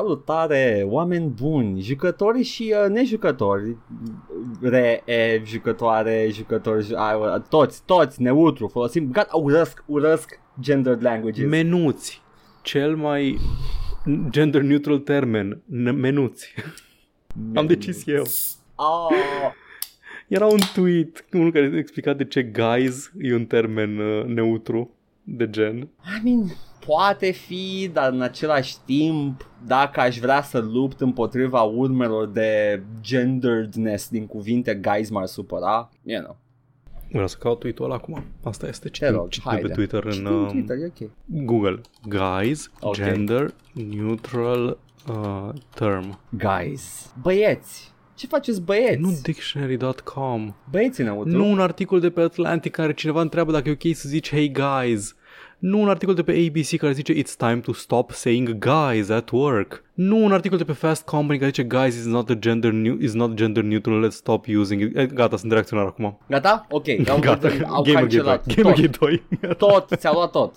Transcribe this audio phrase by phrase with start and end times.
[0.00, 3.76] Salutare, oameni buni, jucători și uh, nejucători,
[4.60, 11.48] re, e, jucătoare, jucători, uh, toți, toți, neutru, folosim, gata, urăsc, urăsc gendered languages.
[11.48, 12.22] Menuți.
[12.62, 13.38] Cel mai
[14.30, 15.62] gender neutral termen.
[15.66, 16.54] N- menuți.
[17.54, 18.24] Am decis eu.
[18.74, 19.08] Oh,
[20.28, 24.90] Era un tweet, unul care explica de ce guys e un termen uh, neutru
[25.22, 25.76] de gen.
[25.76, 25.88] I
[26.24, 26.46] mean,
[26.86, 34.08] poate fi, dar în același timp, dacă aș vrea să lupt împotriva urmelor de genderedness
[34.08, 36.36] din cuvinte, guys m-ar supăra, you know.
[37.10, 38.24] Vreau să caut tweet-ul ăla acum.
[38.44, 39.68] Asta este ce Te rog, ce pe haide.
[39.68, 41.10] Twitter în Știu în uh, Twitter, e ok.
[41.24, 41.80] Google.
[42.08, 42.94] Guys, Ok.
[42.94, 46.18] gender neutral uh, term.
[46.30, 49.00] Guys, băieți, ce faceți băieți?
[49.00, 50.54] Nu dictionary.com.
[50.70, 51.36] Băieți înăuntru.
[51.36, 54.52] Nu un articol de pe Atlantic care cineva întreabă dacă e ok să zici hey
[54.52, 55.15] guys.
[55.58, 59.30] Nu un articol de pe ABC care zice It's time to stop saying guys at
[59.30, 59.84] work.
[59.94, 62.96] Nu un articol de pe Fast Company care zice Guys is not, a gender, new,
[63.00, 64.96] is not gender neutral, let's stop using it.
[64.96, 66.18] Eh, Gata, sunt reacționar acum.
[66.28, 66.66] Gata?
[66.70, 67.94] Ok, au, Gata, au Gamergate 2.
[67.94, 68.54] cancelat tot.
[68.54, 69.22] Gamergate 2.
[69.58, 70.54] tot, ți-au luat tot.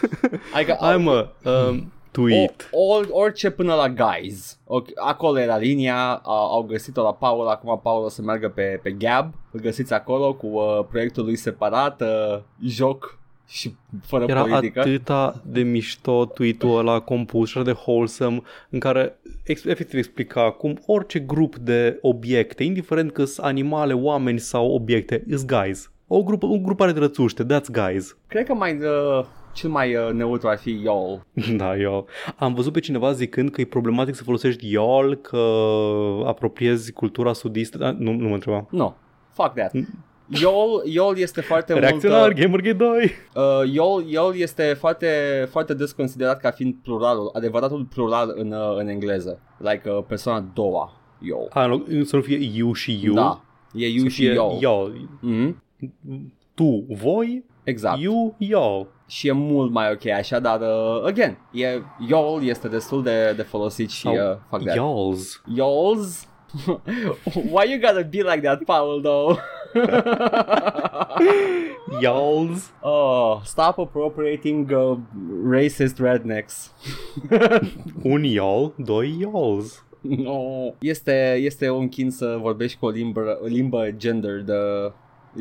[0.54, 1.28] Adică, Hai mă,
[1.68, 2.68] um, tweet.
[2.70, 4.58] O, or, orice până la guys.
[4.64, 8.80] Ok, acolo era linia, au, au găsit-o la Paul, acum Paul o să meargă pe,
[8.82, 9.34] pe Gab.
[9.50, 13.20] Îl găsiți acolo cu uh, proiectul lui separat, uh, joc
[13.52, 13.74] și
[14.06, 14.80] fără Era politică.
[14.80, 20.50] atâta de mișto tweet-ul ăla compus și atât de wholesome în care ex- efectiv explica
[20.50, 25.90] cum orice grup de obiecte, indiferent că sunt animale, oameni sau obiecte, is guys.
[26.06, 28.16] O grupă, o grupare de rățuște, that's guys.
[28.26, 31.26] Cred că mai uh, cel mai uh, neutru ar fi y'all.
[31.56, 32.06] Da, eu
[32.36, 35.38] am văzut pe cineva zicând că e problematic să folosești YOL, că
[36.26, 37.78] apropiezi cultura sudistă.
[37.78, 38.66] Da, nu, nu mă întreba.
[38.70, 38.92] No,
[39.32, 39.72] fuck that.
[40.40, 41.84] Y'all, y'all este foarte mult...
[41.84, 43.10] Reacționar, uh, Gamergate 2.
[43.34, 45.06] Uh, y'all, y'all este foarte,
[45.50, 49.40] foarte des considerat ca fiind pluralul, adevăratul plural în, uh, în engleză.
[49.58, 51.48] Like uh, persoana a doua, y'all.
[51.50, 53.14] A, nu, să nu fie you și you.
[53.14, 53.42] Da,
[53.74, 54.58] e you să și fie y'all.
[54.60, 55.08] y'all.
[55.20, 55.62] Mhm,
[56.54, 58.00] Tu, voi, Exact.
[58.00, 58.86] you, y'all.
[59.06, 61.66] Și e mult mai ok așa, dar, uh, again, e,
[62.08, 64.76] y'all este destul de, de folosit și Sau uh, fuck that.
[64.76, 65.42] y'alls.
[65.56, 66.26] Y'alls?
[67.52, 69.38] Why you gotta be like that, Paul, though?
[72.00, 72.72] Y'alls.
[72.82, 74.96] oh, stop appropriating uh,
[75.44, 76.72] racist rednecks.
[78.04, 79.84] Un y'all, doi y'alls.
[80.02, 80.74] No.
[80.80, 84.92] Este, este un chin să vorbești cu o limbă, o limbă gendered uh,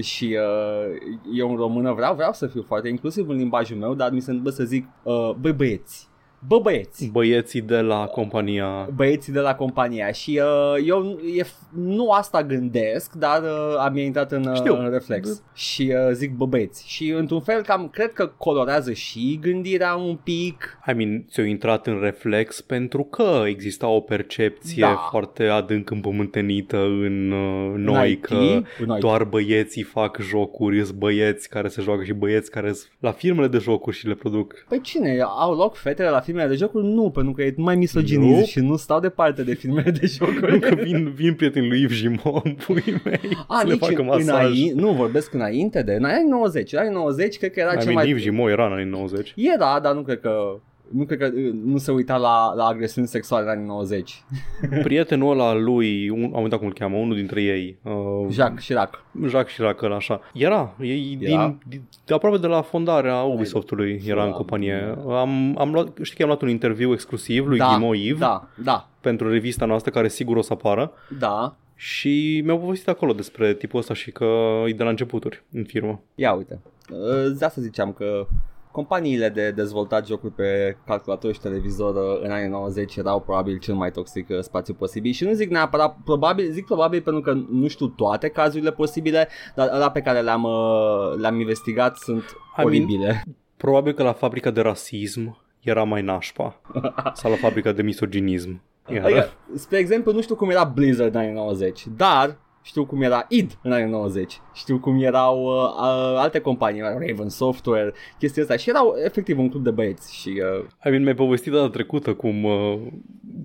[0.03, 0.95] și uh,
[1.33, 4.29] eu în română vreau, vreau să fiu foarte inclusiv în limbajul meu, dar mi se
[4.29, 6.07] întâmplă să zic uh, băi băieți,
[6.47, 12.09] bă băieți, Băieții de la compania băieții de la compania și uh, eu e, nu
[12.09, 14.75] asta gândesc, dar uh, am intrat în, uh, Știu.
[14.77, 19.39] în reflex și uh, zic bă băieți și într-un fel cam cred că colorează și
[19.41, 25.07] gândirea un pic I mean, ți-au intrat în reflex pentru că exista o percepție Da.
[25.09, 28.99] foarte adânc împământenită în uh, în noi IT, că în IT.
[28.99, 33.47] doar băieții fac jocuri, sunt băieți care se joacă și băieți care sunt la firmele
[33.47, 34.65] de jocuri și le produc.
[34.69, 35.19] Păi cine?
[35.39, 36.85] Au loc fetele la filmele de jocuri?
[36.85, 38.45] Nu, pentru că e mai misoginist Nu.
[38.45, 40.51] și nu stau departe de filmele de jocuri.
[40.51, 43.81] Nu că vin, vin prietenii lui Yves Gimon, în puii mei, A, să le nici
[43.81, 44.27] facă în, masaj.
[44.45, 47.77] înainte, nu vorbesc înainte de, în anii 90, în anii 90 cred că era I
[47.77, 48.09] cel mean, mai...
[48.09, 49.33] Yves Gimon era în anii 90.
[49.35, 50.59] Era, dar nu cred că
[50.93, 54.23] nu cred că uh, nu se uita la, la agresiuni sexuale în anii 90.
[54.83, 58.65] Prietenul ăla al lui, un, am uitat cum îl cheamă, unul dintre ei, uh, Jacques
[58.65, 59.03] Chirac.
[59.27, 60.21] Jacques Chirac, ăla așa.
[60.33, 61.45] Era, e, Era?
[61.47, 64.35] Din, din, de aproape de la fondarea Ubisoftului era în Da.
[64.35, 64.95] companie.
[65.07, 68.47] Am, am luat, știi că am luat un interviu exclusiv lui da, Ghimo Yves da,
[68.63, 71.55] da, pentru revista noastră care sigur o să apară da.
[71.75, 74.25] și mi-au povestit acolo despre tipul ăsta și că
[74.67, 76.01] e de la începuturi în firmă.
[76.15, 76.59] Ia uite.
[76.91, 78.27] Uh, De asta ziceam că
[78.71, 83.73] companiile de dezvoltat jocuri pe calculator și televizor uh, în anii 90 erau probabil cel
[83.73, 87.67] mai toxic uh, spațiu posibil și nu zic neapărat probabil, zic probabil pentru că nu
[87.67, 92.63] știu toate cazurile posibile, dar ăla pe care le-am, uh, le-am investigat sunt I mean-
[92.63, 93.23] oribile.
[93.57, 96.61] Probabil că la fabrica de rasism era mai nașpa
[97.13, 98.61] sau la fabrica de misoginism.
[98.87, 99.05] Era.
[99.05, 103.25] Adică, spre exemplu, nu știu cum era Blizzard în anii 90, dar știu cum era
[103.29, 108.55] id în anii 90, știu cum erau uh, uh, alte companii, Raven Software, chestia asta
[108.55, 110.29] și erau efectiv un club de băieți și
[110.59, 112.79] uh, I mean, mi-ai povestit data trecută cum uh,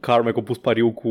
[0.01, 1.09] Carmack a pus pariu cu,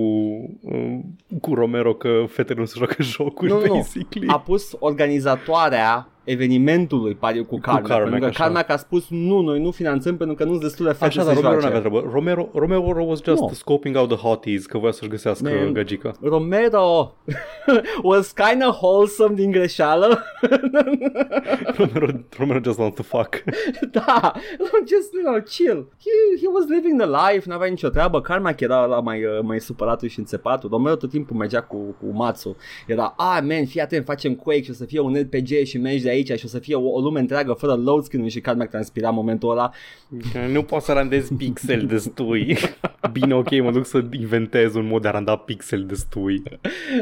[0.62, 1.00] uh,
[1.42, 3.74] cu Romero că fetele nu se joacă jocuri, Nu, nu, nu.
[3.74, 4.28] basically.
[4.28, 8.44] a pus organizatoarea evenimentului pariu cu Carmack, Carmack, pentru că așa.
[8.44, 11.26] Carmack a spus nu, noi nu finanțăm pentru că nu sunt destule fete Așa, să
[11.28, 11.76] dar Romero nu joace.
[11.78, 12.10] avea treabă.
[12.14, 13.50] Romero, Romero was just Nu.
[13.54, 15.74] scoping out the hotties, că voia să-și găsească Man.
[15.74, 16.12] gagica.
[16.22, 17.16] Romero
[18.04, 20.24] was kind of wholesome din greșeală.
[21.78, 22.08] Romero,
[22.38, 23.44] Romero just wants to fuck.
[23.92, 24.34] da,
[24.88, 25.88] just, you know, chill.
[26.06, 28.22] He, he was living the life, n-avea nicio treabă.
[28.22, 30.70] Carmack era la mai, uh, mai supăratul și înțepatul.
[30.70, 32.56] Romero tot timpul mergea cu, cu Matsu.
[32.88, 36.04] Era, ah, man, fii atent, facem Quake și o să fie un RPG și mergi
[36.04, 38.70] de aici și o să fie o, o lume întreagă fără load screen și Carmack
[38.70, 39.72] transpira în momentul ăla.
[40.52, 42.58] nu poți să randezi pixel destui.
[43.12, 46.44] Bine, ok, mă duc să inventez un mod de a randa pixel destui.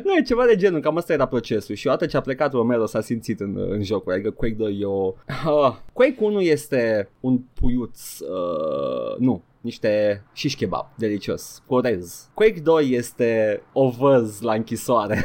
[0.03, 2.85] Nu, e ceva de genul, cam asta era procesul și odată ce a plecat Romero
[2.85, 5.13] s-a simțit în, în jocul, adică Quake 2 e o...
[5.45, 12.29] Uh, Quake 1 este un puiuț, uh, nu, niște shish kebab, delicios, cu orez.
[12.33, 15.23] Quake 2 este o văz la închisoare.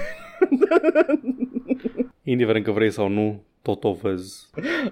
[2.23, 4.47] Indiferent că vrei sau nu, tot o vezi.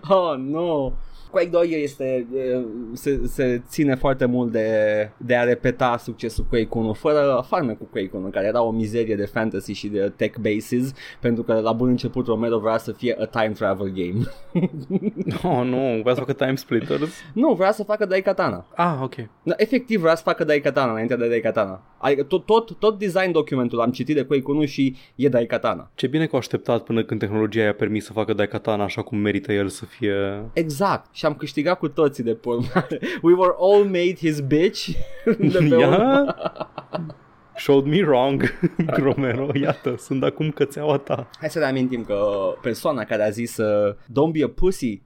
[0.09, 0.93] oh, nu.
[1.37, 4.69] Quake 2 este, e, se, se ține foarte mult de,
[5.17, 9.17] de a repeta succesul Quake 1 fără farme cu Quake 1 care era o mizerie
[9.17, 13.17] de fantasy și de tech bases pentru că la bun început Romero vrea să fie
[13.21, 14.25] a time travel game.
[15.43, 17.11] Oh, nu, vrea să facă time splitters?
[17.35, 18.67] nu, vrea să facă Daikatana.
[18.77, 19.15] Ah, ok.
[19.43, 21.83] Da, efectiv vrea să facă Daikatana înainte de Daikatana.
[21.99, 25.91] Adică tot, tot, tot design documentul am citit de Quake 1 și e Daikatana.
[25.95, 29.19] Ce bine că au așteptat până când tehnologia i-a permis să facă Daikatana așa cum
[29.19, 30.43] merită el să fie...
[30.53, 31.07] Exact.
[31.13, 32.99] Și am câștigat cu toții de pe urmare.
[33.23, 34.89] We were all made his bitch.
[35.25, 35.79] de pe urmă.
[35.79, 36.37] Ia?
[37.57, 39.49] Showed me wrong, Romero.
[39.61, 41.31] Iată, sunt acum cățeaua ta.
[41.39, 42.19] Hai să reamintim că
[42.63, 45.03] persoana care a zis uh, Don't be a pussy,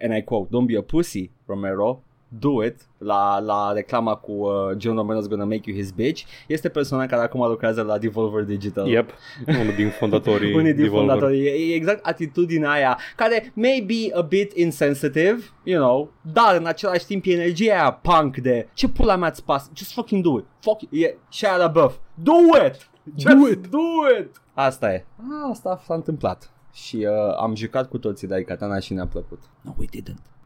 [0.00, 2.02] and I quote, Don't be a pussy, Romero,
[2.38, 6.68] do it, la, la reclama cu uh, John Romero's gonna make you his bitch, este
[6.68, 8.88] persoana care acum lucrează la Devolver Digital.
[8.88, 9.10] Yep,
[9.46, 11.08] unul din fondatorii Unii din Devolver.
[11.08, 11.46] fondatori.
[11.46, 16.66] E e exact atitudinea aia care may be a bit insensitive, you know, dar în
[16.66, 20.38] același timp e energia aia punk de ce pula mea îți pasă, just fucking do
[20.38, 20.44] it.
[20.60, 20.88] Fuck it.
[20.92, 21.94] E Shia LaBeouf.
[22.14, 22.32] Do
[22.66, 22.90] it!
[23.16, 23.66] Just Do it!
[23.66, 23.78] Do
[24.20, 24.40] it!
[24.54, 25.04] Asta e.
[25.50, 26.50] Asta s-a întâmplat.
[26.72, 29.38] Și uh, am jucat cu toții Daikatana și ne-a plăcut.
[29.60, 30.41] No, we didn't.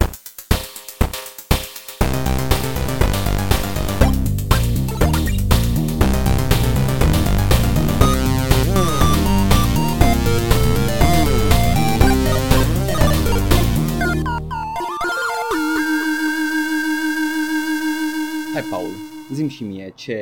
[19.47, 20.19] Zim și mie ce,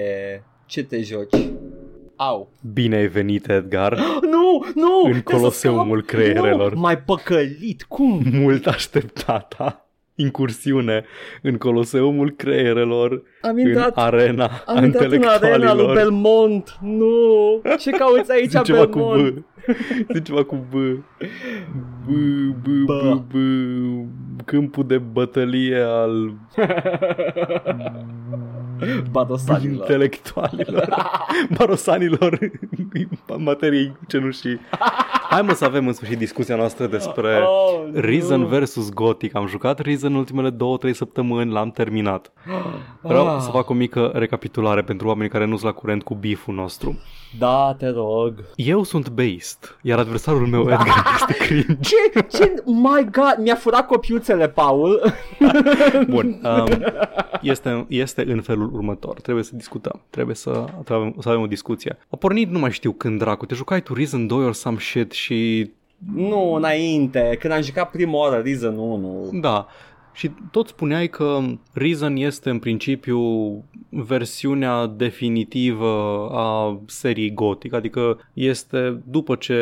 [0.66, 1.48] ce te joci.
[2.16, 2.52] Au.
[2.72, 3.98] Bine ai venit, Edgar.
[4.30, 4.96] Nu, nu!
[4.96, 6.20] În trebuie să coloseumul scap.
[6.20, 6.74] creierelor.
[6.74, 8.22] Nu, mai păcălit, cum?
[8.40, 11.04] Mult așteptata incursiune
[11.42, 15.94] în coloseumul creierelor, Am în intrat, arena am intrat în arena lui intelectualilor.
[15.94, 16.78] Belmont.
[16.80, 17.62] Nu!
[17.78, 19.38] Ce cauți aici, Zici ceva cu Belmont?
[19.38, 19.44] B.
[20.14, 20.74] Zici ceva cu B.
[22.06, 22.10] B,
[22.62, 23.14] B, Bă.
[23.14, 23.36] B, B.
[24.44, 26.34] Câmpul de bătălie al
[29.10, 29.72] Badosanilor.
[29.80, 30.88] intelectualilor.
[31.58, 32.38] Barosanilor
[33.26, 34.60] în materie cenușii.
[35.30, 38.00] Hai mă să avem în sfârșit discuția noastră despre Oh, nu.
[38.00, 39.34] Reason versus Gothic.
[39.36, 42.32] Am jucat Reason în ultimele două, trei săptămâni, l-am terminat.
[43.02, 43.40] Vreau Ah.
[43.40, 46.98] să fac o mică recapitulare pentru oamenii care nu sunt la curent cu biful nostru.
[47.38, 48.34] Da, te rog.
[48.56, 51.76] Eu sunt based, iar adversarul meu Edgar este cringe.
[51.80, 52.20] Ce?
[52.38, 52.54] Ce?
[52.66, 55.02] My God, mi-a furat copiuțele, Paul.
[56.08, 56.84] Bun, um,
[57.42, 59.20] este, este în felul următor.
[59.20, 60.00] Trebuie să discutăm.
[60.10, 61.98] Trebuie să, să, avem, să avem o discuție.
[62.08, 65.12] A pornit, nu mai știu când dracu, te jucai tu Reason 2 or some shit
[65.12, 65.70] și
[66.14, 67.36] nu, înainte.
[67.40, 69.28] Când am jucat prima oară Reason 1.
[69.32, 69.66] Da.
[70.14, 71.40] Și tot spuneai că
[71.72, 73.20] Reason este în principiu
[73.88, 79.56] versiunea definitivă a seriei Gothic, adică este după ce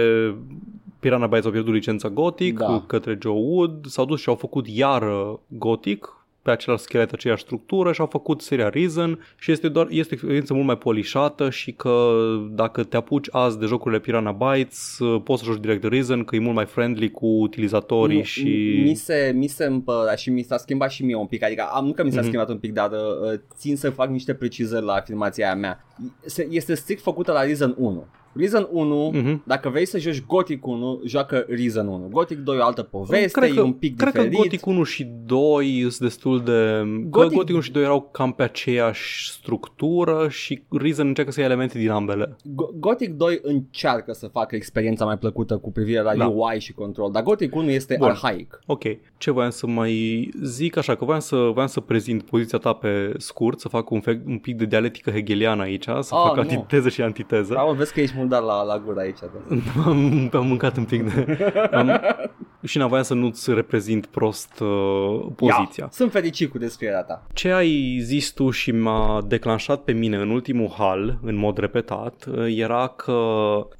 [1.00, 2.66] Piranha Bytes au pierdut licența Gothic Da.
[2.66, 2.84] da.
[2.86, 7.92] către Joe Wood, s-au dus și au făcut iară Gothic pe același schelet, aceeași structură
[7.92, 11.72] și au făcut seria Reason și este doar este o experiență mult mai polișată și
[11.72, 12.12] că
[12.50, 16.38] dacă te apuci azi de jocurile Piranha Bytes, poți să joci direct Reason, că e
[16.38, 18.80] mult mai friendly cu utilizatorii Nu, și...
[18.84, 21.86] Mi se, mi se împăra și mi s-a schimbat și mie un pic Adică am,
[21.86, 22.26] nu că mi s-a Mhm.
[22.26, 25.84] schimbat un pic Dar uh, țin să fac niște precizări la afirmația aia mea
[26.24, 29.42] Se- Este strict făcută la Reason 1 Reason 1, Mhm.
[29.46, 33.40] dacă vrei să joci Gothic 1, joacă Reason 1 Gothic 2 e o altă poveste,
[33.40, 36.82] cred că, e un pic cred diferit că Gothic 1 și 2 sunt destul de...
[36.84, 37.10] Gothic...
[37.10, 41.40] Gothic- Că Gothic 1 și 2 erau cam pe aceeași structură și Reason încearcă să
[41.40, 42.36] ia elemente din ambele.
[42.44, 46.26] Go- Gothic 2 încearcă să facă experiența mai plăcută cu privire la Da.
[46.28, 48.08] UI și control Dar Gothic 1 este Bun.
[48.08, 48.82] arhaic Ok,
[49.18, 53.12] ce voiam să mai zic așa, că voiam să, voiam să prezint poziția ta pe
[53.16, 56.40] scurt, să fac un, fe- un pic de dialectică hegeliană aici, să Ah, fac nu.
[56.40, 57.52] antiteză și antiteză.
[57.52, 59.18] Bravo, vezi că ești murdar la, la gură aici.
[59.18, 59.82] Da.
[59.90, 61.52] am, am mâncat un pic de...
[61.72, 62.00] Am,
[62.64, 65.84] și n-aveam să nu-ți reprezint prost uh, poziția.
[65.84, 67.22] Ia, sunt fericit cu descrierea ta.
[67.32, 72.24] Ce ai zis tu și m-a declanșat pe mine în ultimul hal, în mod repetat,
[72.30, 73.18] uh, era că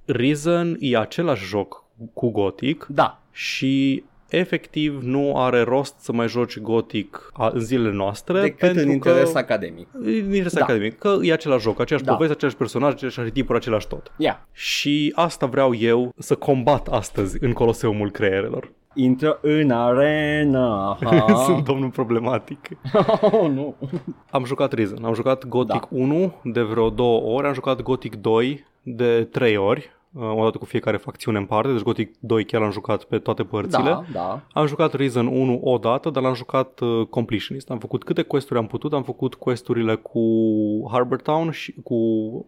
[0.04, 4.04] Risen e același joc cu Gothic Da, și
[4.36, 8.90] efectiv nu are rost să mai joci Gothic a- în zilele noastre decât pentru în
[8.90, 9.88] interes că academic.
[9.92, 10.62] în interes Da.
[10.62, 12.12] academic, că e același joc, aceeași Da.
[12.12, 14.12] poveste, același personaj, același arhetipuri, același tot.
[14.16, 18.70] Ia, Și asta vreau eu să combat astăzi în Coloseumul Creierelor.
[18.94, 20.98] intră în arena.
[21.04, 21.26] Ha.
[21.46, 22.68] Sunt domnul problematic.
[23.20, 23.74] oh, nu.
[24.30, 25.88] Am jucat Risen, am jucat Gothic Da.
[25.90, 30.64] 1 de vreo două ori, am jucat Gothic 2 de trei ori, uh, odată cu
[30.64, 33.90] fiecare facțiune în parte, deci Gothic 2 chiar l-am jucat pe toate părțile.
[33.90, 34.40] Da, da.
[34.52, 37.71] Am jucat Risen 1 o dată, dar l-am jucat uh, completionist.
[37.71, 40.23] Am făcut câte questuri am putut, am făcut questurile cu
[40.90, 41.97] Harbour Town și cu,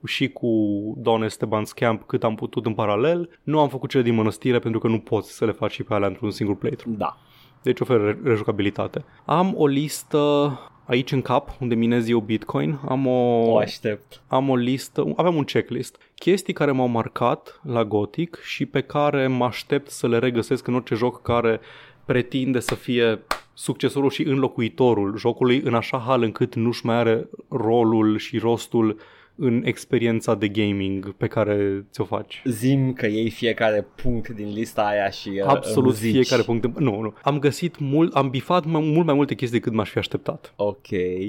[0.06, 0.48] și cu
[0.96, 3.38] Don Esteban's Camp cât am putut în paralel.
[3.42, 5.94] Nu am făcut cele din mănăstire pentru că nu poți să le faci și pe
[5.94, 6.98] alea într-un singur playthrough.
[6.98, 7.16] Da.
[7.62, 9.04] Deci oferă re- rejucabilitate.
[9.24, 10.52] Am o listă
[10.84, 14.22] aici în cap, unde minez eu Bitcoin, am o, O aștept.
[14.26, 19.26] am o listă, aveam un checklist, chestii care m-au marcat la Gothic și pe care
[19.26, 21.60] mă aștept să le regăsesc în orice joc care
[22.04, 23.20] pretinde să fie
[23.54, 28.96] succesorul și înlocuitorul jocului în așa hal încât nu-și mai are rolul și rostul
[29.36, 32.42] în experiența de gaming pe care ți-o faci.
[32.44, 36.12] Zim că iei fiecare punct din lista aia și uh, Absolut îmi zici.
[36.12, 36.62] fiecare punct.
[36.62, 36.70] De...
[36.84, 37.14] Nu, nu.
[37.22, 40.52] Am găsit mult, am bifat mai, mult mai multe chestii decât m-aș fi așteptat.
[40.56, 40.86] Ok,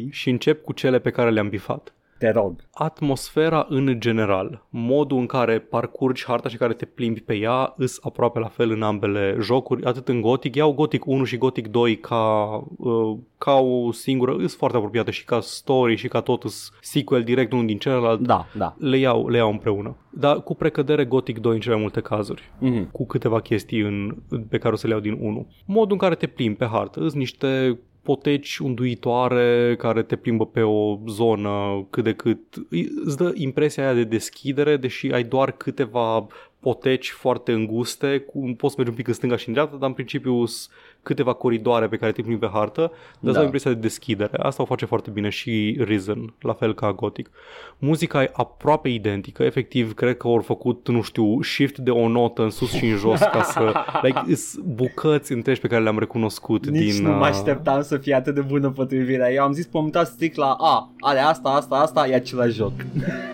[0.09, 1.93] Și încep cu cele pe care le-am bifat.
[2.17, 2.55] Te rog.
[2.74, 8.00] Atmosfera în general, modul în care parcurgi harta și care te plimbi pe ea, îs
[8.01, 11.98] aproape la fel în ambele jocuri, atât în Gothic, iau Gothic 1 și Gothic 2
[11.98, 12.45] ca,
[12.77, 17.24] uh, ca o singură, îs foarte apropiate și ca story și ca tot îs sequel
[17.24, 18.75] direct unul din celălalt, Da, da.
[18.79, 19.95] le iau, le iau împreună.
[20.10, 22.91] Dar cu precădere Gothic 2 în cele mai multe cazuri Mhm.
[22.91, 24.15] cu câteva chestii în,
[24.50, 25.48] pe care o să le iau din 1.
[25.65, 30.62] Modul în care te plimbi pe hartă, îți niște poteci unduitoare care te plimbă pe
[30.62, 35.51] o zonă cât de cât îi- îți dă impresia aia de deschidere, deși ai doar
[35.51, 36.27] câteva
[36.59, 39.93] poteci foarte înguste, cu, poți merge un pic în stânga și în dreapta, dar în
[39.93, 40.69] principiu sunt
[41.05, 43.39] câteva coridoare pe care te plimbi pe hartă, dar îți Da.
[43.39, 44.38] dă impresia de deschidere.
[44.38, 47.29] Asta o face foarte bine și Risen, la fel ca Gothic.
[47.77, 52.43] Muzica e aproape identică, efectiv cred că au făcut, nu știu, shift de o notă
[52.43, 53.74] în sus și în jos ca să...
[54.01, 57.03] Like, îs bucăți întregi pe care le-am recunoscut Nici din...
[57.03, 59.31] nu mă uh, așteptam să fie atât de bună potrivirea.
[59.31, 62.71] Eu am zis momentan strict la A, are asta, asta, asta, e același joc.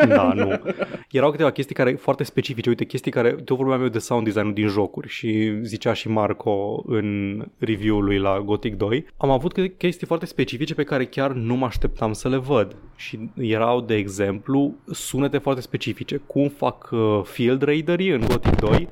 [0.08, 0.50] Da, nu.
[1.12, 2.70] Erau câteva chestii care foarte specifice.
[2.70, 3.32] Uite, chestii care...
[3.32, 8.18] Te vorbeam eu de sound design din jocuri și zicea și Marco în review-ul lui
[8.18, 9.06] la Gothic 2.
[9.18, 12.76] Am avut câte chestii foarte specifice pe care chiar nu mă așteptam să le văd.
[12.96, 16.18] Și erau, de exemplu, sunete foarte specifice.
[16.18, 18.88] Cum fac uh, Field Raiderii în Gothic 2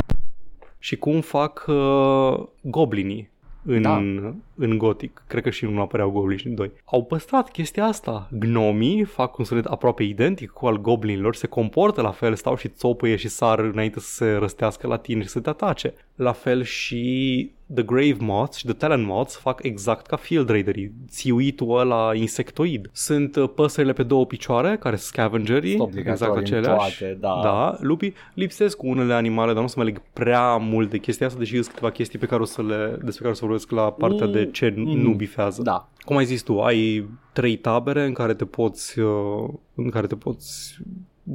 [0.80, 3.30] și cum fac uh, goblinii
[3.64, 4.04] în, Da.
[4.56, 5.24] în Gothic.
[5.28, 6.72] Cred că și nu apăreau goblini în 2.
[6.86, 8.30] Au păstrat chestia asta.
[8.32, 12.68] Gnomii fac un sunet aproape identic cu al goblinilor, se comportă la fel, stau și
[12.68, 15.94] țopăie și sar înainte să se răstească la tine și să te atace.
[16.16, 20.92] La fel și The Grave Moths și The Talon Moths fac exact ca Field Raiderii,
[21.08, 22.90] țiuitul ăla insectoid.
[22.94, 26.98] Sunt uh, păsările pe două picioare, care sunt scavengerii, Sunt exact obligatoriu în aceleași.
[26.98, 27.40] toate, da.
[27.44, 30.98] da, lupii lipsesc cu unele animale, dar nu o să mă leg prea mult de
[30.98, 33.46] chestia asta, deși sunt câteva chestii pe care o să le, despre care o să
[33.46, 34.98] vorbesc la partea Mm, de ce mm.
[35.02, 35.62] nu bifează.
[35.62, 35.90] Da.
[36.00, 40.16] Cum ai zis tu, ai trei tabere în care te poți, uh, în care te
[40.16, 40.78] poți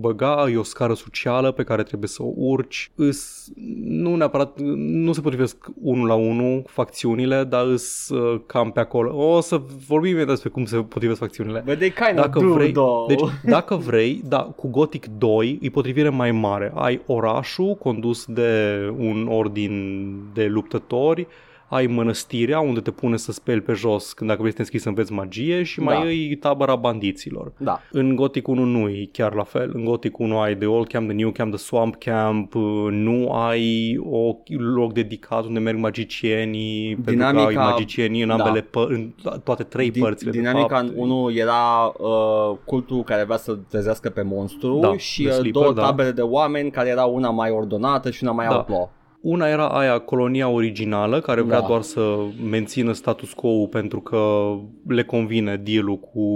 [0.00, 2.90] băga, e o scară socială pe care trebuie să o urci.
[2.94, 3.48] Îs,
[3.84, 9.34] nu neapărat, nu se potrivesc unul la unul facțiunile, dar îs uh, cam pe acolo.
[9.34, 11.62] O să vorbim imediat despre cum se potrivesc facțiunile.
[11.66, 13.08] But they kind of Dacă do, vrei, though.
[13.08, 16.72] deci, dacă vrei, da, cu Gothic 2 e potrivire mai mare.
[16.74, 21.26] Ai orașul condus de un ordin de luptători,
[21.68, 24.83] ai mănăstirea unde te pune să speli pe jos când dacă vrei să te înscrii
[24.83, 26.00] să înveți magie și mai Da.
[26.00, 27.52] ai tabăra bandiților.
[27.59, 27.80] Da.
[27.92, 29.71] În Gothic 1 nu e chiar la fel.
[29.75, 33.30] În Gothic 1 ai The Old Camp, The New Camp, The Swamp Camp, uh, nu
[33.33, 38.35] ai o loc dedicat unde merg magicienii, pentru că Dinamica- ai magicienii în da.
[38.35, 39.11] ambele pă- în
[39.44, 40.30] toate trei Din- părțile.
[40.30, 40.88] de Dinamica fapt.
[40.88, 45.35] în unul era uh, cultul care vrea să trezească pe monstru Da, și de uh,
[45.35, 45.83] sleeper, două da.
[45.83, 48.56] tabere de oameni care erau una mai ordonată și una mai Da.
[48.56, 48.90] outlaw.
[49.25, 51.66] Una era aia colonia originală, care vrea Da.
[51.66, 52.16] doar să
[52.49, 54.52] mențină status quo pentru că
[54.87, 56.26] le convine deal cu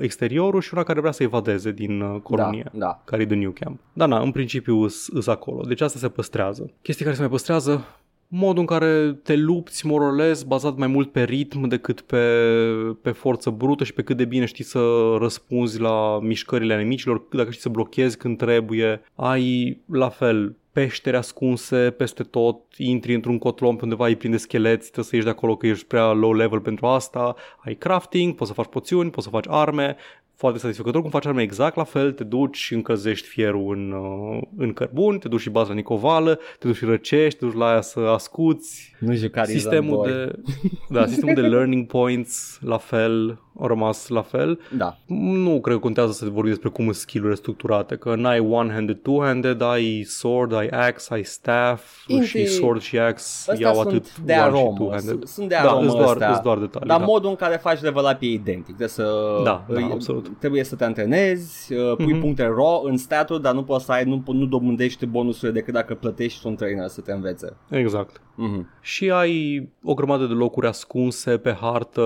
[0.00, 2.70] exteriorul și una care vrea să evadeze din uh, colonie.
[2.72, 3.02] Da, da.
[3.04, 3.80] Care e de New Camp.
[3.92, 5.62] Da, na, în principiu îs, îs acolo.
[5.62, 6.70] Deci asta se păstrează.
[6.82, 7.84] Chestii care se mai păstrează,
[8.28, 12.26] modul în care te lupți more or less, bazat mai mult pe ritm decât pe,
[13.02, 14.80] pe forță brută și pe cât de bine știi să
[15.18, 19.02] răspunzi la mișcările inimicilor, dacă știi să blochezi când trebuie.
[19.14, 24.84] Ai la fel peșteri ascunse peste tot, intri într-un cotlon pe undeva, îi prinde scheleți,
[24.84, 28.48] trebuie să ieși de acolo că ești prea low level pentru asta, ai crafting, poți
[28.48, 29.96] să faci poțiuni, poți să faci arme,
[30.36, 34.42] foarte satisfăcător cum faci arme exact la fel, te duci și încălzești fierul în, uh,
[34.56, 37.66] în cărbun, te duci și baza la nicovală, te duci și răcești, te duci la
[37.70, 38.94] aia să ascuți.
[38.98, 40.38] Nu juca Sistemul de,
[40.88, 44.60] da, sistemul de learning points la fel, au rămas la fel.
[44.76, 44.96] Da.
[45.06, 49.58] Nu cred că contează să vorbim despre cum sunt skill-urile structurate, că n-ai one-handed, two-handed,
[49.60, 54.16] ai sword, ai axe, ai staff Inti- și sword și axe Astea iau sunt atât
[54.18, 54.98] de one și aromă, two-handed.
[55.08, 56.30] sunt- sunt de da, aromă îți doar, astea.
[56.30, 56.88] îți doar detalii.
[56.88, 57.04] Dar da.
[57.04, 58.64] modul în care faci level up e identic.
[58.64, 59.04] Trebuie să
[59.44, 60.23] Da, da, îi- absolut.
[60.38, 62.20] Trebuie să te antrenezi, uh, pui Mhm.
[62.20, 65.94] puncte raw în statul, dar nu poți să ai, nu, nu dobândești bonusurile decât dacă
[65.94, 67.56] plătești un trainer să te învețe.
[67.70, 68.20] Exact.
[68.34, 68.68] Mhm.
[68.80, 72.02] Și ai o grămadă de locuri ascunse pe hartă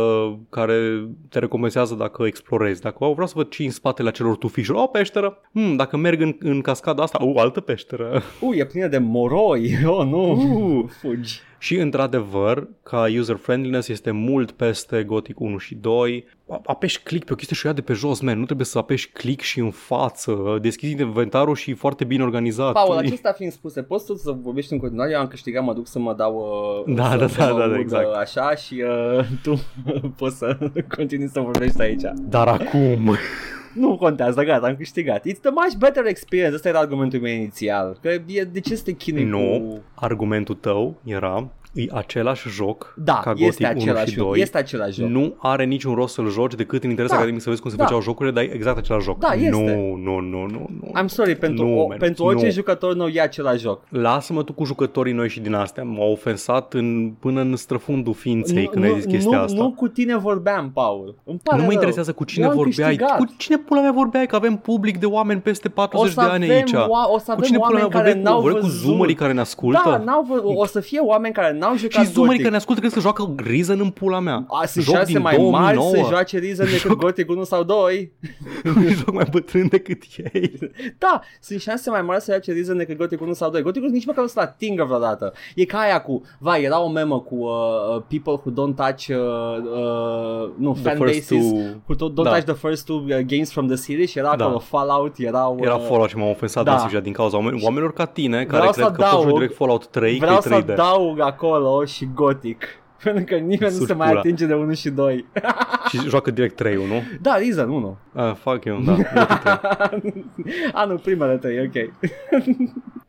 [0.50, 2.80] care te recompensează dacă explorezi.
[2.80, 4.78] Dacă oh, vreau să văd ce în spatele acelor tufișuri.
[4.78, 5.40] O, peșteră.
[5.52, 8.22] Hmm, dacă merg în, în cascada asta, o, altă peșteră.
[8.40, 9.70] Uh, e plină de moroi.
[9.86, 10.30] Oh, nu.
[10.32, 10.84] Uh.
[11.00, 11.40] Fugi.
[11.60, 16.26] Și într-adevăr, ca user friendliness este mult peste Gothic 1 și 2.
[16.50, 18.38] A- Apeși click pe o chestie și o ia de pe jos, man.
[18.38, 20.58] Nu trebuie să apeși click și în față.
[20.60, 22.72] Deschizi inventarul și e foarte bine organizat.
[22.72, 25.10] Paul, E- acestea fiind spuse, poți tu să vorbești în continuare?
[25.12, 26.34] Eu am câștigat, mă duc să mă dau
[26.86, 28.06] uh, Da, să, da, să da, mă da, da, ud, exact.
[28.06, 28.84] uh, Așa și
[29.18, 29.60] uh, tu
[30.16, 30.58] poți să
[30.96, 32.02] continui să vorbești aici.
[32.28, 33.16] Dar acum...
[33.78, 35.28] Nu contează, gata, am câștigat.
[35.28, 36.54] It's the much better experience.
[36.54, 37.98] Ăsta era argumentul meu inițial.
[38.00, 39.82] Că e, de ce să te chinui Nu, cu...
[39.94, 44.28] argumentul tău era e același joc Da, ca este Gothic 1 același și joc.
[44.30, 44.40] 2.
[44.40, 45.08] Este același joc.
[45.08, 47.16] Nu are niciun rost să-l joci decât în interes Da.
[47.16, 47.84] academic să vezi cum se Da.
[47.84, 49.18] făceau jocurile, dar e exact același joc.
[49.18, 49.48] Da, este.
[49.50, 50.92] Nu, nu, nu, nu, nu.
[51.02, 52.50] I'm sorry, pentru, Nu, o, man, pentru orice nu.
[52.50, 53.82] jucător nou e același joc.
[53.88, 55.82] Lasă-mă tu cu jucătorii noi și din astea.
[55.84, 59.62] M-au ofensat în, până în străfundul ființei când ai zis chestia nu, asta.
[59.62, 61.14] nu cu tine vorbeam, Paul.
[61.24, 61.70] Îmi pare nu mă rău.
[61.72, 62.88] interesează cu cine Eu am vorbeai.
[62.96, 63.16] câștigat.
[63.18, 64.26] Cu cine pula mea vorbeai?
[64.26, 66.70] Că avem public de oameni peste o 40 să de ani avem, aici.
[66.72, 68.22] oa- o să cu avem cine pula mea oameni care vorbeai?
[68.22, 68.82] n-au Cu, vorbeai cu văzut.
[68.84, 69.80] zoomerii care ne ascultă?
[69.84, 72.38] Da, n-au vă- o să fie oameni care n-au jucat și zoomerii Gothic.
[72.38, 74.44] care ne ascultă crezi că joacă Reason în pula mea.
[74.48, 75.90] A, sunt Joc șanse din mai mari 2009.
[76.04, 78.12] să joace Reason decât Gothic 1 sau 2.
[78.62, 80.58] Nu e joc mai bătrân decât ei.
[80.98, 83.62] Da, sunt șanse mai mari să joace Reason decât Gothic 1 sau 2.
[83.62, 85.32] Gothic 1 nici măcar nu să-l atingă vreodată.
[85.54, 87.50] E ca aia cu, vai, era o memă cu uh,
[87.96, 89.16] uh, people who don't touch, uh,
[89.82, 92.30] uh, nu, The fanbases, first two- who don't, don't Da.
[92.30, 94.44] touch the first two uh, games from the series și era Da.
[94.44, 95.54] acolo Fallout, erau...
[95.54, 96.72] Uh, Era Fallout și m-am ofensat da.
[96.72, 99.20] masiv și din cauza oameni- oamenilor ca tine care Vreau cred să că poți joci
[99.22, 100.72] adaug- direct Fallout 3 Vreau că e să 3D.
[100.72, 102.64] adaug acolo și Gothic.
[103.02, 104.18] Pentru că nimeni nu Suci se mai pula.
[104.20, 105.24] atinge de 1 și 2.
[105.88, 107.02] Și joacă direct 3 nu?
[107.22, 107.96] da, Reason 1.
[108.14, 108.92] Ah, fuck you, da.
[108.92, 110.64] Gothic 3.
[110.72, 111.90] A, nu, primele 3, ok.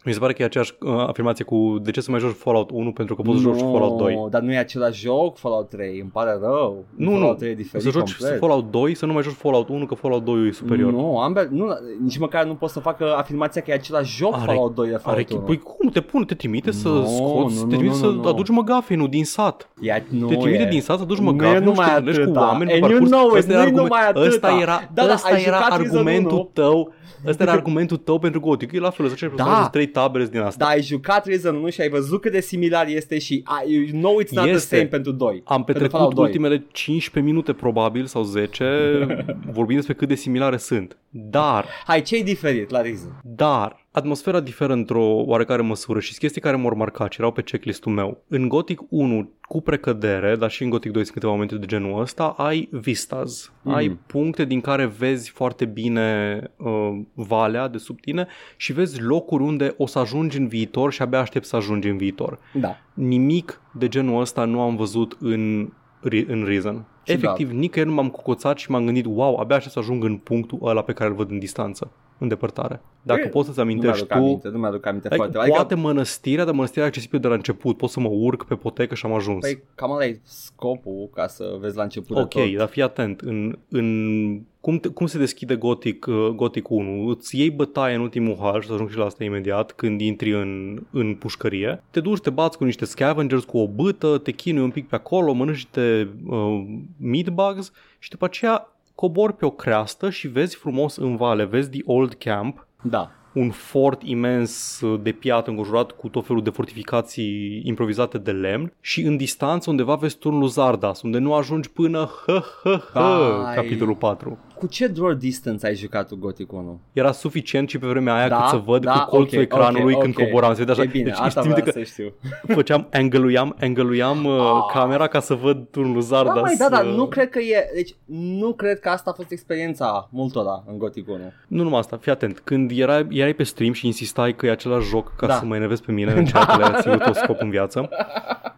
[0.10, 2.70] Mi se pare că e aceeași uh, afirmație cu de ce să mai joci Fallout
[2.72, 4.28] 1 pentru că poți să joci Nu, Fallout 2.
[4.30, 6.86] Dar nu e același joc Fallout 3, îmi pare rău.
[6.96, 8.40] Nu, Fallout nu, 3 e diferit să joci complet.
[8.40, 10.92] Fallout 2, să nu mai joci Fallout 1, că Fallout 2 e superior.
[10.92, 11.68] Nu, ambele, nu,
[12.04, 14.94] nici măcar nu pot să facă afirmația că e același joc Are- Fallout 2 de
[14.94, 15.42] Are, Fallout 1.
[15.42, 18.06] păi cum te pune, te trimite să Nu, scoți, nu, te nu, trimite nu, să
[18.06, 18.28] nu, nu.
[18.28, 19.70] aduci măgafenul din sat.
[19.82, 20.66] Ia, nu te trimite e.
[20.70, 22.46] din sat să aduci Nu e măgafenul și numai te întâlnești cu atâta.
[22.46, 23.12] oameni And pe you parcurs.
[23.12, 24.26] know it, Ăsta era nu e argument- numai atâta.
[24.28, 26.50] Ăsta era, Da, da, ăsta ai era jucat Reason argumentul 1.
[26.54, 26.94] tău
[27.28, 28.72] Ăsta era argumentul tău pentru Gothic.
[28.72, 29.60] E la fel, să ce Da.
[29.64, 30.66] să trei tabere din asta.
[30.66, 33.86] Da, ai jucat Reason 1 și ai văzut cât de similar este și I, you
[34.02, 34.58] know it's not Este.
[34.68, 35.42] the same pentru 2.
[35.46, 36.26] Am pentru petrecut Fallout 2.
[36.26, 38.66] ultimele 15 minute probabil sau 10
[39.52, 40.98] vorbind despre cât de similare sunt.
[41.10, 43.22] Dar, Hai, ce-i diferit la Reason?
[43.24, 47.42] dar, atmosfera diferă într-o oarecare măsură și sunt chestii care m-au marcat și erau pe
[47.42, 48.24] checklist-ul meu.
[48.28, 52.02] În Gothic 1, cu precădere, dar și în Gothic 2 sunt câteva momente de genul
[52.02, 53.52] ăsta, ai vistas.
[53.62, 53.76] Mhm.
[53.76, 59.44] Ai puncte din care vezi foarte bine uh, valea de sub tine și vezi locuri
[59.44, 62.40] unde o să ajungi în viitor și abia aștept să ajungi în viitor.
[62.54, 62.78] Da.
[62.94, 66.86] Nimic de genul ăsta nu am văzut în, Re- în Reason.
[67.04, 67.24] Ciudat.
[67.24, 70.60] Efectiv, nicăieri nu m-am cocoțat și m-am gândit, wow, abia aștept să ajung în punctul
[70.62, 72.82] ăla pe care îl văd în distanță, în depărtare.
[73.02, 75.38] Dacă E, poți să-ți Nu amintești mi-aduc tu, aminte, nu mi-aduc aminte Ai, foarte.
[75.50, 77.78] poate mănăstirea, dar mănăstirea e accesibilă de la început.
[77.78, 79.40] Pot să mă urc pe potecă și am ajuns.
[79.40, 82.58] Păi cam ăla e scopul ca să vezi la început ok, de tot.
[82.58, 83.22] dar fii atent.
[83.22, 87.08] În, în cum, te, cum se deschide Gothic, uh, Gothic 1?
[87.08, 90.32] Îți iei bătaie în ultimul hal și să ajung și la asta imediat când intri
[90.32, 91.84] în, în pușcărie.
[91.92, 94.96] Te duci, te bați cu niște scavengers, cu o bâtă, te chinui un pic pe
[94.96, 96.66] acolo, mănânci niște uh,
[96.98, 101.70] meat bugs și după aceea cobori pe o creastă și vezi frumos în vale, vezi
[101.70, 103.12] The Old Camp, Da.
[103.34, 108.74] un fort imens uh, de piatră înconjurat cu tot felul de fortificații improvizate de lemn
[108.82, 113.56] și în distanță undeva vezi turnul Zardas, unde nu ajungi până hă, hă, hă, Vai.
[113.56, 114.38] capitolul 4.
[114.60, 116.80] Cu ce draw distance ai jucat tu Gothic 1?
[116.94, 119.94] Era suficient și pe vremea aia Da, cât să văd da, cu colțul ok, ecranului
[119.94, 120.24] ok, când ok.
[120.26, 120.54] coboram.
[120.54, 120.84] Se vedea așa.
[120.84, 122.14] E bine, deci, asta știți vreau că să știu.
[122.58, 124.74] făceam, angăluiam, angăluiam uh, Ah.
[124.74, 126.34] camera ca să văd turnul Zardas.
[126.36, 127.96] Da, mai, da, da, uh, nu cred că e, deci
[128.40, 131.18] nu cred că asta a fost experiența multora în Gothic 1.
[131.48, 132.40] Nu numai asta, fii atent.
[132.40, 135.34] Când era, erai pe stream și insistai că e același joc ca Da.
[135.34, 137.90] să mă enervezi pe mine în ceea ce le-a ținut o scop în viață,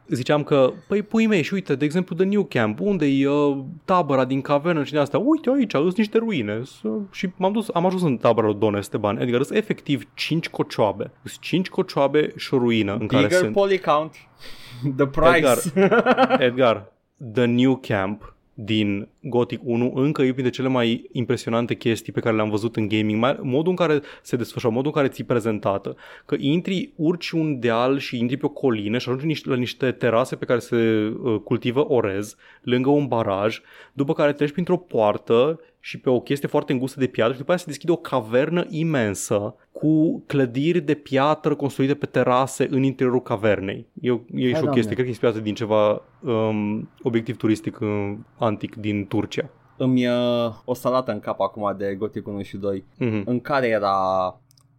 [0.08, 3.58] ziceam că, păi pui mei și uite, de exemplu, The New Camp, unde e uh,
[3.86, 6.62] tabăra din cavernă și de asta, uite aici, sunt niște ruine.
[6.64, 10.50] S- Și m-am dus, am ajuns în tabăra lui Don Esteban, adică sunt efectiv 5
[10.50, 11.12] cocioabe.
[11.24, 13.54] Sunt 5 cocioabe și o ruină în care Bigger sunt.
[13.54, 14.16] poly count,
[14.98, 15.74] the price.
[16.46, 16.92] Edgar,
[17.34, 22.36] The New Camp din Gothic 1 încă e printre cele mai impresionante chestii pe care
[22.36, 25.96] le-am văzut în gaming, mai, modul în care se desfășoară, modul în care ți prezentată,
[26.26, 29.92] că intri, urci un deal și intri pe o colină și ajungi niște, la niște
[29.92, 30.76] terase pe care se
[31.24, 33.62] uh, cultivă orez, lângă un baraj,
[33.94, 37.52] după care treci printr-o poartă și pe o chestie foarte îngustă de piatră și după
[37.52, 43.22] aceea se deschide o cavernă imensă cu clădiri de piatră construite pe terase în interiorul
[43.22, 43.88] cavernei.
[44.02, 44.70] E, o- e și o Doamne.
[44.72, 49.50] chestie, cred că e inspirată din ceva um, obiectiv turistic uh, antic din Turcia.
[49.78, 50.14] Îmi uh,
[50.66, 53.24] o salată în cap acum de Gothic 1 și 2, Mm-hmm.
[53.26, 53.96] în care era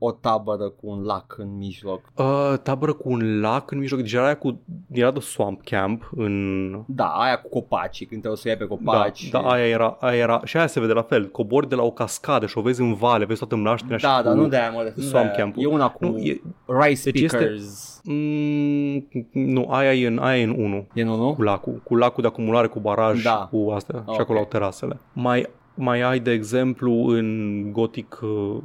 [0.04, 2.00] o tabără cu un lac în mijloc.
[2.16, 4.60] Uh, tabără cu un lac în mijloc, deci era aia cu,
[4.92, 6.70] era de swamp camp în...
[6.86, 9.28] Da, aia cu copacii, când te o să iei pe Da, copaci.
[9.30, 11.90] da, aia era, aia era, și aia se vede la fel, cobori de la o
[11.90, 14.22] cascadă și o vezi în vale, vezi toată mlaștina și da, cu...
[14.22, 15.36] da, nu de aia, mă, nu Swamp de aia.
[15.42, 15.62] Camp-ul.
[15.62, 18.00] E una cu Nu, e, rice Deci este- pickers.
[18.04, 20.86] mm, nu, aia e în, aia e în 1.
[20.94, 21.34] E nu, nu?
[21.34, 23.48] cu lacul, cu lacul de acumulare, cu baraj, Da.
[23.50, 24.14] cu astea Ok.
[24.14, 25.00] și acolo au terasele.
[25.12, 28.56] Mai, mai ai, de exemplu, în Gothic, uh,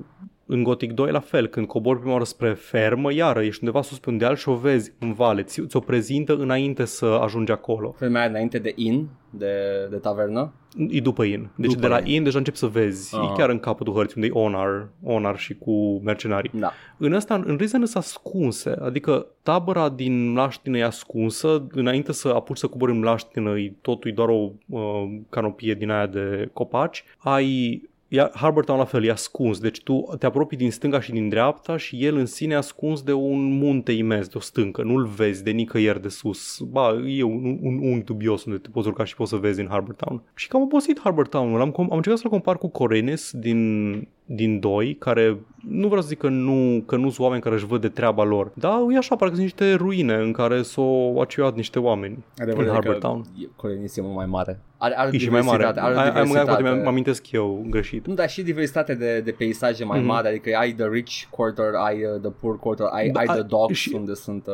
[0.47, 3.99] în Gothic 2 la fel, când cobori prima oară spre fermă, iară, ești undeva sus
[3.99, 7.91] pe un deal și o vezi în vale, ți- ți-o prezintă înainte să ajungi acolo.
[7.97, 9.51] Femeia înainte de in, de,
[9.89, 10.53] de tavernă.
[10.89, 11.49] E după in.
[11.55, 12.13] Deci După de la in.
[12.13, 13.15] in deja începi să vezi.
[13.15, 13.23] Aha.
[13.31, 16.51] E chiar în capătul hărții unde e Onar, Onar și cu mercenarii.
[16.53, 16.71] Da.
[16.97, 22.57] În ăsta, în Risen sunt ascunse, adică tabăra din mlaștină e ascunsă, înainte să apuci
[22.57, 24.81] să cobori în mlaștină, e- totul e doar o uh,
[25.29, 30.15] canopie din aia de copaci, ai Ia, Harbour Town la fel, e ascuns, deci tu
[30.19, 33.57] te apropii din stânga și din dreapta și el în sine e ascuns de un
[33.57, 36.59] munte imens, de o stâncă, nu-l vezi de nicăieri de sus.
[36.59, 39.67] Ba, e un, un unghi dubios unde te poți urca și poți să vezi în
[39.69, 40.23] Harbour Town.
[40.35, 43.93] Și cam obosit Harbour Town-ul, am, com- am încercat să-l compar cu Corenes din,
[44.29, 45.37] din 2, care
[45.69, 48.23] nu vreau să zic că nu, că nu sunt oameni care își văd de treaba
[48.23, 52.63] lor, dar e așa, parcă sunt niște ruine în care s-au aciuat niște oameni Adevărul
[52.63, 53.23] în e Harbour că Town.
[53.41, 54.59] e- Corenis e mult mai mare.
[54.79, 55.57] Are, are E și mai mare.
[55.57, 56.61] diversitate, Are o Ai, ai mă diversitate.
[56.61, 58.07] poate mi-am amintesc eu greșit.
[58.07, 60.07] Nu, dar și diversitate de, de peisaje mai Mhm.
[60.07, 63.35] mari, adică ai the rich quarter, ai uh, the poor quarter, ai, Da, ai the
[63.39, 64.47] a- docks și- unde sunt...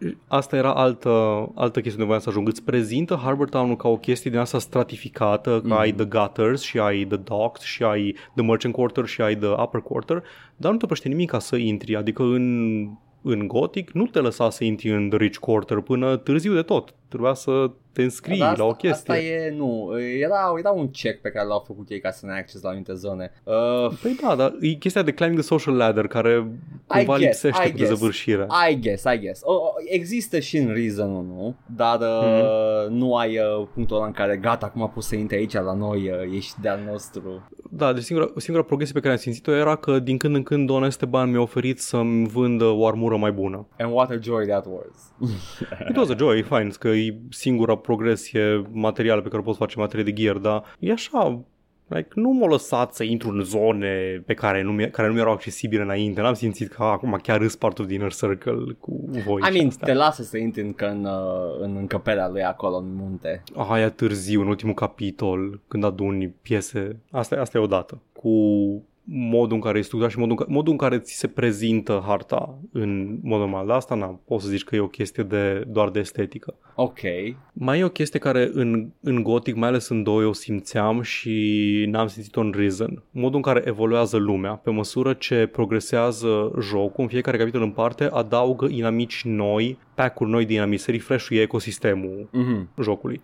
[0.00, 1.10] Uh, Asta era altă,
[1.54, 2.48] altă chestie unde voiam să ajung.
[2.48, 5.72] Îți prezintă Harbour Town ca o chestie din asta stratificată, că Mhm.
[5.78, 9.48] ai the gutters și ai the docks și ai the merchant quarter și ai the
[9.48, 10.22] upper quarter,
[10.56, 12.88] dar nu te oprește nimic ca să intri, adică în,
[13.22, 16.94] în Gothic nu te lăsa să intri în the rich quarter până târziu de tot.
[17.08, 19.12] Trebuia să te înscrii dar asta, la o chestie.
[19.14, 19.90] Asta e, nu,
[20.20, 22.68] era, era un check pe care l-au făcut ei ca să ne ai acces la
[22.68, 23.32] anumite zone.
[23.44, 23.54] Uh,
[24.02, 26.46] Păi da, dar e chestia de climbing the social ladder care
[26.86, 27.88] cumva guess, lipsește I cu guess.
[27.90, 28.46] dezăvârșire.
[28.70, 29.40] I guess, I guess.
[29.44, 32.94] O, o, există și în Reason 1, dar uh, Mhm.
[32.94, 36.10] nu ai uh, punctul ăla în care gata, acum poți să intri aici la noi,
[36.10, 37.48] uh, ești de-al nostru.
[37.70, 40.66] Da, deci singura, singura progresie pe care am simțit-o era că din când în când
[40.66, 43.66] Don Esteban mi-a oferit să-mi vândă o armură mai bună.
[43.78, 45.30] And what a joy that was.
[45.88, 49.58] It was a joy, e fain, că e singura progresie materială pe care o poți
[49.58, 51.44] face în materie de gear, dar e așa,
[51.88, 55.20] like, nu m-a lăsat să intru în zone pe care nu, mi- care nu mi
[55.20, 56.20] erau accesibile înainte.
[56.20, 59.40] N-am simțit că acum chiar râs part of the inner circle cu voi.
[59.42, 59.86] I și mean, astea.
[59.86, 63.42] te lasă să intri încă în, uh, în încăperea lui acolo în munte.
[63.54, 66.96] Aia târziu, în ultimul capitol, când aduni piese.
[67.10, 68.00] Asta, asta e odată.
[68.12, 68.30] Cu
[69.08, 72.02] modul în care e structurat și modul în care, modul în care ți se prezintă
[72.06, 73.66] harta în mod normal.
[73.66, 76.54] Dar asta n-am, poți să zici că e o chestie de, doar de estetică.
[76.74, 76.98] Ok.
[77.52, 81.84] Mai e o chestie care în, în Gothic, mai ales în 2, o simțeam și
[81.88, 83.02] n-am simțit-o în Risen.
[83.10, 88.08] Modul în care evoluează lumea, pe măsură ce progresează jocul, în fiecare capitol în parte,
[88.12, 92.68] adaugă inamici noi, pack-uri noi de inamici, se refresh-uie ecosistemul Mhm.
[92.82, 93.20] jocului.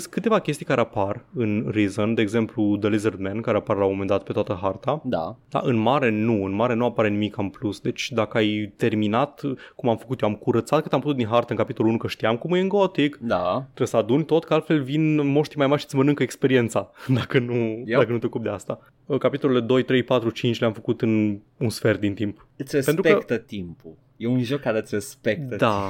[0.00, 3.84] Sunt câteva chestii care apar în Reason, de exemplu The Lizard Man, care apar la
[3.84, 5.36] un moment dat pe toată harta, Da.
[5.48, 7.80] dar în mare nu, în mare nu apare nimic în plus.
[7.80, 9.40] Deci dacă ai terminat,
[9.76, 12.08] cum am făcut eu, am curățat cât am putut din hartă în capitolul 1, că
[12.08, 13.62] știam cum e în Gothic, Da.
[13.64, 17.38] trebuie să aduni tot, că altfel vin moștii mai mari și îți mănâncă experiența, dacă
[17.38, 17.98] nu, Yep.
[17.98, 18.78] dacă nu te ocupi de asta.
[19.18, 22.46] Capitolele 2, 3, 4, 5 le-am făcut în un sfert din timp.
[22.56, 23.94] Îți Pentru respectă timpul.
[24.16, 25.56] E un joc care îți respectă.
[25.56, 25.88] Da,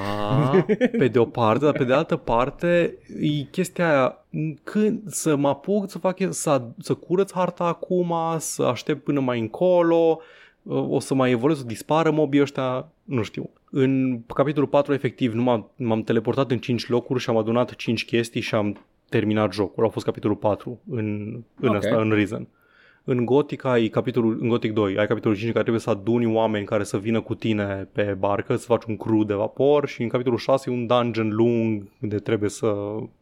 [0.98, 4.24] pe de o parte, dar pe de altă parte e chestia aia
[4.62, 9.40] când să mă apuc să fac să, să curăț harta acum, să aștept până mai
[9.40, 10.20] încolo,
[10.64, 13.50] o să mai evoluez, să dispară mobii ăștia, nu știu.
[13.70, 18.04] În capitolul 4 efectiv nu m-am, m-am teleportat în 5 locuri și am adunat 5
[18.04, 19.84] chestii și am terminat jocul.
[19.84, 21.74] A fost capitolul 4 în, în Ok.
[21.74, 22.46] asta, în Reason.
[23.04, 26.34] În Gothic ai capitolul, în Gothic 2 ai capitolul 5 în care trebuie să aduni
[26.34, 30.02] oameni care să vină cu tine pe barcă, să faci un crew de vapor și
[30.02, 32.74] în capitolul 6 e un dungeon lung unde trebuie să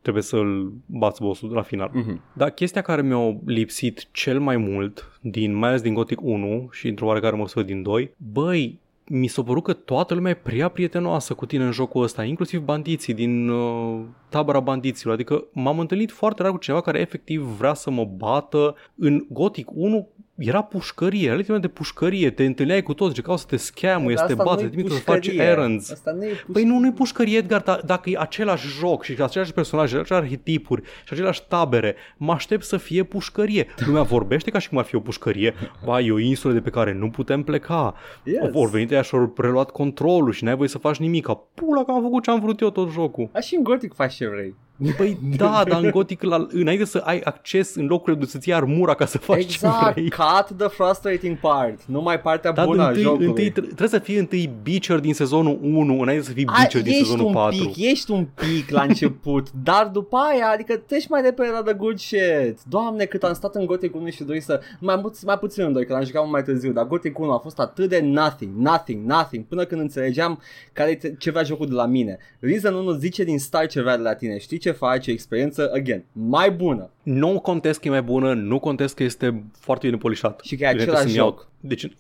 [0.03, 1.91] trebuie să-l bați bossul la final.
[1.93, 2.23] Mhm.
[2.33, 6.89] Dar chestia care mi-a lipsit cel mai mult, din, mai ales din Gothic 1 și
[6.89, 8.79] într-o oarecare măsură din 2, băi,
[9.13, 12.61] mi s-a părut că toată lumea e prea prietenoasă cu tine în jocul ăsta, inclusiv
[12.61, 15.15] bandiții din uh, tabăra bandiților.
[15.15, 18.75] Adică m-am întâlnit foarte rar cu cineva care efectiv vrea să mă bată.
[18.95, 20.09] În Gothic 1
[20.49, 24.23] era pușcărie, era literalmente de pușcărie, te întâlneai cu toți, încercau să te scamuie, să
[24.23, 25.43] Dar te asta bată, nu-i te trimită să faci pușcărie.
[25.43, 25.91] errands.
[25.91, 26.53] Asta nu e pușcărie.
[26.53, 30.83] Păi nu, nu-i pușcărie, Edgar, dar dacă e același joc și aceleași personaje, aceleași arhetipuri
[30.83, 33.67] și aceleași tabere, mă aștept să fie pușcărie.
[33.87, 35.55] Lumea vorbește ca și cum ar fi o pușcărie.
[35.85, 37.95] Ba, e o insulă de pe care nu putem pleca.
[38.25, 38.37] Yes.
[38.43, 38.51] Yes.
[38.55, 41.27] Ori venit ea și au preluat controlul și n-ai voie să faci nimic.
[41.55, 43.29] Pula că am făcut ce am vrut eu tot jocul.
[43.33, 44.55] A, și în Gothic faci ce vrei.
[44.97, 48.57] Păi da, dar în Gothic, la, înainte să ai acces în locurile de să-ți iei
[48.57, 50.11] armura ca să faci ce Exact, vrei.
[50.11, 51.85] cut the frustrating part.
[51.87, 53.27] Numai partea Dar bună a întâi, jocului.
[53.27, 56.83] întâi, tre- trebuie să fii întâi Beecher din sezonul 1 înainte să fii A, Beecher
[56.83, 57.57] din ești sezonul un 4.
[57.59, 61.73] pic, ești un pic la început, dar după aia, adică treci mai repede la the
[61.75, 62.59] good shit.
[62.69, 65.73] Doamne, cât am stat în Gothic 1 și 2 să, mai, pu- mai puțin în
[65.73, 68.53] 2, că l-am jucat mult mai târziu, dar Gothic 1 a fost atât de nothing,
[68.57, 70.41] nothing, nothing, până când înțelegeam
[70.73, 72.19] care e ce vrea jocul de la mine.
[72.41, 75.71] Reason 1 zice din start ce vrea de la tine, știi ce faci, o experiență,
[75.75, 76.91] again, mai bună.
[77.03, 80.41] Nu contest că e mai bună, nu contest că este foarte bine polișat.
[80.45, 81.49] Și că e Bine, același trebuie să-mi joc.
[81.61, 81.87] Deci...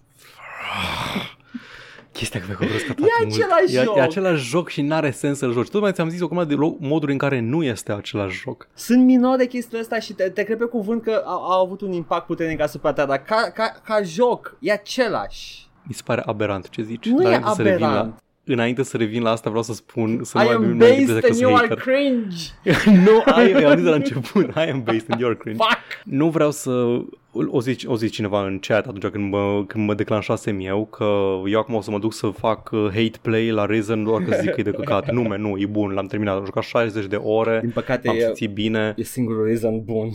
[2.12, 3.96] Chestia că mi-a răscat E același e, joc.
[3.96, 5.68] E același joc și n-are sens să-l joci.
[5.68, 8.68] Tot mai ți-am zis o grămadă de lo- moduri în care nu este același joc.
[8.74, 11.92] Sunt minore chestiile astea și te, te cred pe cuvânt că au, au avut un
[11.92, 15.68] impact puternic asupra ta, dar ca, ca, ca joc e același.
[15.82, 17.06] Mi se pare aberant ce zici.
[17.06, 18.22] Nu Dar e înainte să revin la, aberant.
[18.44, 20.88] Înainte să revin la asta vreau să spun să I nu mai am nu mai
[20.90, 21.84] based că and you are hater.
[21.84, 22.36] cringe.
[23.06, 25.62] nu, I, am zis de la început, I am based in your cringe.
[25.62, 26.02] Fuck.
[26.04, 29.94] Nu vreau să o zici, o zici cineva în chat atunci când mă, când mă
[29.94, 33.66] declanșasem eu că eu acum o să mă duc să fac uh, hate play la
[33.66, 35.10] Reason doar că zic că e de căcat.
[35.12, 38.20] Nume, nu, e bun, l-am terminat, am jucat 60 de ore, Din păcate am e,
[38.20, 40.08] simțit bine, e singurul reason bun.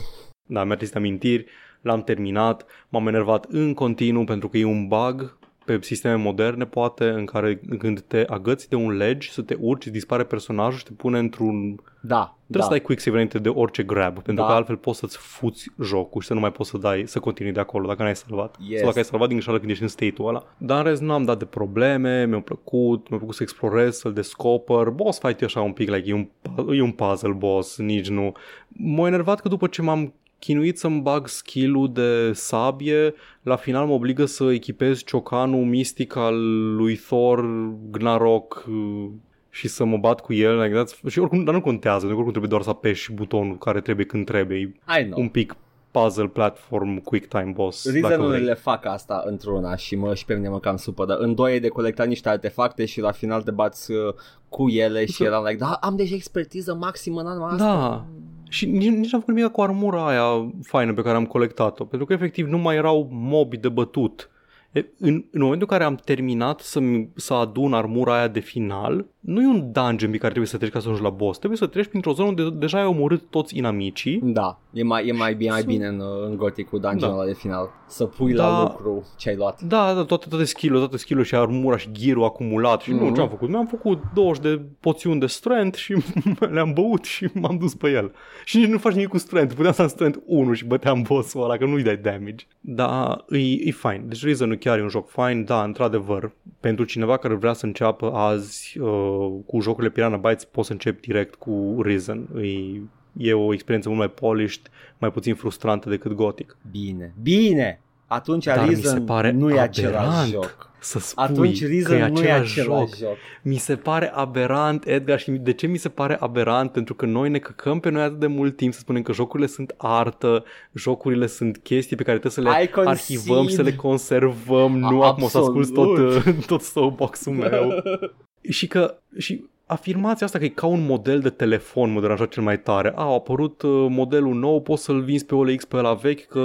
[0.48, 1.46] da, mi-a trist amintiri,
[1.82, 7.06] l-am terminat, m-am enervat în continuu pentru că e un bug pe sisteme moderne poate
[7.10, 10.84] în care când te agăți de un ledge să te urci, îți dispare personajul și
[10.86, 12.64] te pune într-un Da, Trebuie da.
[12.64, 14.46] să dai quick save înainte de orice grab, pentru Da.
[14.50, 17.52] că altfel poți să-ți fuți jocul și să nu mai poți să dai, să continui
[17.52, 18.56] de acolo dacă n-ai salvat.
[18.60, 18.78] Yes.
[18.78, 20.44] Sau dacă ai salvat din greșeală când ești în state-ul ăla.
[20.58, 24.90] Dar în rest n-am dat de probleme, mi-a plăcut, mi-a plăcut să explorez, să-l descoper.
[24.90, 28.10] Boss fight e așa un pic, like, e un, pu- e un puzzle boss, nici
[28.10, 28.32] nu.
[28.68, 30.14] M-a enervat că după ce m-am
[30.46, 36.36] chinuit să-mi bag skill-ul de sabie, la final mă obligă să echipez ciocanul mistic al
[36.76, 37.46] lui Thor,
[37.92, 39.10] Gnarok, uh,
[39.50, 42.22] și să mă bat cu el, like that's, și oricum, dar nu contează, pentru că
[42.24, 45.20] oricum trebuie doar să apeși butonul care trebuie când trebuie, E I know.
[45.22, 45.56] un pic
[45.92, 47.84] puzzle platform quick time boss.
[47.84, 48.10] dacă vrei.
[48.10, 51.16] Reason-urile fac asta într-una și mă și pe mine mă cam supără.
[51.16, 54.14] În doi e de colectat niște artefacte și la final te bați uh,
[54.50, 58.06] cu ele și eram like, da, am deja expertiză maximă în arma asta.
[58.46, 58.52] Da.
[58.52, 62.08] Și nici, nici n-am făcut nimic cu armura aia faină pe care am colectat-o, pentru
[62.08, 64.30] că efectiv nu mai erau mobi de bătut.
[64.72, 66.80] E, În, în momentul în care am terminat să,
[67.16, 70.72] să adun armura aia de final, nu e un dungeon pe care trebuie să treci
[70.72, 71.38] ca să ajungi la boss.
[71.38, 74.20] Trebuie să treci printr-o zonă unde deja ai omorât toți inamicii.
[74.24, 77.26] Da, e mai, e mai bine, mai Să- bine în, în Gothic cu dungeon Da.
[77.26, 77.70] de final.
[77.88, 78.48] Să pui Da.
[78.50, 79.62] la lucru ce ai luat.
[79.62, 83.14] Da, da, toate, toate skill toate skill și armura și gear acumulat și nu, Mhm.
[83.14, 83.50] ce am făcut?
[83.50, 85.96] Mi-am făcut 20 de poțiuni de strength și
[86.54, 88.12] le-am băut și m-am dus pe el.
[88.46, 91.44] Și nici nu faci nimic cu strength, puteam să am strength 1 și băteam boss-ul
[91.44, 92.46] ăla, că nu-i dai damage.
[92.62, 94.04] Da, e, e fine.
[94.08, 96.32] Deci Reason chiar e un joc fine, da, într-adevăr.
[96.60, 99.14] Pentru cineva care vrea să înceapă azi uh,
[99.46, 102.28] cu jocurile Piranha Bytes, poți să începi direct cu Reason.
[102.42, 102.80] E,
[103.18, 106.58] e o experiență mult mai polished, mai puțin frustrantă decât Gothic.
[106.72, 107.80] Bine, bine!
[108.08, 109.70] Atunci Dar mi se Reason pare nu e aberant.
[109.78, 110.70] același joc.
[110.86, 112.96] Să spui Atunci că e Reason nu e același același joc.
[112.96, 113.18] joc.
[113.42, 116.72] Mi se pare aberant, Edgar, și de ce mi se pare aberant?
[116.72, 119.48] Pentru că noi ne căcăm pe noi atât de mult timp să spunem că jocurile
[119.48, 120.44] sunt artă,
[120.74, 122.90] jocurile sunt chestii pe care trebuie să I le concede.
[122.90, 126.26] arhivăm, să le conservăm, nu A- acum o să ascult tot, absolut.
[126.38, 127.72] uh, tot soapbox-ul meu.
[128.50, 132.44] și că și afirmația asta că e ca un model de telefon mă deranja cel
[132.44, 132.94] mai tare.
[132.96, 136.40] A, a apărut uh, modelul nou, poți să-l vinzi pe OLX pe la vechi, că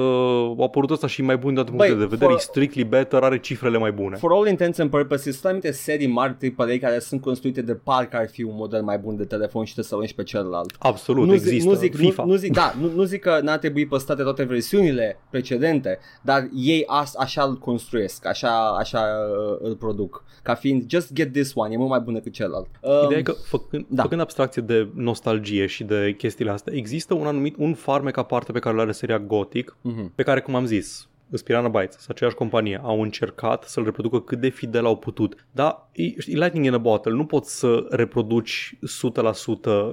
[0.59, 3.22] a apărut ăsta și mai bun de puncte Băi, de vedere, for- e strictly better,
[3.22, 4.16] are cifrele mai bune.
[4.16, 8.16] For all intents and purposes, sunt anumite serii mari AAA care sunt construite de parcă
[8.16, 10.76] ar fi un model mai bun de telefon și te să pe celălalt.
[10.78, 11.56] Absolut, nu există.
[11.56, 12.22] zic, nu zic, FIFA.
[12.22, 16.48] Nu, nu zic, da, nu, nu zic că n-ar trebui păstrate toate versiunile precedente, dar
[16.54, 21.52] ei as, așa îl construiesc, așa, așa uh, îl produc, ca fiind just get this
[21.54, 22.68] one, e mult mai bun decât celălalt.
[22.80, 23.94] Um, Ideea e că făcând, da.
[23.94, 24.03] da.
[24.03, 28.59] făcând abstracție de nostalgie și de chestiile astea, există un anumit, un farmec aparte pe
[28.59, 30.12] care îl are seria Gothic, mhm.
[30.14, 34.40] pe care, cum am zis, Spirana Bytes, sau aceeași companie, au încercat să-l reproducă cât
[34.40, 35.47] de fidel au putut.
[35.53, 38.79] Dar e, știi, lightning in a bottle, nu poți să reproduci 100%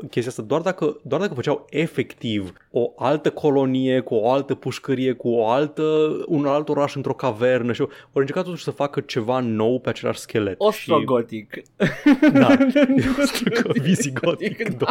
[0.09, 5.13] chestia asta, doar dacă, doar dacă făceau efectiv o altă colonie, cu o altă pușcărie,
[5.13, 5.83] cu o altă,
[6.27, 10.19] un alt oraș într-o cavernă și au încercat totuși să facă ceva nou pe același
[10.19, 10.55] schelet.
[10.57, 11.53] Ostrogotic.
[11.53, 11.61] Și,
[12.33, 12.57] da,
[13.81, 14.87] Visigotic 2.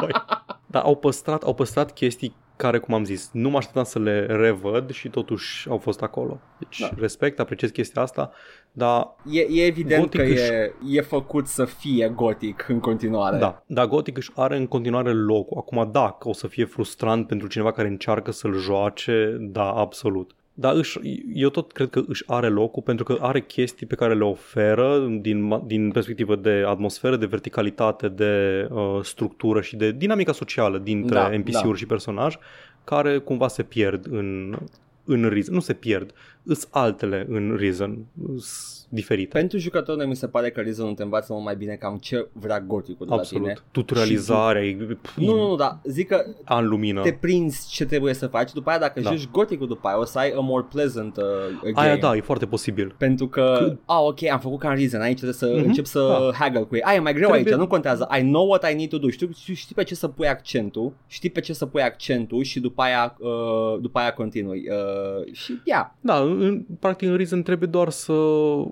[0.77, 4.27] Dar au păstrat, au păstrat chestii care, cum am zis, nu mă așteptam să le
[4.27, 6.41] revăd și totuși au fost acolo.
[6.59, 6.87] Deci Da.
[6.87, 6.97] da.
[7.01, 8.31] respect, apreciez chestia asta,
[8.73, 13.39] dar E, e evident Gothic că își- e, e făcut să fie gotic în continuare.
[13.39, 15.57] da, dar Gothic își are în continuare locul.
[15.59, 20.31] Acum da, că o să fie frustrant pentru cineva care încearcă să-l joace, da, absolut.
[20.59, 20.99] Dar își,
[21.35, 25.07] eu tot cred că își are locul pentru că are chestii pe care le oferă
[25.21, 30.79] din, ma- din perspectivă de atmosferă, de verticalitate, de uh, structură și de dinamica socială
[30.79, 31.75] dintre Da, da, NPC-uri da.
[31.75, 32.37] și personaj
[32.85, 34.59] care cumva se pierd în,
[35.05, 35.55] în Reason.
[35.55, 39.39] Nu se pierd, îs altele în Reason, îs diferite.
[39.39, 42.61] Pentru jucător mi se pare că Reason te învață mult mai bine cam ce vrea
[42.61, 43.39] goticul de la tine.
[43.51, 43.65] Absolut.
[43.71, 44.77] Tutorializarea e
[45.17, 47.01] Nu, nu, nu, da, zic că an lumină.
[47.03, 49.11] te prinzi ce trebuie să faci, după aia dacă Da.
[49.11, 51.23] joci goticul după aia o să ai a more pleasant uh,
[51.63, 51.89] game.
[51.89, 52.95] Aia da, e foarte posibil.
[52.99, 55.85] Pentru că, Că- ah, ok, am făcut ca în Reason, aici trebuie să Mhm, încep
[55.85, 56.37] să da.
[56.39, 56.83] haggle cu ei.
[56.83, 58.09] Aia e mai greu Trebuie- aici, nu contează.
[58.19, 59.09] I know what I need to do.
[59.09, 62.61] Știu, știu, știi pe ce să pui accentul, știi pe ce să pui accentul și
[62.61, 64.63] după aia, uh, după aia continui.
[64.71, 68.13] Uh, și, yeah, Da, în, practic în Reason trebuie doar să...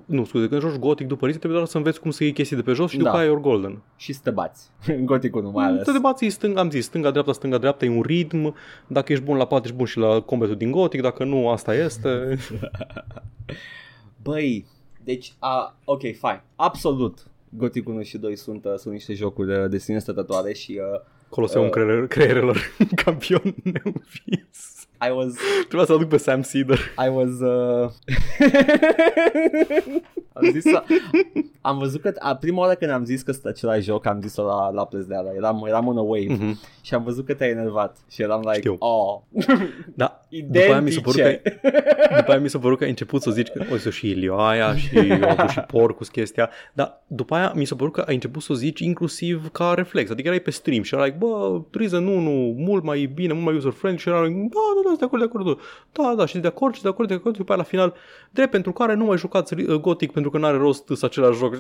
[0.05, 2.57] Nu, scuze, când joci Gothic după Reason trebuie doar să înveți cum să iei chestii
[2.57, 3.03] de pe jos și Da.
[3.05, 3.83] după aia e golden.
[3.97, 4.71] și să te bați.
[4.87, 5.85] În goticul nu mai ales.
[5.85, 8.55] Te debați stânga, am zis, stânga-dreapta, stânga-dreapta, e un ritm.
[8.87, 11.75] Dacă ești bun la pat, ești bun și la combatul din Gothic, dacă nu, asta
[11.75, 12.39] este.
[14.23, 14.67] Băi,
[15.05, 16.45] deci, a, ok, fine.
[16.57, 17.27] Absolut.
[17.49, 21.01] Gothic 1 și 2 sunt, uh, sunt niște jocuri de, de sine stătătoare și uh,
[21.29, 21.71] Coloseum Uh.
[21.71, 22.59] creier, creierelor,
[23.05, 24.84] campion neînvins.
[25.09, 26.79] I was Trebuia să-l aduc pe Sam Cedar.
[26.79, 27.91] I was uh...
[30.33, 30.83] am zis să...
[31.61, 34.43] am văzut că a, prima oară când am zis că este același joc am zis-o
[34.45, 36.59] la, la plezdeala eram, eram on a wave Mhm.
[36.81, 37.97] și am văzut că te-ai enervat.
[38.11, 38.77] Și eram like Știu.
[38.79, 39.19] oh.
[39.95, 41.61] Da, după aia mi s-a părut că, identice
[42.17, 44.77] după aia mi s-a părut că ai început să zici că o să și Ilioaia
[44.77, 48.43] și eu avut și porcus chestia, dar după aia mi s-a părut că ai început
[48.43, 52.07] să o zici inclusiv ca reflex, adică erai pe stream și era like, bă, Treason
[52.07, 54.03] 1, mult mai bine, mult mai user-friendly.
[54.03, 55.61] Și era like, da, da, da, sunt de acord, de acord,
[55.93, 57.95] da, da, și de acord, și de acord, de acord, și după aia la final,
[58.31, 61.57] drept pentru care nu mai jucați uh, Gothic pentru că n-are rost să același joc.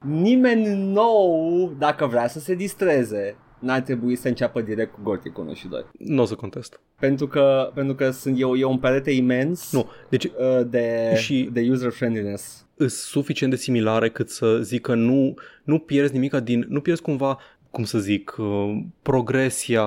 [0.00, 5.54] nimeni nou dacă vrea să se distreze n-ar trebui să înceapă direct cu Gothic 1
[5.54, 6.80] și 2 Nu o să contest.
[6.98, 10.32] pentru că, pentru că sunt eu, e un perete imens Nu, deci uh,
[10.66, 15.78] de, Și- de user friendliness îs suficient de similare cât să zic că nu, nu
[15.78, 17.38] pierzi nimica din, nu pierzi cumva
[17.70, 19.86] cum să zic, uh, progresia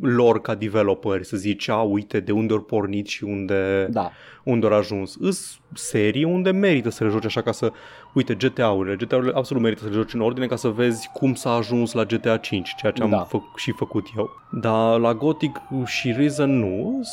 [0.00, 4.10] lor ca developeri, să zici, a, uite, de unde ori pornit și unde, da
[4.44, 5.16] unde ori ajuns.
[5.20, 7.72] Îs serii unde merită să le joci așa ca să,
[8.14, 11.52] uite, GTA-urile, GTA-urile absolut merită să le joci în ordine ca să vezi cum s-a
[11.52, 13.26] ajuns la GTA 5, ceea ce am Da.
[13.26, 14.30] fă- și făcut eu.
[14.50, 17.08] Dar la Gothic și Reason nu, îs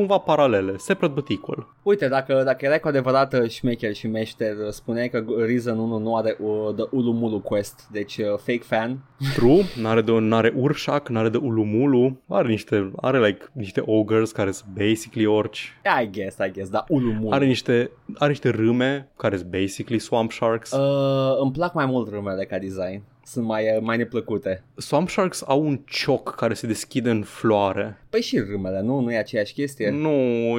[0.00, 1.66] cumva paralele, separate but equal.
[1.82, 5.98] Uite, dacă, dacă erai cu adevărat uh, șmecher și meșter, uh, spuneai că Reason 1
[5.98, 8.98] nu are uh, The Ulumulu Quest, deci uh, fake fan.
[9.34, 14.50] True, n-are, de, n-are urșac, n-are de ulumulu, are niște, are like niște ogres care
[14.50, 17.34] sunt basically orci, I guess, I guess, da, Ulumulu.
[17.34, 20.72] are niște, are niște râme care sunt basically swamp sharks.
[20.72, 20.78] Uh.
[20.80, 23.02] Uh, îmi plac mai mult râmele ca design.
[23.24, 24.64] Sunt mai, uh, mai neplăcute.
[24.76, 28.02] Swamp sharks au un cioc care se deschide în floare.
[28.10, 29.00] Păi și râmele, nu?
[29.00, 29.90] Nu e aceeași chestie?
[29.90, 30.10] Nu,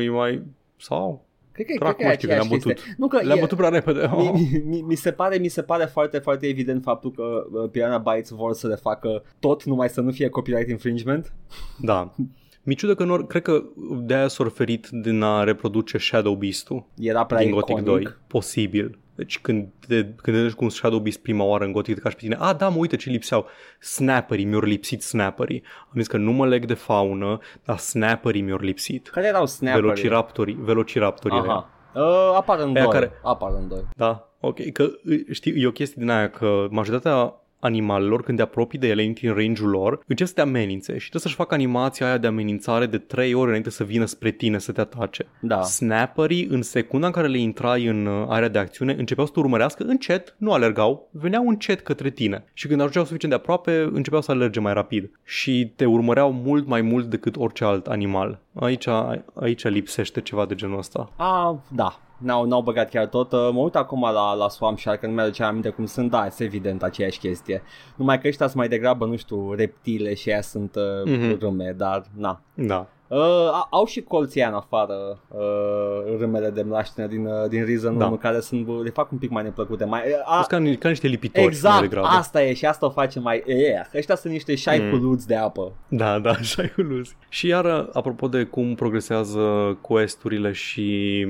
[0.01, 0.43] e mai...
[0.77, 1.25] sau?
[1.51, 2.73] Cred că, cred Dracu, că e mă știu că aceeași le-am chestie.
[2.73, 2.97] bătut.
[2.97, 4.09] Nu că Le-am e, bătut prea repede.
[4.15, 7.69] mi, mi, mi, mi, se pare, mi se pare foarte, foarte evident faptul că uh,
[7.71, 11.33] Piranha Bytes vor să le facă tot, numai să nu fie copyright infringement.
[11.79, 12.15] Da.
[12.63, 13.63] Mi ciudă că nu, cred că
[14.01, 18.03] de-aia s-au ferit din a reproduce Shadow Beast-ul Era prea din Gothic iconic.
[18.03, 18.15] 2.
[18.27, 18.99] Posibil.
[19.15, 22.01] Deci când te, când te duci cu un Shadow Beast prima oară în Gothic, te
[22.01, 23.45] cași pe tine, a, da, mă, uite ce lipseau.
[23.79, 25.63] Snapperii, mi-au lipsit snapperii.
[25.83, 29.07] Am zis că nu mă leg de faună, dar snapperii mi-au lipsit.
[29.09, 29.81] Care erau snapperii?
[29.87, 31.49] Velociraptorii, velociraptorii ăia.
[31.51, 31.69] Aha.
[31.95, 32.93] Uh, apar în Aia doi.
[32.93, 33.83] care- Apar în doi.
[33.95, 34.89] Da, Ok, că
[35.31, 39.27] știi, e o chestie din aia că majoritatea animalelor, când te apropii de ele, intri
[39.27, 42.85] în range-ul lor, încep să te amenințe și trebuie să-și facă animația aia de amenințare
[42.85, 45.25] de 3 ore înainte să vină spre tine să te atace.
[45.39, 45.61] Da.
[45.61, 49.39] Snapperii, în secunda în care le intrai în uh, area de acțiune, începeau să te
[49.39, 52.43] urmărească încet, nu alergau, veneau încet către tine.
[52.53, 55.11] Și când ajungeau suficient de aproape, începeau să alerge mai rapid.
[55.23, 58.39] Și te urmăreau mult mai mult decât orice alt animal.
[58.53, 58.87] Aici,
[59.33, 61.11] aici lipsește ceva de genul ăsta.
[61.15, 63.31] Ah, da, n-au, n-au băgat chiar tot.
[63.31, 66.25] Uh, Mă uit acum la, la Swamp Shark, că nu mi-aduce aminte cum sunt, da,
[66.25, 67.61] este evident aceeași chestie.
[67.95, 71.37] Numai că ăștia sunt mai degrabă, nu știu, reptile și aia sunt uh, Mhm.
[71.39, 72.41] râme, dar na.
[72.53, 72.87] Da.
[73.07, 73.17] Uh,
[73.51, 77.97] a- au și colții aia în afară uh, râmele de mlaștină din, uh, din Reason
[77.97, 78.05] Da.
[78.05, 79.85] 1 care sunt, le fac un pic mai neplăcute.
[79.85, 82.07] Mai, uh, a, Sunt ca, ni- ca niște lipitori mai exact, degrabă.
[82.07, 83.43] asta e și asta o face mai...
[83.45, 83.85] Yeah.
[83.95, 85.71] Ăștia sunt niște șaiculuți de apă.
[85.87, 87.15] Da, da, așa e iluzii.
[87.29, 91.27] Și iar, apropo de cum progresează questurile și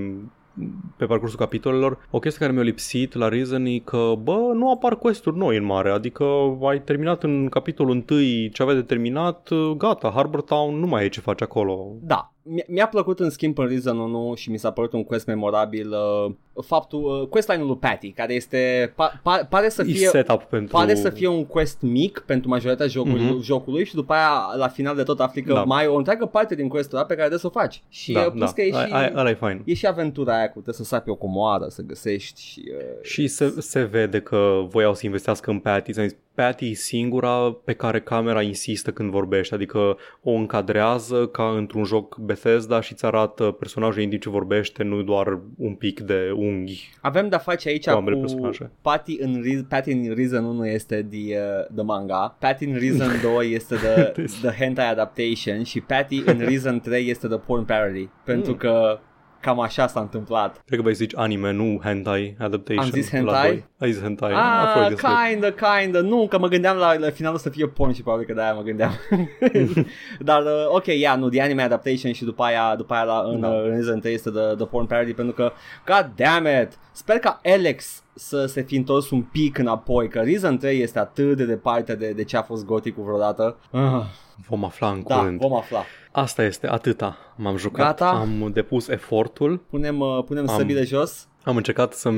[0.98, 4.96] pe parcursul capitolelor, o chestie care mi-a lipsit la Reason e că, bă, nu apar
[4.96, 6.24] questuri noi în mare, adică
[6.70, 8.20] ai terminat în capitolul 1
[8.52, 11.96] ce avea de terminat, gata, Harbor Town nu mai e ce faci acolo.
[12.02, 15.26] Da, mi- mi-a plăcut în schimb în Reason 1 și mi s-a părut un quest
[15.26, 16.32] memorabil uh,
[16.66, 20.08] faptul, uh, questline-ul lui Patty, care este, pa, pa, pare să E fie...
[20.08, 20.78] setup pentru...
[20.78, 23.42] Pare să fie un quest mic pentru majoritatea jocului, Mhm.
[23.42, 25.64] jocului și după aia la final de tot afli că Da.
[25.64, 27.84] mai e o întreagă parte din questul ăla pe care trebuie să o faci.
[27.90, 29.62] Și da, uh, plus da, că e și, Ai- ai- ăla e fain.
[29.66, 32.64] e și aventura aia cu trebuie să sapi o comoară, să găsești și...
[32.78, 35.94] Uh, Și se, se vede că voiau să investească în Patty.
[35.94, 41.44] S-a zis, Patty e singura pe care camera insistă când vorbește, adică o încadrează ca
[41.58, 46.00] într-un joc Bethesda și îți arată personajul în timp ce vorbește, nu doar un pic
[46.00, 46.90] de unghi.
[47.02, 48.72] Avem de-a face aici Cu ambele cu personaje.
[48.82, 53.12] Patty în, Re- Patty în Reason 1 este the, uh, the manga, Patty în Reason
[53.36, 54.12] 2 este the,
[54.42, 58.10] the hentai adaptation și Patty în Reason 3 este the porn parody.
[58.24, 58.58] Pentru Mm.
[58.58, 59.00] că
[59.42, 60.62] cam așa s-a întâmplat.
[60.66, 62.84] Cred că vei zici anime, nu hentai adaptation.
[62.84, 63.48] Am zis la hentai?
[63.48, 63.66] doi.
[63.80, 64.32] Ai zis hentai.
[64.32, 65.10] Ah, A fost destul.
[65.30, 66.00] kinda, kinda.
[66.02, 68.62] Nu, că mă gândeam la, la finalul să fie porn și probabil că de-aia mă
[68.62, 68.92] gândeam.
[70.20, 73.40] Dar, uh, ok, yeah, nu, the anime adaptation și după aia, după aia la, în,
[73.40, 73.48] Da.
[73.48, 75.52] uh, în Reason 3 este the, the porn parody pentru că,
[75.86, 80.58] god damn it, sper ca Alex să se fi întors un pic înapoi, că Reason
[80.58, 83.58] 3 este atât de departe de, de ce a fost Gothic vreodată.
[83.72, 84.02] Ah,
[84.48, 85.40] Vom afla în da, curând.
[85.40, 85.84] vom afla.
[86.12, 87.18] Asta este, atâta.
[87.36, 88.10] M-am jucat, Gata?
[88.10, 91.28] am depus efortul, Punem, uh, punem Am- săbile jos.
[91.44, 92.12] am încercat să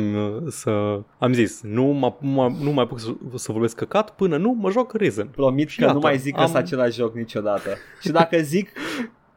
[0.49, 0.99] să...
[1.17, 4.71] Am zis, nu, mă, mă, nu mai pot să, să vorbesc căcat până nu mă
[4.71, 5.28] joc Risen.
[5.28, 7.69] Promit Și că gata, nu mai zic că am- sunt același joc niciodată.
[8.01, 8.69] și dacă zic,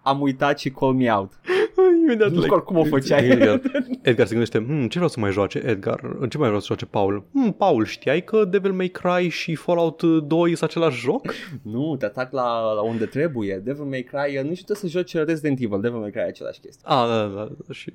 [0.03, 1.33] am uitat și call me out.
[2.03, 3.29] Imediat Nu știu oricum o făceai.
[3.29, 3.61] Edgar,
[4.03, 6.17] Edgar se gândește, hm, ce vreau să mai joace Edgar?
[6.19, 7.25] În ce mai vreau să joace Paul?
[7.33, 11.27] Hm, Paul, știai că Devil May Cry și Fallout 2 sunt același joc?
[11.63, 13.61] Nu, te atac la, la unde trebuie.
[13.65, 15.81] Devil May Cry, nu știu trebuie să joci Resident Evil.
[15.81, 16.83] Devil May Cry e același chestie.
[16.85, 17.93] A, da, da, da, și...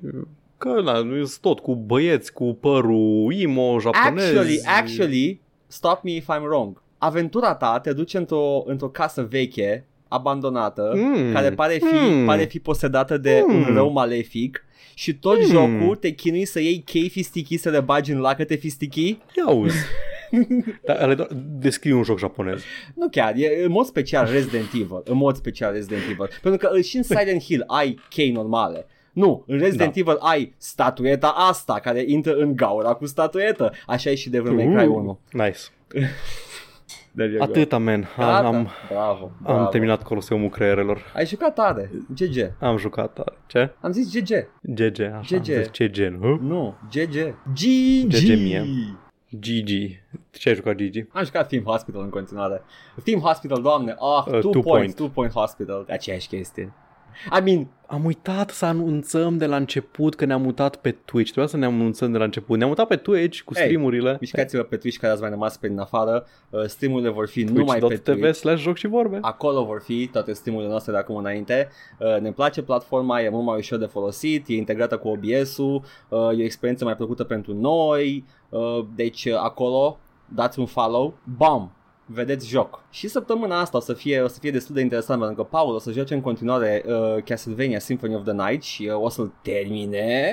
[0.58, 4.24] Că, na, nu sunt tot cu băieți, cu părul emo, japonez.
[4.24, 6.82] Actually, actually, stop me if I'm wrong.
[6.98, 11.32] Aventura ta te duce într-o, într-o casă veche, abandonată, Mm.
[11.32, 12.24] care pare fi, Mm.
[12.26, 13.54] pare fi posedată de Mm.
[13.54, 15.44] un rău malefic și tot Mm.
[15.46, 19.76] jocul te chinui să iei chei fistichii să le bagi în lacăte fistichii Ia auzi.
[20.86, 22.62] Dar ale doar- descrie un joc japonez.
[22.94, 26.28] Nu chiar, e în mod special Resident Evil, în mod special Resident Evil.
[26.42, 28.86] Pentru că și în Silent Hill ai chei normale.
[29.12, 30.00] Nu, în Resident Da.
[30.00, 33.72] Evil ai statueta asta care intră în gaura cu statuetă.
[33.86, 35.18] Așa e și Devil May Cry 1.
[35.32, 35.58] Nice.
[37.16, 37.44] There you go.
[37.44, 38.00] Atâta, man.
[38.16, 38.46] Gata.
[38.46, 39.58] Am, bravo, bravo.
[39.60, 41.12] am terminat Coloseumul creierelor.
[41.14, 41.90] Ai jucat tare.
[42.14, 42.52] GG.
[42.60, 43.32] Am jucat tare.
[43.46, 43.70] Ce?
[43.80, 44.48] Am zis GG.
[44.62, 45.36] GG, așa.
[45.36, 45.44] GG.
[45.46, 46.18] Deci Ce gen?
[46.20, 46.40] Huh?
[46.40, 47.34] Nu, GG.
[47.54, 48.06] GG.
[48.08, 48.64] GG mie.
[49.30, 49.68] GG.
[50.30, 51.06] Ce ai jucat GG?
[51.12, 52.62] Am jucat Team Hospital în continuare.
[53.04, 54.94] Team Hospital, doamne, ah, Uh, two, Two points, Point.
[54.94, 56.72] two point hospital, aceeași chestie.
[57.38, 61.30] I mean, Am uitat să anunțăm de la început că ne-am mutat pe Twitch.
[61.30, 62.56] Trebuia să ne anunțăm de la început.
[62.56, 64.16] Ne-am mutat pe Twitch cu Hey, streamurile.
[64.20, 66.26] mișcați-vă pe Twitch care ați mai rămas pe din afară.
[66.50, 68.38] Uh, streamurile vor fi numai pe Twitch.tv Twitch.
[68.38, 69.18] slash joc și vorbe.
[69.20, 71.68] Acolo vor fi toate streamurile noastre de acum înainte.
[71.98, 76.18] Uh, ne place platforma, e mult mai ușor de folosit, e integrată cu OBS-ul, uh,
[76.18, 78.24] e o experiență mai plăcută pentru noi.
[78.48, 79.98] Uh, deci uh, acolo
[80.28, 81.14] dați un follow.
[81.36, 81.72] Bam!
[82.06, 82.82] Vedeți joc.
[82.90, 85.74] Și săptămâna asta o să fie, o să fie destul de interesant pentru că Paul
[85.74, 89.32] o să joace în continuare uh, Castlevania Symphony of the Night și uh, o să-l
[89.42, 90.32] termine.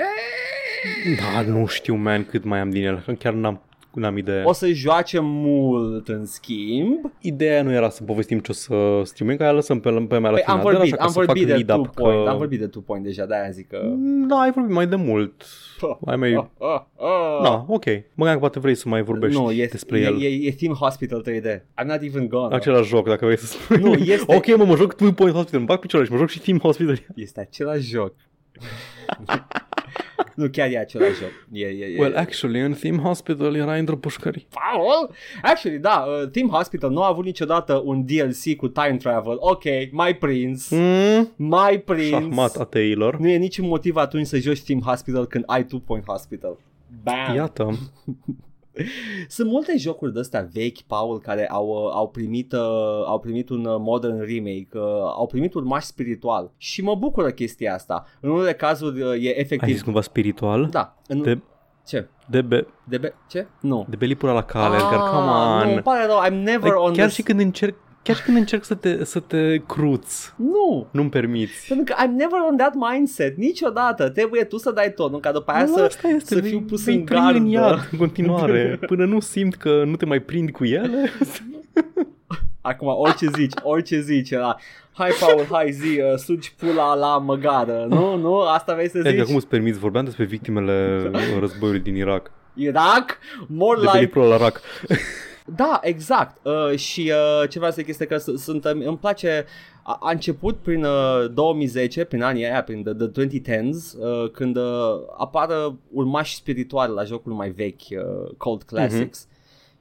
[1.19, 3.05] Da, nu știu, man, cât mai am din el.
[3.19, 3.61] Chiar n-am,
[3.93, 4.43] n-am idee.
[4.43, 7.11] O să joace mult în schimb.
[7.19, 10.29] Ideea nu era să povestim ce o să streaming, că aia lăsăm pe, pe mea
[10.29, 10.57] la Păi final.
[10.57, 12.29] am Dar vorbit, așa, ca am să fac vorbit de lead-up, two point, că...
[12.29, 13.93] am vorbit de two point deja, de-aia zic că...
[14.27, 15.45] Da, ai vorbit mai de mult.
[16.05, 16.33] Ai mai...
[16.33, 17.43] Ah, ah, ah.
[17.43, 17.85] Da, ok.
[17.85, 20.21] Mă gândeam că poate vrei să mai vorbești nu, e, despre e, el.
[20.21, 21.59] E, e Team Hospital 3D.
[21.81, 22.55] I'm not even gone.
[22.55, 23.77] Același joc, dacă vrei să spui.
[23.77, 26.29] Nu, este- ok, mă, mă joc Two Point Hospital, îmi bag picioarele și mă joc
[26.29, 26.99] și Team Hospital.
[27.15, 28.13] Este același joc.
[30.35, 31.29] Nu, chiar e același joc.
[31.51, 31.99] E, e, e.
[31.99, 34.47] Well, actually, în Theme Hospital era într-o pușcării.
[34.49, 35.11] Paul?
[35.41, 39.35] Actually, da, uh, Team Hospital nu a avut niciodată un DLC cu time travel.
[39.39, 40.69] Ok, mai prins.
[40.69, 41.31] Mm?
[41.35, 42.09] Mai prins.
[42.09, 43.17] Șahmat a teilor.
[43.17, 46.57] Nu e niciun motiv atunci să joci Team Hospital când ai Two Point Hospital.
[47.03, 47.35] Bam.
[47.35, 47.69] Iată.
[49.27, 52.59] Sunt multe jocuri de astea vechi, Paul, care au, uh, au, primit, uh,
[53.05, 54.81] au primit un uh, modern remake, uh,
[55.15, 58.05] au primit un maș spiritual și mă bucură chestia asta.
[58.21, 59.73] În unele cazuri uh, e Ai efectiv...
[59.73, 60.65] zis cumva spiritual?
[60.65, 60.97] Da.
[61.07, 61.21] În...
[61.21, 61.39] De,
[61.87, 62.07] Ce?
[62.29, 63.13] de, be, De be...
[63.29, 63.47] Ce?
[63.61, 63.85] Nu.
[63.89, 65.73] de belipura la cale, Edgar, come Ah, Nu, on.
[65.73, 67.13] îmi pare rău, I'm never on chiar this...
[67.15, 67.75] și când încerc
[68.09, 70.87] Chiar și când încerc să te, să te cruți, Nu.
[70.91, 71.67] nu-mi permiți.
[71.67, 74.09] Pentru că I'm never on that mindset, niciodată.
[74.09, 76.59] Trebuie tu să dai tonul, ca după aia Nu, să, asta este, să vei- fiu
[76.61, 77.75] pus vei în prinde în gardă.
[77.75, 81.11] iad în continuare, până nu simt că nu te mai prind cu ele.
[82.61, 84.57] Acum, orice zici, orice zici, era,
[84.93, 89.13] hai Paul, hai zi, uh, sugi pula la măgară, nu, nu, asta vrei să Edgar,
[89.13, 89.23] zici?
[89.25, 89.79] cum îți permiți?
[89.79, 91.01] Vorbeam despre victimele
[91.39, 92.31] războiului din Irak.
[92.53, 94.61] Irak, more De like belipura la Irak.
[95.55, 96.45] Da, exact.
[96.45, 99.45] Uh, și uh, ce vreau să zic este că s- sunt, uh, îmi place,
[99.83, 104.55] a, a început prin uh, 2010, prin anii aia, prin the, the 2010s, uh, când
[104.55, 104.63] uh,
[105.17, 109.27] apară urmași spirituali la jocul mai vechi, uh, Cold Classics.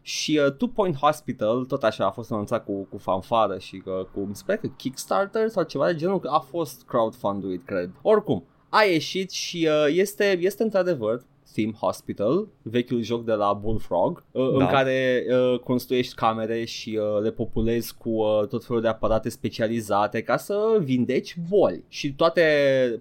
[0.03, 4.05] Și uh, Two Point Hospital, tot așa, a fost anunțat cu, cu fanfară și uh,
[4.13, 7.91] cu, mi se pare că Kickstarter sau ceva de genul, că a fost crowdfunduit, cred.
[8.03, 11.23] Oricum, a ieșit și uh, este, este într-adevăr
[11.53, 14.67] Theme Hospital, vechiul joc de la Bullfrog, uh, în Da.
[14.67, 20.23] care uh, construiești camere și uh, le populezi cu uh, tot felul de aparate specializate
[20.23, 21.85] ca să vindeci boli.
[21.89, 22.43] Și toate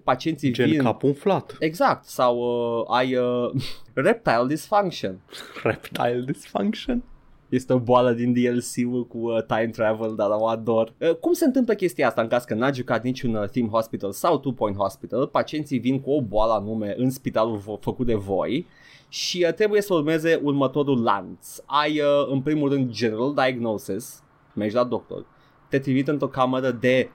[0.04, 0.82] pacienții Gen vin...
[0.82, 1.56] cap umflat.
[1.58, 3.50] Exact, sau uh, ai uh,
[3.94, 5.20] reptile dysfunction.
[5.62, 7.02] Reptile dysfunction.
[7.48, 10.92] Este o boală din DLC-ul cu uh, time travel, dar o ador.
[11.00, 14.12] Uh, cum se întâmplă chestia asta în caz că n-a jucat niciun uh, Theme Hospital
[14.12, 15.26] sau Two Point Hospital?
[15.26, 18.66] Pacienții vin cu o boală anume în spitalul vo- făcut de voi
[19.08, 21.56] și uh, trebuie să urmeze următorul lanț.
[21.66, 24.22] Ai uh, în primul rând general diagnosis,
[24.54, 25.26] mergi la doctor,
[25.68, 27.08] te trimit într-o cameră de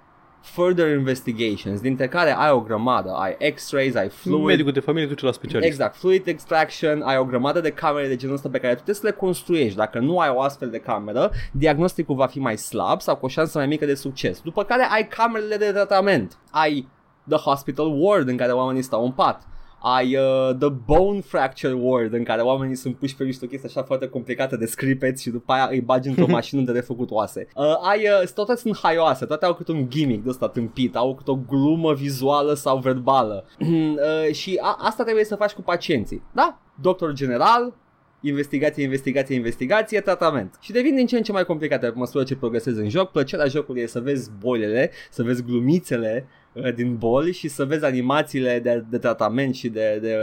[0.44, 5.26] further investigations, dintre care ai o grămadă, ai x-rays, ai fluid, Medicul de familie duce
[5.26, 5.70] la specialist.
[5.70, 8.96] Exact, fluid extraction, ai o grămadă de camere de genul ăsta pe care tu trebuie
[8.96, 9.78] să le construiești.
[9.78, 13.28] Dacă nu ai o astfel de cameră, diagnosticul va fi mai slab sau cu o
[13.28, 14.42] șansă mai mică de succes.
[14.42, 16.38] După care ai camerele de tratament.
[16.52, 16.88] Ai
[17.30, 19.48] the hospital ward în care oamenii stau în pat.
[19.86, 23.84] Ai uh, the bone fracture ward în care oamenii sunt puși pe niște chestii așa
[23.84, 27.48] foarte complicate de scripeți și după aia îi bagi într-o mașină de refăcut oase.
[27.56, 31.16] Uh, ai, uh, toate sunt haioase, toate au câte un gimmick de ăsta tâmpit, au
[31.16, 33.46] câte o glumă vizuală sau verbală.
[33.60, 36.24] uh, și a- asta trebuie să faci cu pacienții.
[36.34, 36.62] Da?
[36.82, 37.74] Doctor general,
[38.22, 40.58] investigație, investigație, investigație, tratament.
[40.60, 43.12] Și devin din ce în ce mai complicate pe măsură ce progresezi în joc.
[43.12, 46.43] Plăcerea jocului e să vezi bolile, să vezi glumițele uh,
[46.76, 50.18] din boli și să vezi animațiile de, de tratament și de, de,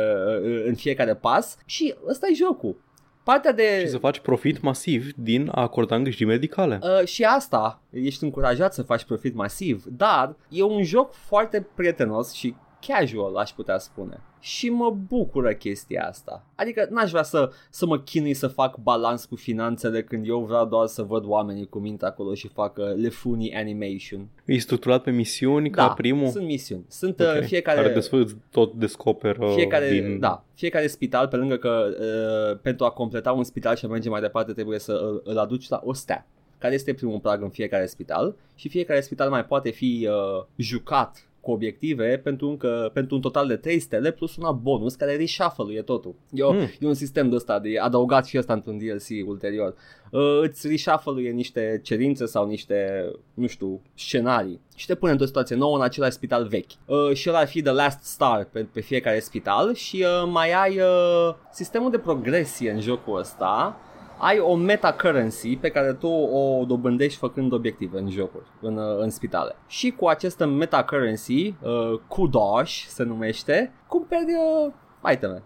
[0.45, 1.57] uh, în fiecare pas.
[1.67, 2.77] Și ăsta e jocul.
[3.23, 3.81] Partea de...
[3.81, 6.79] Și să faci profit masiv din a acorda îngrijiri medicale.
[6.83, 12.33] Uh, și asta, ești încurajat să faci profit masiv, dar e un joc foarte prietenos
[12.33, 12.55] și
[12.87, 14.21] casual, aș putea spune.
[14.41, 16.45] Și mă bucură chestia asta.
[16.55, 20.67] Adică n-aș vrea să, să mă chinui să fac balans cu finanțele când eu vreau
[20.67, 24.29] doar să văd oamenii cu minte acolo și fac uh, le funny animation.
[24.45, 26.29] E structurat pe misiuni ca da, primul.
[26.29, 26.85] sunt misiuni.
[26.89, 27.27] Sunt Ok.
[27.27, 27.81] uh, fiecare...
[27.81, 30.19] Care desfăți tot descoperă fiecare, din...
[30.19, 34.09] da, fiecare spital, pe lângă că uh, pentru a completa un spital și a merge
[34.09, 36.27] mai departe trebuie să îl, îl aduci la o stea
[36.59, 41.30] care este primul prag în fiecare spital și fiecare spital mai poate fi uh, jucat
[41.41, 45.83] cu obiective pentru, încă, pentru un total de 3 stele plus una bonus care reshuffle-uie
[45.83, 46.15] totul.
[46.33, 46.59] E, o, Mm.
[46.81, 49.75] e un sistem de ăsta de adăugat și ăsta într-un DLC ulterior.
[50.11, 55.57] Uh, îți reshuffle-uie niște cerințe sau niște, nu știu, scenarii și te pune într-o situație
[55.57, 56.71] nouă în același spital vechi.
[56.87, 60.53] Uh, și ăla ar fi the last star pe, pe fiecare spital și uh, mai
[60.53, 63.81] ai uh, sistemul de progresie în jocul ăsta
[64.23, 68.99] ai o meta currency pe care tu o dobândești făcând obiective în jocuri, în, uh,
[68.99, 69.57] în spitale.
[69.67, 75.43] Și cu această meta currency, uh, Kudosh se numește, cumperi uh, iteme.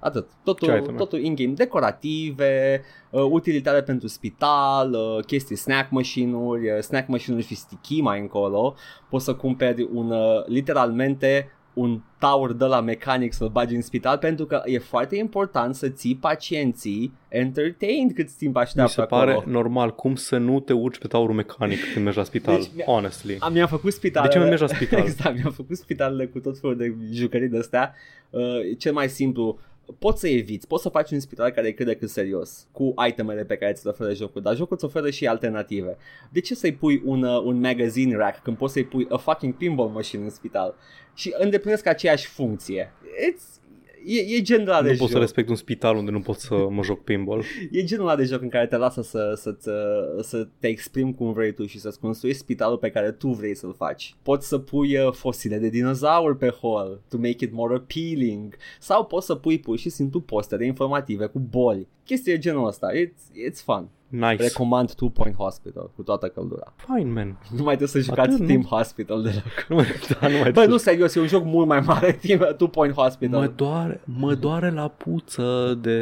[0.00, 0.28] Atât.
[0.28, 0.96] Ce Totul, iteme?
[0.96, 1.52] totul in-game.
[1.52, 8.20] Decorative, uh, utilitare pentru spital, uh, chestii snack machine-uri, uh, snack machine-uri și sticky mai
[8.20, 8.74] încolo.
[9.08, 14.18] Poți să cumperi un, uh, literalmente un tower de la mecanic să-l bagi în spital
[14.18, 19.32] pentru că e foarte important să ții pacienții entertained cât timp Mi așteaptă se pare
[19.32, 19.50] acolo.
[19.50, 22.54] normal cum să nu te urci pe taurul mecanic când mergi la spital.
[22.56, 23.36] Deci, mi- honestly.
[23.38, 24.28] Am, mi-am făcut spitalele.
[24.28, 25.00] De ce mai mergi la spital?
[25.06, 27.94] exact, mi-am făcut spitalele cu tot felul de jucării de astea.
[28.30, 28.40] Uh,
[28.78, 29.58] cel mai simplu,
[29.98, 32.94] poți să eviți, poți să faci un spital care e cât de cât serios cu
[33.08, 35.96] itemele pe care ți le oferă jocul, dar jocul îți oferă și alternative.
[36.30, 39.54] De ce să-i pui un, uh, un magazine rack când poți să-i pui a fucking
[39.54, 40.74] pinball machine în spital?
[41.14, 42.92] Și îndeplinesc aceeași funcție.
[43.02, 43.67] It's,
[44.06, 45.00] e, e genul ăla de Nu joc.
[45.00, 47.42] pot să respect un spital unde nu pot să mă joc pinball.
[47.70, 51.14] E genul ăla de joc în care te lasă să, să, să, să te exprimi
[51.14, 54.14] cum vrei tu și să-ți construiești spitalul pe care tu vrei să-l faci.
[54.22, 59.04] Poți să pui uh, fosile de dinozauri pe hol to make it more appealing sau
[59.04, 61.88] poți să pui pur și simplu postere informative cu boli.
[62.08, 62.88] Chestii de genul ăsta.
[62.92, 63.88] It's, it's fun.
[64.10, 64.42] Nice.
[64.42, 66.72] Recomand Two Point Hospital cu toată căldura.
[66.76, 67.38] Fine, man.
[67.56, 68.46] Nu mai trebuie să jucați Atât, nu?
[68.46, 69.40] Team Hospital de la...
[69.68, 69.86] Nu mai,
[70.20, 72.94] da, nu mai Bă, nu, serios, e un joc mult mai mare, Team Two Point
[72.94, 73.40] Hospital.
[73.40, 75.98] Mă doare, mă doare la puță de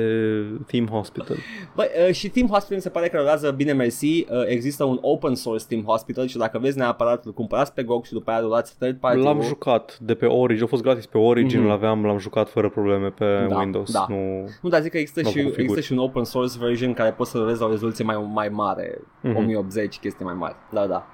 [0.66, 1.36] Team Hospital.
[1.74, 4.06] Bă, uh, și Team Hospital mi se pare că rulează bine mersi.
[4.06, 8.04] Uh, există un open source Team Hospital și dacă vezi neapărat îl cumpărați pe GOG
[8.04, 11.18] și după aia rulați third party L-am jucat de pe Origin, a fost gratis pe
[11.18, 11.68] Origin, Mhm.
[11.68, 13.92] l-aveam, l-am jucat fără probleme pe Da, Windows.
[13.92, 14.06] da.
[14.08, 14.48] Nu...
[14.62, 15.62] Nu, dar zic că există Nu și, configuri.
[15.62, 18.48] există și un open source version care poți să rulezi la o rezoluție mai, mai
[18.48, 19.36] mare, Mhm.
[19.36, 20.54] 1080, chestii mai mari.
[20.72, 21.06] Da, da.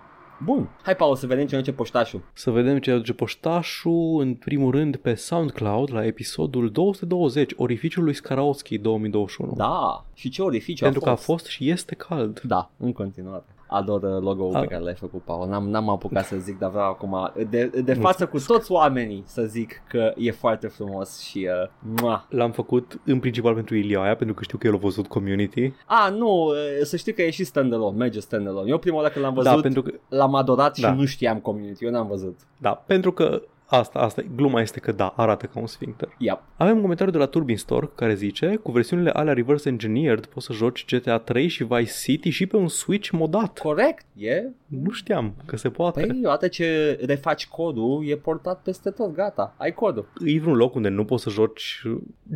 [0.45, 0.68] Bun.
[0.83, 2.22] Hai, Paul, să vedem ce ne duce poștașul.
[2.33, 8.12] Să vedem ce aduce poștașul, în primul rând pe SoundCloud la episodul 220, Orificiul lui
[8.14, 9.53] Skarowski 2021.
[9.57, 10.05] Da.
[10.14, 11.26] Și ce orificiu Pentru a că a fost?
[11.26, 12.41] fost și este cald.
[12.41, 13.45] Da, în continuare.
[13.73, 15.49] Ador uh, logo-ul A- pe care l-ai făcut, Paul.
[15.49, 19.43] N-am, n-am apucat să zic, dar vreau acum de, de față cu toți oamenii să
[19.43, 21.70] zic că e foarte frumos și uh,
[22.03, 22.27] mua.
[22.29, 25.73] L-am făcut în principal pentru Iliaia, pentru că știu că el a văzut Community.
[25.87, 28.70] A, nu, uh, să știi că e și standalone, merge standalone.
[28.70, 30.89] Eu prima oară când l-am văzut, Da, pentru că, l-am adorat Da.
[30.93, 32.39] și nu știam community, eu n-am văzut.
[32.57, 33.43] da, pentru că
[33.77, 36.09] asta, asta, gluma este că da, arată ca un sfincter.
[36.18, 36.43] Yep.
[36.57, 40.47] Avem un comentariu de la Turbin Store care zice cu versiunile alea reverse engineered poți
[40.47, 43.59] să joci GTA 3 și Vice City și pe un Switch modat.
[43.59, 44.43] Corect, e.
[44.66, 46.07] Nu știam că se poate.
[46.07, 50.09] Păi, odată ce refaci codul, e portat peste tot, gata, ai codul.
[50.25, 51.83] E vreun loc unde nu poți să joci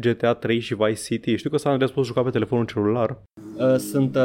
[0.01, 1.37] GTA 3 și Vice City?
[1.37, 3.19] Știu că San Andreas poți juca pe telefonul celular.
[3.59, 4.23] Uh, sunt uh,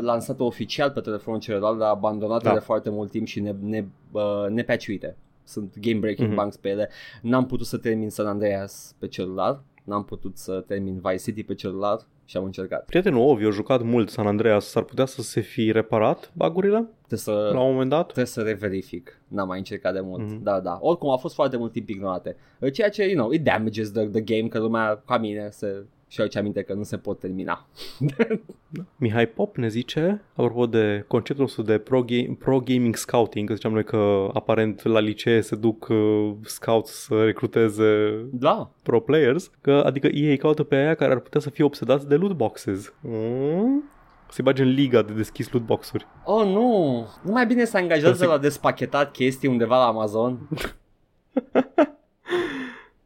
[0.00, 2.52] lansate oficial pe telefonul celălalt, dar abandonate Da.
[2.52, 5.16] de foarte mult timp și ne, ne, uh, nepaciuite.
[5.50, 6.42] Sunt game-breaking Mhm.
[6.42, 6.88] bugs pe ele.
[7.22, 11.54] N-am putut să termin San Andreas pe celular, n-am putut să termin Vice City pe
[11.54, 12.84] celular și am încercat.
[12.84, 17.18] Prietenul Ovi a jucat mult San Andreas, s-ar putea să se fi reparat bagurile Trebuie
[17.18, 18.04] să, la un moment dat?
[18.04, 19.20] trebuie să reverific.
[19.28, 20.22] N-am mai încercat de mult.
[20.30, 20.42] Mhm.
[20.42, 20.78] Da, da.
[20.80, 22.36] Oricum a fost foarte mult timp ignorate.
[22.60, 25.84] Uh, Ceea ce, you know, it damages the, the game, că lumea ca mine se
[26.12, 27.66] și aduce aminte că nu se pot termina.
[28.96, 33.54] Mihai Pop ne zice, apropo de conceptul nostru de pro, ga- pro gaming scouting, că
[33.54, 38.70] ziceam noi că aparent la licee se duc uh, scouts să recruteze Da.
[38.82, 42.14] pro players, că adică ei caută pe aia care ar putea să fie obsedați de
[42.16, 42.92] loot boxes.
[43.00, 43.82] Mm?
[44.30, 46.06] Se bage în liga de deschis loot boxuri.
[46.24, 47.06] Oh, nu.
[47.22, 50.48] Nu mai bine să angajează Să se- la despachetat chestii undeva la Amazon?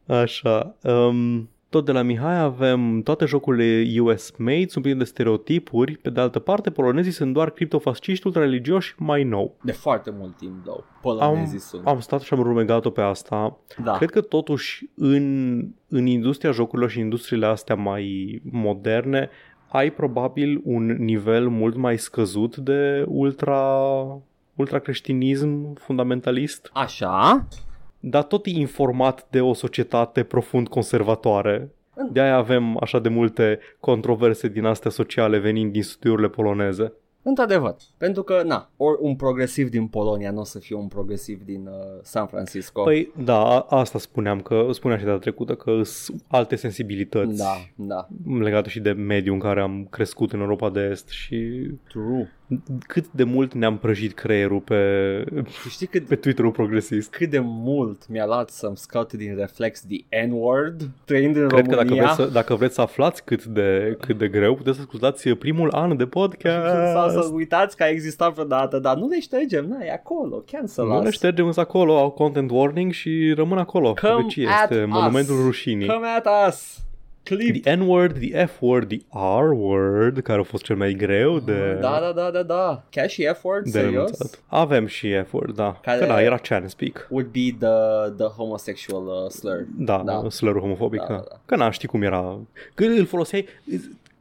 [0.07, 0.75] Așa.
[0.83, 5.97] Um, tot de la Mihai avem toate jocurile US made, sunt pline de stereotipuri.
[5.97, 9.55] Pe de altă parte, polonezii sunt doar criptofasciști ultrareligioși mai nou.
[9.61, 10.79] De foarte mult timp, though.
[10.79, 11.87] Am, Polonezii sunt.
[11.87, 13.57] am stat și am rumegat-o pe asta.
[13.83, 13.91] Da.
[13.91, 19.29] Cred că totuși în, în industria jocurilor și industriile astea mai moderne
[19.67, 23.81] ai probabil un nivel mult mai scăzut de ultra
[24.55, 27.47] ultracreștinism fundamentalist, Așa?
[28.07, 31.69] Dar tot e informat de o societate profund conservatoare.
[32.11, 36.93] De aia avem așa de multe controverse din astea sociale venind din studiurile poloneze.
[37.21, 37.75] Într-adevăr.
[37.97, 41.67] Pentru că, na, ori un progresiv din Polonia nu o să fie un progresiv din
[41.67, 42.83] uh, San Francisco.
[42.83, 47.55] Păi da, a- asta spuneam, că spuneam și data trecută că sunt alte sensibilități da,
[47.75, 48.07] da.
[48.39, 52.31] legate și de mediul în care am crescut în Europa de Est și True.
[52.87, 54.75] Cât de mult ne-am prăjit creierul pe,
[55.63, 57.09] Tu știi cât, pe Twitter-ul progresist.
[57.11, 61.75] cât de mult mi-a luat să-mi scot din reflex the N-word trăind în Cred că
[61.75, 61.95] România?
[61.95, 65.29] dacă vreți, să, dacă vreți să aflați cât de, cât de greu, puteți să ascultați
[65.29, 66.75] primul an de podcast.
[66.95, 70.85] Sau să uitați că a existat vreodată, dar nu le ștergem, na, e acolo, cancel
[70.85, 71.13] Nu le us.
[71.13, 73.93] ștergem însă acolo, au content warning și rămân acolo.
[74.01, 74.89] Come Deci at este us.
[74.89, 75.87] monumentul rușinii.
[75.87, 76.79] Come at us!
[77.25, 77.61] Clip!
[77.63, 78.97] The N-word, the F-word, the
[79.39, 82.83] R-word, care a fost cel mai greu de, Da, da, da, da, da.
[82.89, 83.91] Chiar și effort, de serios?
[83.93, 84.39] renunțat.
[84.47, 85.79] Avem și F-word, da.
[85.81, 87.07] Care- Că da, era Chan Speak.
[87.09, 89.65] Would be the, the homosexual uh, slur.
[89.77, 90.19] Da, Da.
[90.23, 90.29] da.
[90.29, 90.99] slur homofobic.
[90.99, 91.39] Da, Da, da, da.
[91.45, 92.37] Că n știi cum era.
[92.73, 93.45] Când îl foloseai,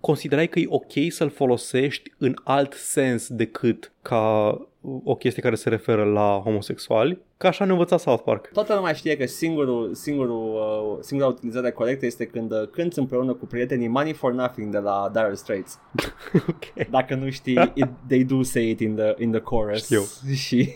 [0.04, 4.58] considerai că e ok să-l folosești în alt sens decât ca
[5.04, 8.50] o chestie care se referă la homosexuali, că așa ne învăța South Park.
[8.52, 13.32] Toată lumea știe că singurul, singurul, uh, singura utilizare corectă este când uh, cânti împreună
[13.32, 15.78] cu prietenii Money for Nothing de la Dire Straits.
[16.48, 16.88] ok.
[16.90, 19.84] Dacă nu știi, it, they do say it in the, in the chorus.
[19.84, 20.02] Știu.
[20.44, 20.68] Și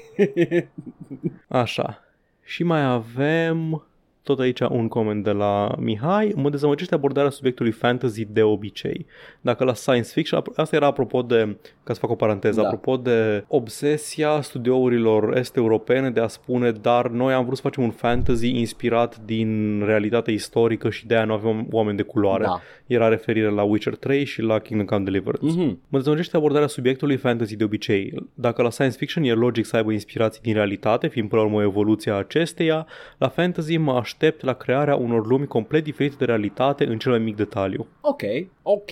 [1.49, 2.03] Așa.
[2.43, 3.88] Și mai avem
[4.29, 6.33] tot aici un coment de la Mihai.
[6.37, 9.07] Mă dezamăgește abordarea subiectului fantasy de obicei.
[9.41, 12.67] Dacă la science fiction, asta era apropo de, ca să fac o paranteză, Da.
[12.67, 17.91] apropo de obsesia studiourilor est-europene de a spune, dar noi am vrut să facem un
[17.91, 22.45] fantasy inspirat din realitatea istorică și de aia nu avem oameni de culoare.
[22.45, 22.61] Da.
[22.87, 25.47] Era referire la Witcher 3 și la Kingdom Come Deliverance.
[25.59, 25.81] Mhm.
[25.89, 28.15] Mă dezamăgește abordarea subiectului fantasy de obicei.
[28.35, 31.61] Dacă la science fiction e logic să aibă inspirații din realitate, fiind până la urmă
[31.61, 32.87] o evoluție a acesteia,
[33.19, 37.21] la fantasy mă aștept la crearea unor lumi complet diferite de realitate în cel mai
[37.21, 37.87] mic detaliu.
[38.01, 38.23] Ok,
[38.63, 38.91] ok.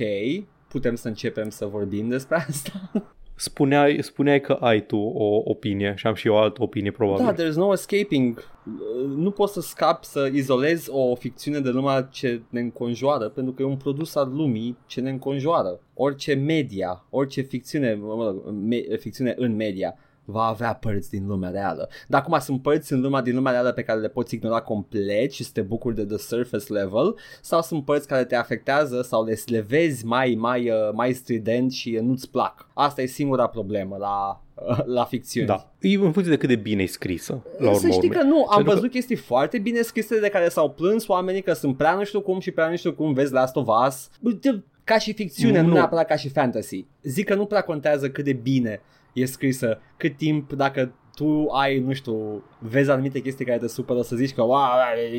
[0.68, 2.90] Putem să începem să vorbim despre asta?
[3.38, 7.24] Spuneai, spuneai că ai tu o opinie și am și eu o altă opinie probabil.
[7.24, 8.38] Da, there's no escaping.
[8.66, 13.52] Uh, Nu poți să scapi să izolezi o ficțiune de lumea ce ne înconjoară, pentru
[13.52, 15.80] că e un produs al lumii ce ne înconjoară.
[15.94, 19.94] Orice media, orice ficțiune, mă rog, me- ficțiune în media,
[20.28, 21.88] va avea părți din lumea reală.
[22.08, 25.32] Dar acum sunt părți în lumea din lumea reală pe care le poți ignora complet
[25.32, 29.24] și să te bucuri de the surface level sau sunt părți care te afectează sau
[29.24, 32.68] le, le vezi mai, mai, uh, mai strident și uh, nu-ți plac.
[32.74, 35.46] Asta e singura problemă la, uh, la ficțiuni.
[35.46, 35.72] Da.
[35.80, 38.18] E în funcție de cât de bine e scrisă, la urmă Să știi urmei.
[38.22, 41.52] că nu, am Pentru văzut chestii foarte bine scrise de care s-au plâns oamenii că
[41.52, 44.08] sunt prea nu știu cum și prea nu știu cum vezi Last of Us.
[44.20, 45.72] Uite, Ca și ficțiune, nu, Nu.
[45.72, 46.84] neapărat ca și fantasy.
[47.02, 48.80] Zic că nu prea contează cât de bine
[49.20, 54.00] e scrisă, cât timp dacă tu ai, nu știu, vezi anumite chestii care te supără
[54.02, 54.58] să zici că wow,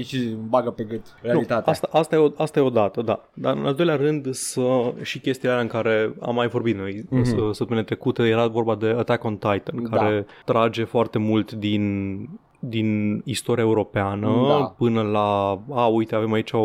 [0.02, 1.64] și îmi bagă pe gât realitatea.
[1.66, 3.30] Nu, asta, asta, e o, asta e o dată, da.
[3.34, 7.04] Dar în al doilea rând să, și chestia aia în care am mai vorbit noi
[7.10, 7.22] Mhm.
[7.22, 7.52] mm-hmm.
[7.52, 9.98] săptămâna trecută era vorba de Attack on Titan, Da.
[9.98, 12.14] care trage foarte mult din
[12.60, 14.74] din istoria europeană Da.
[14.78, 16.58] până la, a, uite, avem aici o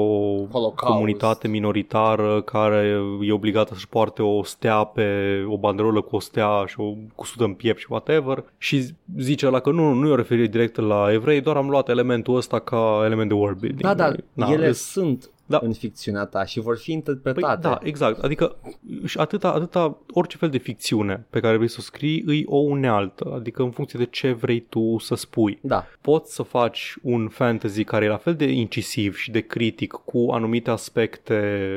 [0.53, 0.74] Holocaust.
[0.93, 5.05] comunitate minoritară care e obligată să-și poarte o stea pe
[5.49, 8.82] o banderolă cu o stea și o cusută în piept și whatever și
[9.18, 12.36] zice la că nu, nu e o referire directă la evrei, doar am luat elementul
[12.36, 13.82] ăsta ca element de world building.
[13.82, 15.66] Da, dar Na, ele e- sunt Da.
[15.66, 17.61] în ficțiunea ta și vor fi Păi, interpretate.
[17.61, 18.22] da, exact.
[18.22, 18.57] Adică
[19.05, 22.57] și atâta, atâta, orice fel de ficțiune pe care vrei să o scrii îi o
[22.57, 23.32] unealtă.
[23.34, 25.59] Adică în funcție de ce vrei tu să spui.
[25.62, 25.86] da.
[26.00, 30.26] Poți să faci un fantasy care e la fel de incisiv și de critic cu
[30.30, 31.68] anumite aspecte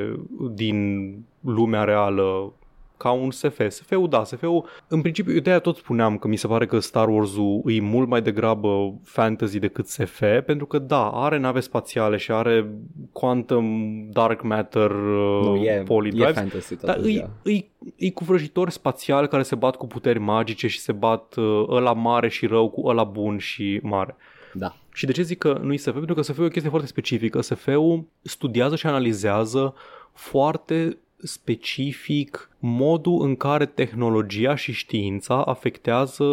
[0.53, 1.11] din
[1.41, 2.53] lumea reală
[2.97, 3.59] ca un SF.
[3.67, 7.07] SF-ul, da, SF-ul, în principiu, de aia tot spuneam că mi se pare că Star
[7.07, 12.31] Wars-ul e mult mai degrabă fantasy decât SF, pentru că, da, are nave spațiale și
[12.31, 12.69] are
[13.11, 13.65] quantum
[14.11, 17.13] dark matter Nu, uh, e, e polydrives, fantasy dar totuși.
[17.13, 17.29] îi, da.
[17.43, 21.65] îi, îi cu vrăjitori spațiali care se bat cu puteri magice și se bat uh,
[21.69, 24.15] ăla mare și rău cu ăla bun și mare.
[24.53, 24.75] da.
[24.93, 25.91] Și de ce zic că nu e SF?
[25.91, 27.41] Pentru că SF e o chestie foarte specifică.
[27.41, 29.73] SF-ul studiază și analizează
[30.13, 36.25] foarte specific modul în care tehnologia și știința afectează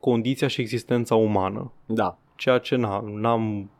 [0.00, 1.72] condiția și existența umană.
[1.86, 2.18] Da.
[2.36, 3.70] Ceea ce na, n-am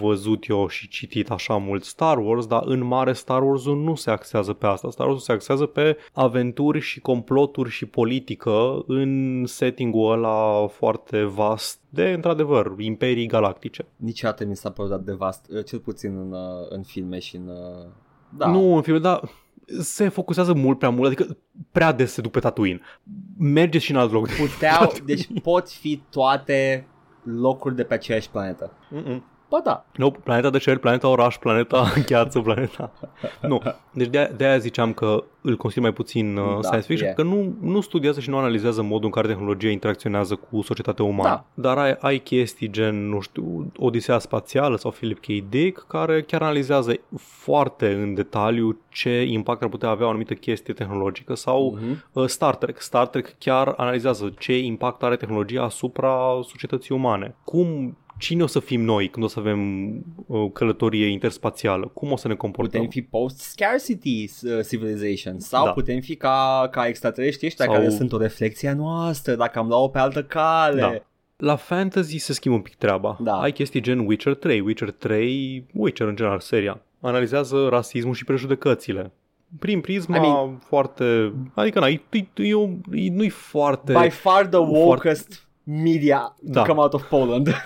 [0.00, 4.10] văzut eu și citit așa mult Star Wars, dar în mare Star Wars-ul nu se
[4.10, 4.90] axează pe asta.
[4.90, 11.80] Star Wars-ul se axează pe aventuri și comploturi și politică în setting-ul ăla foarte vast
[11.88, 13.86] de, într-adevăr, imperii galactice.
[13.96, 17.36] Niciodată mi s-a părut atât de vast, uh, cel puțin în, uh, în filme și
[17.36, 17.46] în...
[17.46, 17.86] uh,
[18.36, 18.50] Da.
[18.50, 19.20] Nu, în film, dar
[19.78, 21.36] se focusează mult prea mult, adică
[21.72, 22.80] prea des se duc pe Tatooine.
[23.38, 24.28] Merge și în alt loc.
[24.28, 26.86] Puteau, deci pot fi toate
[27.22, 28.72] locuri de pe aceeași planetă.
[28.94, 29.22] Mm-mm.
[29.50, 29.84] Ba da.
[29.96, 32.92] Nu, planeta de cer, planeta oraș, planeta gheață, planeta...
[33.42, 37.12] Nu, deci de- de-aia ziceam că îl consider mai puțin uh, Da, science fiction, e.
[37.12, 41.28] că nu, nu studiază și nu analizează modul în care tehnologia interacționează cu societatea umană.
[41.28, 41.44] Da.
[41.68, 45.26] Dar ai, ai chestii gen, nu știu, Odisea Spațială sau Philip K.
[45.48, 50.74] Dick, care chiar analizează foarte în detaliu ce impact ar putea avea o anumită chestie
[50.74, 52.04] tehnologică sau Mhm.
[52.12, 52.80] uh, Star Trek.
[52.80, 57.34] Star Trek chiar analizează ce impact are tehnologia asupra societății umane.
[57.44, 59.88] Cum Cine o să fim noi când o să avem
[60.26, 61.86] uh, călătorie interspațială?
[61.94, 62.80] Cum o să ne comportăm?
[62.80, 65.70] Putem fi post-scarcity uh, civilization sau Da.
[65.70, 69.66] putem fi ca, ca extraterestri ăștia Sau- care sunt o reflexie a noastră dacă am
[69.68, 70.80] luat-o pe altă cale.
[70.80, 70.94] Da.
[71.36, 73.18] La fantasy se schimbă un pic treaba.
[73.20, 73.40] Da.
[73.40, 74.60] Ai chestii gen Witcher 3.
[74.60, 79.12] Witcher 3, Witcher în general, seria, analizează rasismul și prejudecățile.
[79.58, 81.32] Prin prisma I I mean- mean, foarte...
[81.54, 82.48] Adică na, e, e, e,
[82.92, 83.92] e, nu-i foarte...
[84.02, 85.48] By far the wokest
[85.82, 86.62] media to Da.
[86.62, 87.48] come out of Poland.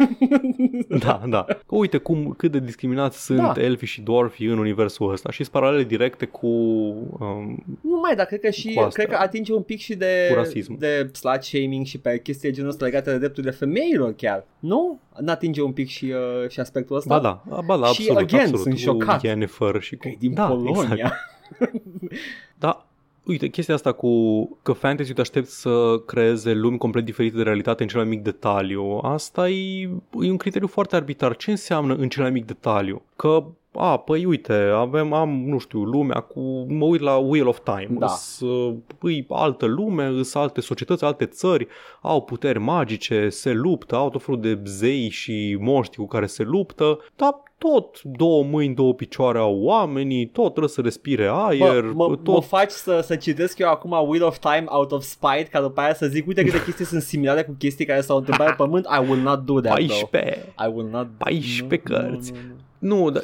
[0.89, 1.45] Da, da.
[1.45, 3.53] Că uite cum, cât de discriminați sunt Da.
[3.57, 6.47] elfii și dwarfii în universul ăsta și sunt paralele directe cu...
[6.47, 9.03] Um, nu mai, dar cred că și Cu asta.
[9.03, 10.79] cred că atinge un pic și de Cu rasism.
[10.79, 14.45] de slut shaming și pe chestii de genul ăsta legate de drepturile femeilor chiar.
[14.59, 14.99] Nu?
[15.21, 17.19] N-atinge un pic și, uh, și aspectul ăsta?
[17.19, 18.61] ba da, ba da, Și, absolut, again, absolut.
[18.61, 19.23] sunt cu șocat.
[19.23, 20.01] Yennefer și cu...
[20.03, 20.93] Că e din da, Polonia.
[20.93, 21.15] Exact.
[22.59, 22.87] Da,
[23.25, 27.83] uite, chestia asta cu că fantasy te aștepți să creeze lumi complet diferite de realitate
[27.83, 29.83] în cel mai mic detaliu, asta e,
[30.21, 31.37] e un criteriu foarte arbitrar.
[31.37, 33.03] Ce înseamnă în cel mai mic detaliu?
[33.17, 33.45] Că
[33.77, 37.99] a, păi uite, avem, am, nu știu, lumea cu, mă uit la Wheel of Time,
[37.99, 38.07] Da.
[38.07, 41.67] îs, uh, îi altă lume, îs alte societăți, alte țări,
[42.01, 46.43] au puteri magice, se luptă, au tot felul de zei și moști cu care se
[46.43, 52.09] luptă, dar tot două mâini, două picioare au oamenii, tot trebuie să respire aer, Mă,
[52.09, 55.49] mă, tot mă faci să, să citesc eu acum Wheel of Time out of spite
[55.51, 58.49] ca după aia să zic uite câte chestii sunt similare cu chestii care s-au întâmplat
[58.49, 60.09] pe pământ I will not do that though.
[60.11, 60.55] 14.
[60.67, 62.33] I will not 14 Nu, nu, cărți.
[62.33, 62.55] nu, nu.
[62.79, 63.23] Nu, dar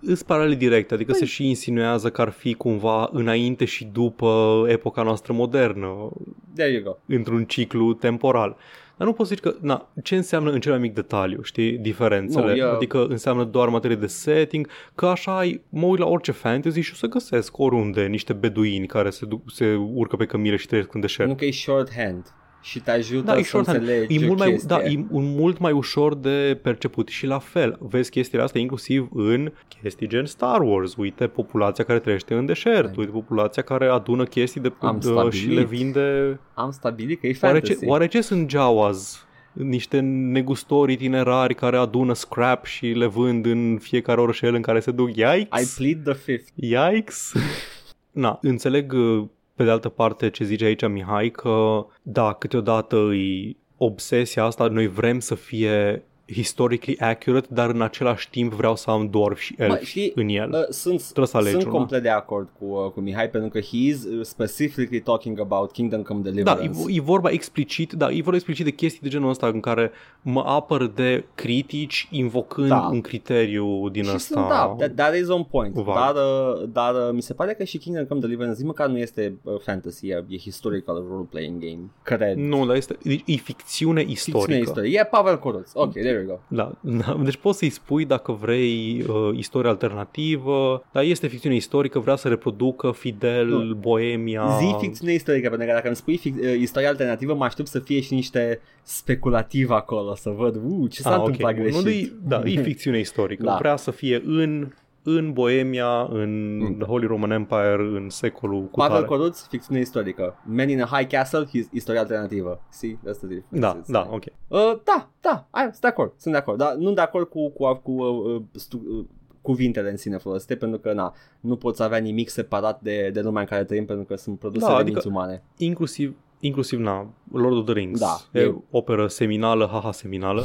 [0.00, 4.64] îs paralele directe, adică Păi- se și insinuează că ar fi cumva înainte și după
[4.68, 6.08] epoca noastră modernă,
[6.54, 8.56] There you go într-un ciclu temporal.
[9.02, 12.46] Dar nu poți zici că, na, ce înseamnă în cel mai mic detaliu, știi, diferențele?
[12.46, 16.32] Nu, e- Adică înseamnă doar materie de setting, că așa ai, mă uit la orice
[16.32, 20.56] fantasy și o să găsesc oriunde niște beduini care se, duc, se urcă pe cămile
[20.56, 21.28] și trăiesc în deșert.
[21.28, 23.78] Nu că e shorthand și te ajută Da, e să shorthand.
[23.78, 24.76] înțelegi E mult, mai, chestia.
[24.76, 27.76] da, e un mult mai ușor de perceput și la fel.
[27.80, 30.94] Vezi chestiile astea inclusiv în chestii gen Star Wars.
[30.96, 35.08] Uite populația care trăiește în deșert, uite populația care adună chestii de, Am uh, și
[35.08, 35.56] stabilit.
[35.58, 36.38] le vinde.
[36.54, 39.26] Am stabilit că e Oare ce, fantasy oare ce sunt Jawas?
[39.52, 44.90] Niște negustori itinerari care adună scrap și le vând în fiecare orășel în care se
[44.90, 45.16] duc.
[45.16, 45.74] I Yikes!
[45.76, 47.32] plead the fifth Yikes!
[48.10, 53.56] Na, înțeleg uh, pe de altă parte ce zice aici Mihai că da, câteodată e
[53.76, 59.06] obsesia asta, noi vrem să fie historically accurate, dar în același timp vreau să am
[59.10, 60.50] dwarf și elf Mă, știi, în el.
[60.52, 61.72] Uh, sunt, Trebuie să alegi sunt una.
[61.72, 65.72] complet de acord cu, uh, cu Mihai pentru că he is uh, specifically talking about
[65.72, 66.78] Kingdom Come Da, Deliverance.
[66.88, 69.90] e, e vorba explicit, da, e vorba explicit de chestii de genul ăsta în care
[70.22, 72.88] mă apăr de critici invocând Da.
[72.92, 74.34] un criteriu din și ăsta.
[74.34, 75.74] sunt, da, that, that is on point.
[75.74, 75.94] Vag.
[75.96, 78.98] Dar, uh, dar uh, mi se pare că și Kingdom Come Deliverance nici măcar nu
[78.98, 81.80] este uh, fantasy, e, e historical role-playing game.
[82.02, 82.36] Cred.
[82.36, 84.38] Nu, dar este, e, e ficțiune istorică.
[84.38, 84.98] Ficțiune istorie.
[85.00, 85.70] E Pavel Coruț.
[85.74, 86.56] Ok, there you go.
[86.56, 91.98] Da, da, deci poți să-i spui dacă vrei uh, istorie alternativă, dar este ficțiune istorică,
[91.98, 93.74] vrea să reproducă fidel Nu.
[93.74, 94.46] Boemia.
[94.58, 97.78] Zi ficțiune istorică, pentru că dacă îmi spui fic- uh, istoria alternativă, mă aștept să
[97.78, 101.58] fie și niște speculativ acolo, să văd uh, ce s-a Ah, întâmplat ok.
[101.58, 101.82] greșit.
[101.84, 103.42] Nu, e, da, e ficțiune istorică.
[103.44, 103.56] Da.
[103.58, 104.72] Vrea să fie în
[105.04, 106.76] în Boemia, în Mm.
[106.78, 109.06] The Holy Roman Empire, în secolul cu Pavel tare.
[109.06, 110.34] Coruț, ficțiune istorică.
[110.44, 112.62] Man in a High Castle, his, istoria alternativă.
[112.70, 113.48] See, that's the difference.
[113.60, 114.22] Da, da, ok.
[114.48, 117.50] Uh, da, da, ai, sunt de acord, sunt de acord, dar nu de acord cu,
[117.50, 119.04] cu, cu uh, uh, stu, uh,
[119.40, 123.40] cuvintele în sine folosite, pentru că na, nu poți avea nimic separat de, de lumea
[123.40, 125.42] în care trăim, pentru că sunt produse Da, de adică- minți umane.
[125.56, 128.00] Inclusiv, inclusiv na, Lord of the Rings.
[128.00, 130.44] Da, E e- operă seminală, haha seminală.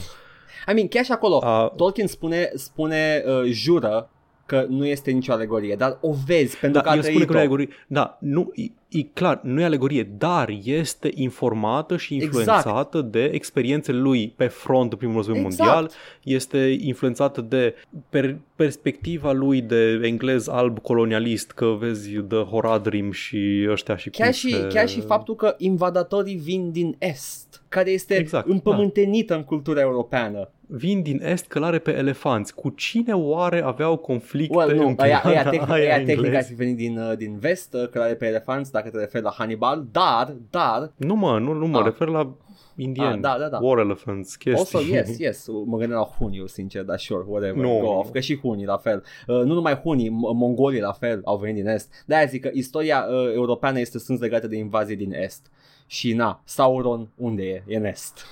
[0.69, 4.09] I mean, chiar și acolo, A, Tolkien spune, spune uh, jură
[4.47, 7.31] că nu este nicio alegorie, dar o vezi pentru da, că a el spune că
[7.33, 7.53] nu e trăit-o.
[7.53, 7.69] alegorie.
[7.87, 12.33] Da, nu, e, e clar, nu e alegorie, dar este informată și Exact.
[12.33, 15.69] influențată de experiențele lui pe front în primul război Exact.
[15.69, 15.91] mondial.
[16.23, 17.75] Este influențată de
[18.09, 24.27] per, perspectiva lui de englez alb colonialist, că vezi The Horadrim și ăștia și Chiar
[24.27, 24.67] cum și, se...
[24.67, 27.46] chiar și faptul că invadatorii vin din Est,
[27.77, 30.49] care este Exact, împământenită în cultura europeană.
[30.69, 32.55] Vin din est călare pe elefanți.
[32.55, 36.17] Cu cine oare aveau conflicte Well, nu, în aia, aia, perioada tehnic, aia aia tehnic
[36.17, 36.47] ar engleză?
[36.47, 39.85] fi venit din, uh, din vest, uh, călare pe elefanți, dacă te referi la Hannibal,
[39.91, 41.83] dar, dar, Nu mă, nu, nu mă Ah.
[41.83, 42.35] refer la
[42.75, 43.13] indieni.
[43.13, 43.59] Ah, da, da, da.
[43.61, 44.77] War elephants, chestii.
[44.77, 47.79] also, yes, yes, mă gândeam la hunii, sincer, dar sure, whatever, Nu.
[47.81, 49.03] go off, că și hunii la fel.
[49.27, 52.03] Uh, nu numai hunii, m- mongolii la fel au venit din est.
[52.05, 55.51] De-aia zic că istoria uh, europeană este strâns legată de invazii din est.
[55.89, 57.63] Și na, Sauron unde e?
[57.67, 58.25] E în est.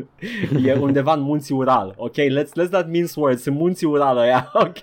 [0.64, 2.14] e undeva în munții Ural, ok?
[2.14, 4.78] Let's, let's not mince words, în munții Ural ăia, ok?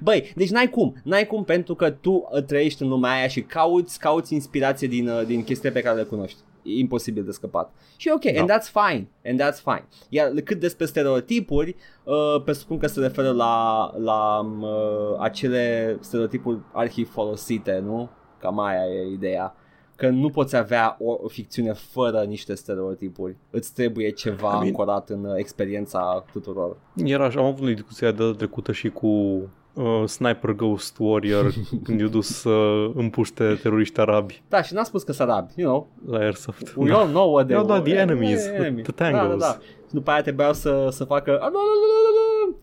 [0.00, 3.40] Băi, deci n-ai cum, n-ai cum pentru că tu uh, trăiești în lumea aia și
[3.42, 6.38] cauți, cauți inspirație din, uh, din chestii pe care le cunoști.
[6.62, 7.72] E imposibil de scăpat.
[7.96, 8.40] Și ok, Da.
[8.40, 9.84] and that's fine, and that's fine.
[10.08, 17.04] Iar cât despre stereotipuri, uh, presupun că se referă la, la uh, acele stereotipuri arhi
[17.04, 18.08] folosite, nu?
[18.40, 19.54] Cam aia e ideea.
[19.96, 23.36] Că nu poți avea o, o ficțiune fără niște stereotipuri.
[23.50, 26.76] Îți trebuie ceva I mean- ancorat în uh, experiența tuturor.
[27.04, 31.52] Era așa, am avut o discuție de data trecută și cu uh, Sniper Ghost Warrior
[31.84, 32.50] când i-a dus să
[32.94, 35.88] împuște teroriști arabi Da, și n-a spus că sunt arabi, you know.
[36.18, 36.72] la Airsoft.
[36.76, 37.90] We all know what they Da, da, were.
[37.90, 38.82] the enemies, Yeah, the- enemy.
[38.82, 39.40] the Da, da, tangos.
[39.40, 39.58] da.
[39.88, 41.40] Și după aia trebuiau să, să facă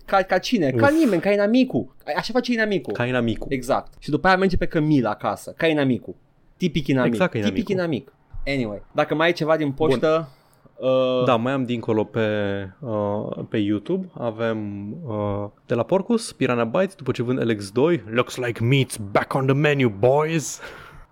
[0.06, 0.72] ca, ca cine?
[0.72, 0.98] Ca Uf.
[1.04, 1.96] nimeni, ca inamicul.
[2.18, 2.94] Așa face inamicul.
[2.94, 3.48] Ca inamicul.
[3.50, 3.94] Exact.
[4.00, 6.16] Și după aia merge pe cămilă acasă, ca inamicul.
[6.64, 7.12] Tipic inamic.
[7.14, 7.74] Exact ca Tipic inamicul.
[7.74, 8.12] inamic.
[8.46, 10.30] Anyway, dacă mai ai ceva din poștă...
[10.76, 12.28] Uh, Da, mai am dincolo pe,
[12.80, 14.58] uh, pe YouTube, avem
[15.06, 19.46] uh, de la Porcus, Piranha Bytes, după ce vând LX2, Looks like meat's back on
[19.46, 20.60] the menu, boys!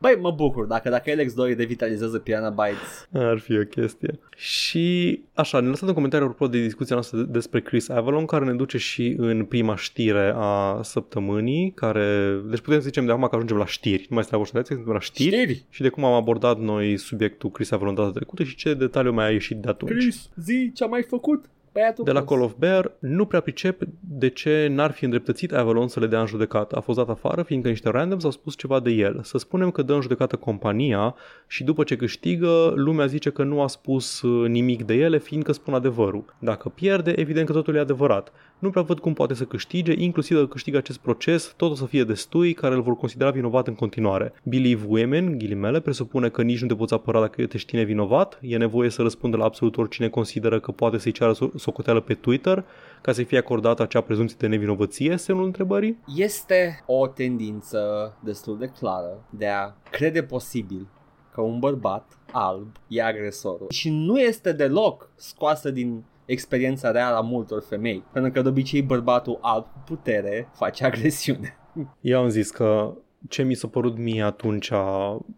[0.01, 3.07] Băi, mă bucur, dacă, dacă LX2 revitalizează Piranha Bytes.
[3.23, 4.19] Ar fi o chestie.
[4.35, 8.53] Și așa, ne lăsat un comentariu apropo de discuția noastră despre Chris Avalon, care ne
[8.53, 13.35] duce și în prima știre a săptămânii, care, deci putem să zicem de acum că
[13.35, 15.65] ajungem la știri, nu mai stai voștri, suntem la știri, Știri.
[15.69, 19.25] și de cum am abordat noi subiectul Chris Avalon data trecută și ce detaliu mai
[19.25, 19.91] a ieșit de atunci.
[19.91, 22.33] Chris, zi ce-a mai făcut băiatul De la prost.
[22.33, 26.19] Call of Bear nu prea pricep de ce n-ar fi îndreptățit Avalon să le dea
[26.19, 26.75] în judecată.
[26.75, 29.19] A fost dat afară fiindcă niște randoms au spus ceva de el.
[29.23, 31.15] Să spunem că dă în judecată compania
[31.47, 35.51] și după ce câștigă, lumea zice că nu a spus uh, nimic de ele fiindcă
[35.51, 36.35] spun adevărul.
[36.39, 38.31] Dacă pierde, evident că totul e adevărat.
[38.59, 41.85] Nu prea văd cum poate să câștige, inclusiv dacă câștigă acest proces, tot o să
[41.85, 44.33] fie destui care îl vor considera vinovat în continuare.
[44.43, 48.57] Believe women, ghilimele, presupune că nici nu te poți apăra dacă te știi nevinovat, e
[48.57, 52.65] nevoie să răspundă la absolut oricine consideră că poate să-i ceară so- socoteală pe Twitter
[53.01, 55.97] ca să-i fie acordată acea prezumție de nevinovăție, semnul întrebării?
[56.15, 57.79] Este o tendință
[58.23, 60.87] destul de clară de a crede posibil
[61.33, 67.21] că un bărbat alb e agresorul și nu este deloc scoasă din experiența reală a
[67.21, 71.57] multor femei, pentru că de obicei bărbatul alb cu putere face agresiune.
[72.01, 72.93] Eu am zis că
[73.29, 74.71] ce mi s-a părut mie atunci,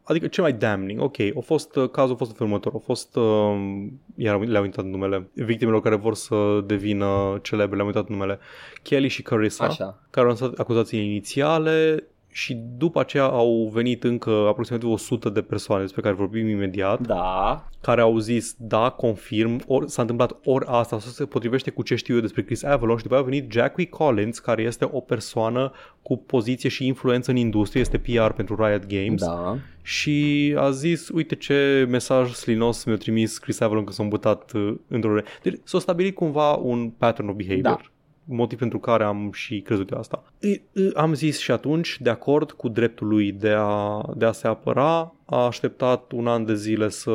[0.03, 3.15] adică ce mai damning, ok, a fost, cazul a fost în felul următor, a fost,
[3.15, 8.39] uh, iar le-am uitat numele, victimelor care vor să devină celebre, le-am uitat numele,
[8.84, 10.03] Kelly și Carissa, Așa.
[10.09, 15.81] care au lansat acuzații inițiale și după aceea au venit încă aproximativ 100 de persoane
[15.81, 20.99] despre care vorbim imediat, Da, care au zis da, confirm, ori s-a întâmplat ori asta
[20.99, 23.51] sau se potrivește cu ce știu eu despre Chris Avalon și după aia a venit
[23.51, 25.71] Jackie Collins, care este o persoană
[26.01, 29.57] cu poziție și influență în industrie, este PR pentru Riot Games da.
[29.81, 34.75] și a zis, uite ce mesaj slinos mi-a trimis Chris Avalon când s-a îmbutat uh,
[34.88, 35.15] într-o...
[35.15, 37.61] re- Deci s-a stabilit cumva un pattern of behavior.
[37.61, 37.79] Da.
[38.26, 40.24] Motiv pentru care am și crezut eu asta.
[40.39, 44.32] I- i- Am zis și atunci, de acord cu dreptul lui de a, de a
[44.32, 47.11] se apăra, a așteptat un an de zile să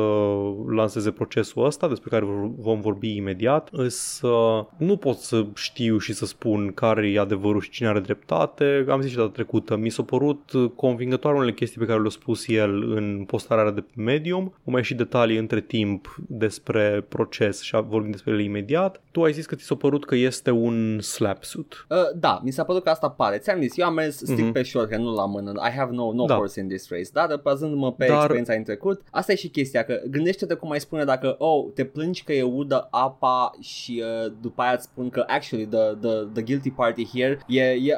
[0.69, 4.27] lanseze procesul ăsta, despre care vor- vom vorbi imediat, însă
[4.77, 8.85] nu pot să știu și să spun care e adevărul și cine are dreptate.
[8.89, 12.47] Am zis și data trecută, mi s-a părut convingătoare unele chestii pe care le-a spus
[12.47, 14.43] el în postarea de pe Medium.
[14.43, 19.01] Au mai ieșit detalii între timp despre proces și vorbim despre ele imediat.
[19.11, 21.85] Tu ai zis că ți s-a părut că este un slapsuit.
[21.89, 23.37] Uh, da, mi s-a părut că asta pare.
[23.37, 24.51] Ți-am zis, eu am mers stick Mhm.
[24.51, 25.51] pe short, nu la mână.
[25.55, 26.35] I have no, no Da.
[26.35, 27.09] horse in this race.
[27.13, 30.79] Dar bazându-mă pe Dar- experiența din trecut, asta e și chestia, că gândește-te cum ai
[30.79, 35.09] spune dacă, oh, te plângi că e udă apa și uh, după aia îți spun
[35.09, 37.97] că actually the, the, the guilty party here e, e, e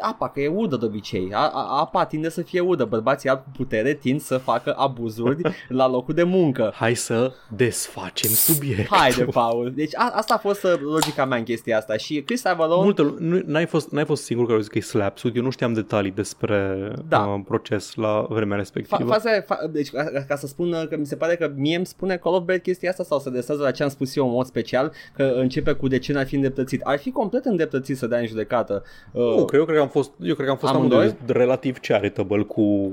[0.00, 1.28] apa, că e udă de obicei.
[1.32, 2.84] A, a, apa tinde să fie udă.
[2.84, 6.72] Bărbații albi cu putere tind să facă abuzuri la locul de muncă.
[6.74, 8.96] Hai să desfacem subiectul.
[8.96, 9.72] Haide, Paul.
[9.74, 11.96] Deci a, asta a fost uh, logica mea în chestia asta.
[11.96, 14.78] Și Chris Avalon Multă, lu- nu, n-ai, fost, n-ai fost singur care a zis că
[14.78, 17.18] e slapsuit, eu nu știam detalii despre Da.
[17.24, 19.10] uh, proces la vremea Fa- respectivă.
[19.10, 21.86] faza, e- fa- deci ca, ca să spun că mi se pare că mie îmi
[21.86, 24.32] spune Call of Bear chestia asta sau să desează la ce am spus eu în
[24.32, 26.80] mod special că începe cu de ce n-ar fi îndreptățit.
[26.82, 28.82] Ar fi complet îndreptățit să dea în judecată.
[29.12, 30.98] Uh, nu, cred, eu cred că am fost, eu cred că am fost Amândoi?
[30.98, 32.92] amândoi relativ charitable cu,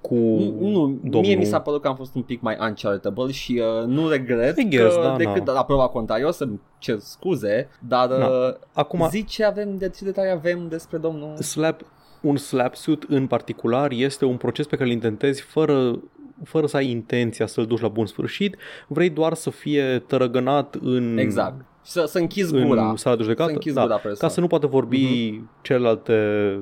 [0.00, 1.20] cu nu, domnul.
[1.20, 4.58] mie mi s-a părut că am fost un pic mai uncharitable și uh, nu regret
[4.58, 5.52] I guess, că da, decât da.
[5.52, 6.48] la proba contrarie o să
[6.78, 8.14] cer scuze, dar Da.
[8.26, 11.36] uh, Acum, zi ce avem, de ce detalii avem despre domnul...
[11.36, 11.80] slap,
[12.20, 16.00] un slapsuit în particular este un proces pe care îl intentezi fără
[16.44, 18.56] fără să ai intenția să-l duci la bun sfârșit,
[18.86, 21.64] vrei doar să fie tărăgănat în, Exact.
[21.88, 22.88] Să, să închizi gura.
[22.88, 24.34] în sala de judecată, Să închizi da, gura ca persoanei.
[24.34, 25.62] să nu poată vorbi uh-huh.
[25.62, 26.14] celelalte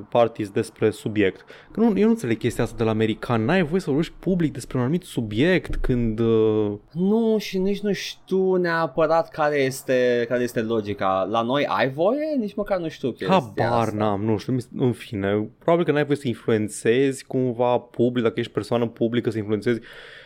[0.09, 1.45] parties despre subiect.
[1.73, 3.45] Că nu, eu nu înțeleg chestia asta de la american.
[3.45, 6.19] N-ai voie să vorbești public despre un anumit subiect când...
[6.19, 11.27] Uh, Nu, și nici nu știu neapărat care este, care este logica.
[11.31, 12.37] La noi ai voie?
[12.39, 13.97] Nici măcar nu știu chestia habar asta.
[13.97, 15.49] n-am, nu știu, mi- în fine.
[15.59, 19.81] Probabil că n-ai voie să influențezi cumva public, dacă ești persoană publică să influențezi.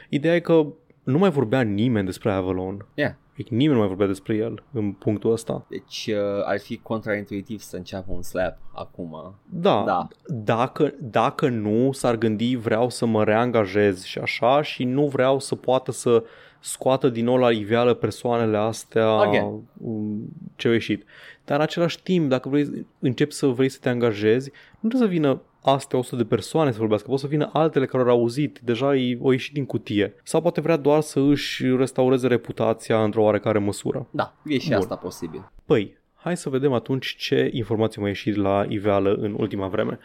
[0.09, 0.67] Ideea e că
[1.03, 2.87] nu mai vorbea nimeni despre Avalon.
[2.95, 3.13] Yeah.
[3.39, 5.67] Adică nimeni nu mai vorbea despre el în punctul ăsta.
[5.69, 9.35] Deci uh, ar fi contraintuitiv să înceapă un slap acum.
[9.45, 10.09] Da, Da.
[10.27, 15.55] Dacă, dacă nu, s-ar gândi vreau să mă reangajez și așa și nu vreau să
[15.55, 16.25] poată să
[16.61, 19.45] scoată din nou la iveală persoanele astea Again.
[19.81, 21.05] um, ce au ieșit.
[21.45, 25.15] Dar în același timp, dacă vrei, începi să vrei să te angajezi, nu trebuie să
[25.15, 28.95] vină astea 100 de persoane să vorbească, pot să vină altele care au auzit, deja
[28.95, 30.15] ei au ieșit din cutie.
[30.23, 34.07] Sau poate vrea doar să își restaureze reputația într-o oarecare măsură.
[34.11, 34.77] Da, e și Bun.
[34.77, 35.51] asta posibil.
[35.65, 39.99] Păi, hai să vedem atunci ce informații mai ieșit la iveală în ultima vreme.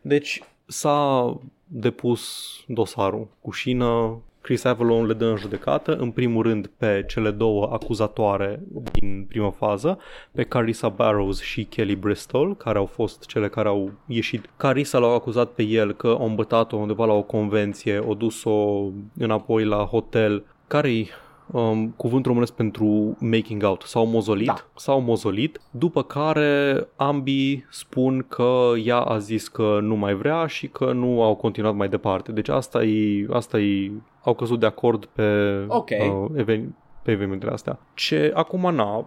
[0.00, 2.24] Deci, s-a depus
[2.66, 7.68] dosarul cu șină, Chris Avalon le dă în judecată, în primul rând pe cele două
[7.72, 8.60] acuzatoare
[8.92, 9.98] din prima fază,
[10.32, 14.50] pe Carissa Barrows și Kelly Bristol, care au fost cele care au ieșit.
[14.56, 18.88] Carissa l-au acuzat pe el că a îmbătat-o undeva la o convenție, o dus-o
[19.18, 21.06] înapoi la hotel, care
[21.50, 24.54] um, cuvânt românesc pentru making out, s-au mozolit, Da.
[24.74, 30.68] s-au mozolit, după care ambii spun că ea a zis că nu mai vrea și
[30.68, 32.32] că nu au continuat mai departe.
[32.32, 33.90] Deci asta e, asta e
[34.24, 35.24] au căzut de acord pe,
[35.68, 35.90] Ok.
[35.90, 37.78] uh, even, pe evenimentele astea.
[37.94, 39.04] Ce acum, na,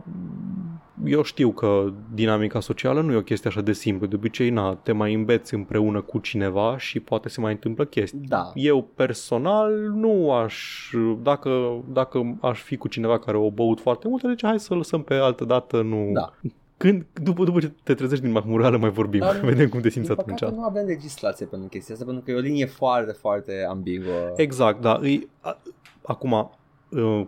[1.06, 4.08] eu știu că dinamica socială nu e o chestie așa de simplu.
[4.08, 8.28] De obicei, na, te mai îmbeți împreună cu cineva și poate se mai întâmplă chestii.
[8.28, 8.52] Da.
[8.56, 10.90] Eu personal nu aș,
[11.22, 15.02] dacă, dacă aș fi cu cineva care o băut foarte mult, deci hai să lăsăm
[15.02, 16.10] pe altă dată, nu...
[16.14, 16.34] Da.
[16.78, 20.10] Când, după, după ce te trezești din mahmurală mai vorbim, Dar, vedem cum te simți
[20.10, 20.40] Din atunci.
[20.40, 24.32] păcate nu avem legislație pentru chestia asta, pentru că e o linie foarte, foarte ambiguă.
[24.36, 24.98] Exact, da.
[25.02, 25.58] Îi, a,
[26.04, 26.46] acum, uh,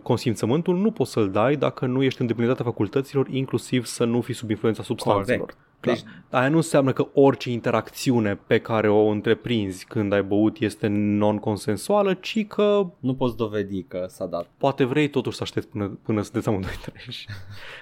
[0.02, 4.34] consimțământul nu poți să-l dai dacă nu ești în deplinătatea facultăților, inclusiv să nu fii
[4.34, 5.38] sub influența substanțelor.
[5.40, 5.58] Corect.
[5.80, 5.94] Clar.
[5.96, 10.86] Deci, Aia nu înseamnă că orice interacțiune pe care o întreprinzi când ai băut este
[10.88, 14.50] non-consensuală, ci că nu poți dovedi că s-a dat.
[14.56, 17.26] poate vrei totuși să aștepți până, până sunteți amândoi treji.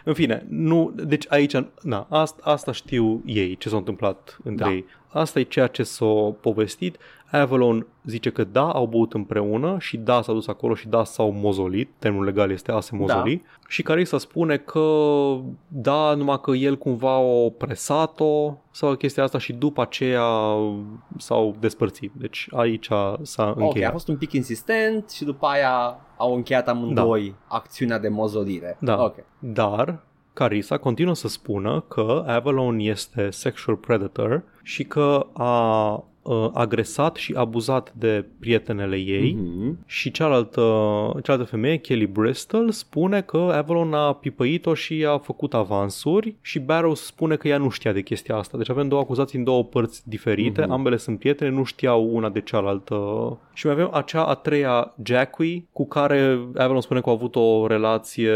[0.04, 4.70] în fine, nu, deci aici, na, asta, asta știu ei, ce s-a întâmplat între Da.
[4.72, 4.84] ei.
[5.08, 6.96] Asta e ceea ce s-a povestit.
[7.30, 11.32] Avalon zice că da, au băut împreună și da, s-a dus acolo și da, s-au
[11.32, 11.90] mozolit.
[11.98, 13.36] Termenul legal este a se mozoli.
[13.36, 13.50] Da.
[13.68, 14.80] Și Carissa spune că
[15.68, 20.28] da, numai că el cumva o presat-o sau chestia asta și după aceea
[21.16, 22.12] s-au despărțit.
[22.14, 22.88] Deci aici
[23.22, 23.88] s-a Ok, încheiat.
[23.88, 28.76] a fost un pic insistent și după aia au încheiat amândoi acțiunea de mozolire.
[28.80, 29.02] Da.
[29.02, 29.14] Ok.
[29.38, 30.02] Dar
[30.32, 37.32] Carissa continuă să spună că Avalon este sexual predator și că a uh, agresat și
[37.36, 39.78] abuzat de prietenele ei Mhm.
[39.86, 40.60] și cealaltă,
[41.22, 47.00] cealaltă femeie, Kelly Bristol, spune că Avalon a pipăit-o și a făcut avansuri și Barrows
[47.04, 48.56] spune că ea nu știa de chestia asta.
[48.56, 50.70] Deci avem două acuzații în două părți diferite, Mhm.
[50.70, 52.96] ambele sunt prietene, nu știau una de cealaltă.
[53.52, 57.66] Și mai avem acea a treia Jackie cu care Avalon spune că a avut o
[57.66, 58.32] relație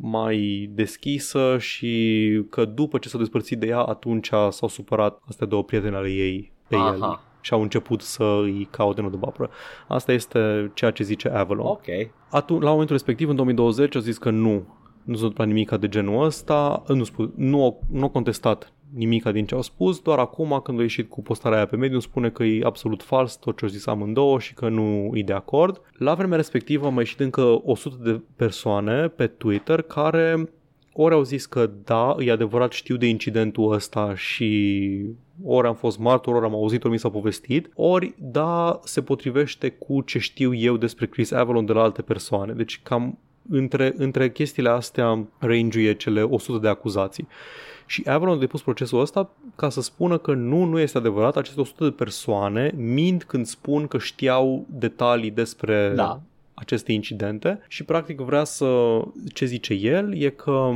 [0.00, 5.64] mai deschisă și că după ce s-a despărțit de ea, atunci s-au supărat astea două
[5.64, 7.22] prietene ale ei pe el Aha.
[7.40, 9.50] și au început să îi caute nodul bapră.
[9.88, 11.66] Asta este ceea ce zice Avalon.
[11.66, 11.84] Ok.
[12.30, 14.50] Atunci, la momentul respectiv, în 2020, au zis că nu,
[15.04, 19.32] nu s-a întâmplat nimic de genul ăsta, nu, spus, nu, au- nu au contestat nimica
[19.32, 22.30] din ce au spus, doar acum când a ieșit cu postarea aia pe medium spune
[22.30, 25.80] că e absolut fals tot ce au zis amândouă și că nu e de acord.
[25.98, 30.48] La vremea respectivă au mai ieșit încă 100 de persoane pe Twitter care
[30.92, 35.00] ori au zis că da, e adevărat, știu de incidentul ăsta și
[35.44, 39.68] ori am fost martor, ori am auzit, ori mi s-a povestit, ori da, se potrivește
[39.68, 42.52] cu ce știu eu despre Chris Avalon de la alte persoane.
[42.52, 43.18] Deci cam
[43.50, 47.28] între, între chestiile astea range cele 100 de acuzații.
[47.86, 51.60] Și Avalon a depus procesul ăsta ca să spună că nu, nu este adevărat, aceste
[51.60, 56.20] 100 de persoane mint când spun că știau detalii despre Da.
[56.54, 59.00] aceste incidente și practic vrea să,
[59.32, 60.70] ce zice el, e că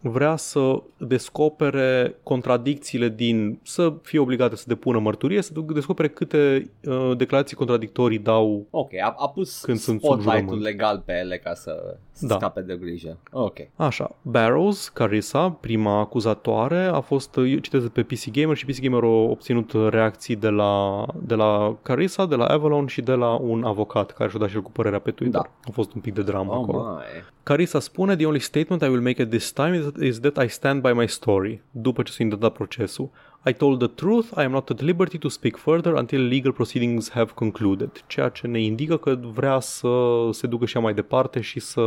[0.00, 7.16] vrea să descopere contradicțiile din, să fie obligate să depună mărturie, să descopere câte uh,
[7.16, 10.62] declarații contradictorii dau Ok, a, a pus Când sunt sub spotlight-ul jurământ.
[10.62, 12.34] legal pe ele ca să, să Da.
[12.34, 13.16] scape de grijă.
[13.30, 13.56] Ok.
[13.76, 18.80] Așa, Barrows, Carissa, prima acuzatoare, a fost, eu citesc de pe PC Gamer și PC
[18.80, 23.34] Gamer a obținut reacții de la, de la Carissa, de la Avalon și de la
[23.34, 25.40] un avocat care și-a dat și el cu părerea pe Twitter.
[25.40, 25.50] Da.
[25.64, 26.82] A fost un pic de dramă Oh acolo.
[26.82, 27.02] my.
[27.42, 30.48] Carissa spune, the only statement I will make at this time is, is that I
[30.48, 31.62] stand by my story.
[31.70, 33.10] După ce s-a intentat procesul,
[33.46, 37.10] I told the truth, I am not at liberty to speak further until legal proceedings
[37.10, 37.90] have concluded.
[38.06, 39.88] Ceea ce ne indică că vrea să
[40.30, 41.82] se ducă și ea mai departe și să,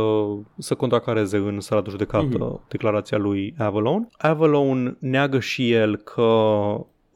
[0.58, 2.60] să contracareze în sala de judecată Mhm.
[2.68, 4.08] declarația lui Avalon.
[4.18, 6.30] Avalon neagă și el că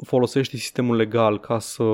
[0.05, 1.84] folosește sistemul legal ca să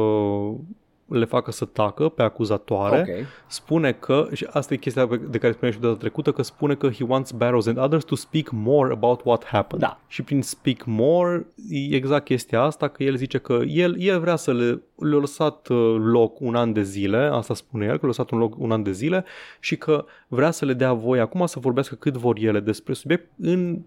[1.13, 3.27] le facă să tacă pe acuzatoare Ok.
[3.47, 6.75] spune că, și asta e chestia pe- de care spuneam și data trecută, că spune
[6.75, 9.83] că he wants Barrows and others to speak more about what happened.
[9.83, 10.01] Da.
[10.07, 14.37] Și prin speak more e exact chestia asta, că el zice că el, el vrea
[14.37, 18.07] să le, le-a lăsat uh, loc un an de zile, asta spune el, că le-a
[18.09, 19.25] lăsat un loc un an de zile
[19.61, 23.31] și că vrea să le dea voie acum să vorbească cât vor ele despre subiect
[23.41, 23.79] în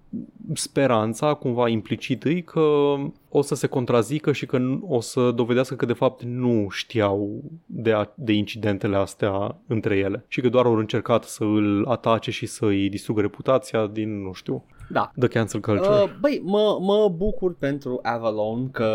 [0.53, 2.95] speranța, cumva implicit îi, că
[3.37, 7.43] o să se contrazică și că nu- o să dovedească că de fapt nu știau
[7.65, 12.31] de, a, de incidentele astea între ele și că doar au încercat să îl atace
[12.31, 15.11] și să îi distrugă reputația din, nu știu, Da.
[15.19, 15.87] The cancel culture.
[15.87, 18.85] Uh, băi, mă, mă bucur pentru Avalon că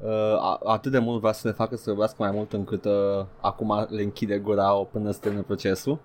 [0.00, 2.92] uh, atât de mult vrea să le facă să vorbească mai mult încât uh,
[3.40, 5.98] acum le închide gura până să termine procesul.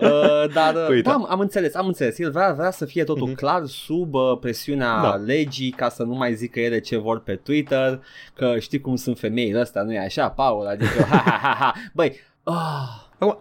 [0.00, 2.18] Uh, dar păi, da, am înțeles, am înțeles.
[2.18, 3.36] El vrea, vrea să fie totul uh-huh.
[3.36, 5.14] clar sub uh, presiunea da.
[5.14, 8.02] legii ca să nu mai zică ele ce vor pe Twitter,
[8.34, 10.66] că știi cum sunt femeile astea, nu e așa, Paul?
[10.66, 11.72] Adică, ha, ha, ha, ha.
[11.92, 13.38] Băi, ah, Acum,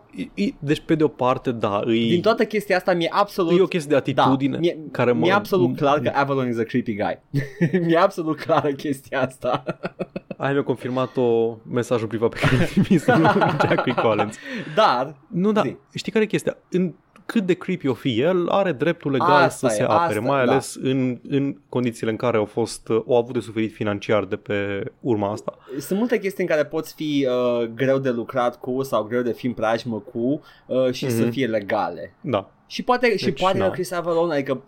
[0.60, 2.10] deci pe de o parte, da, îi...
[2.10, 3.60] Din toată chestia asta mi-e absolut...
[3.60, 5.19] E o chestie de atitudine da, mi-e, care mă...
[5.19, 7.19] Mi-e absolut clar că Avalon is a creepy guy.
[7.85, 9.64] mi-e absolut clară chestia asta.
[10.38, 14.38] Ai mi-a confirmat-o mesajul privat pe care l-am trimis Jack Collins.
[14.76, 15.15] Dar...
[15.27, 15.76] Nu, da, zi.
[15.93, 16.57] știi care e chestia?
[16.69, 16.93] În
[17.31, 20.19] cât de creepy o fi el, are dreptul legal asta să e, se apere, asta,
[20.19, 20.51] mai da.
[20.51, 24.84] ales în, în condițiile în care au fost, au avut de suferit financiar de pe
[24.99, 25.57] urma asta.
[25.80, 29.31] Sunt multe chestii în care poți fi uh, greu de lucrat cu sau greu de
[29.31, 31.10] fi în preajmă cu uh, și mm-hmm.
[31.10, 31.31] să mhm.
[31.31, 32.14] fie legale.
[32.22, 32.51] Da.
[32.68, 33.69] Și poate, deci, și poate da.
[33.69, 34.61] Chris Avalon, adică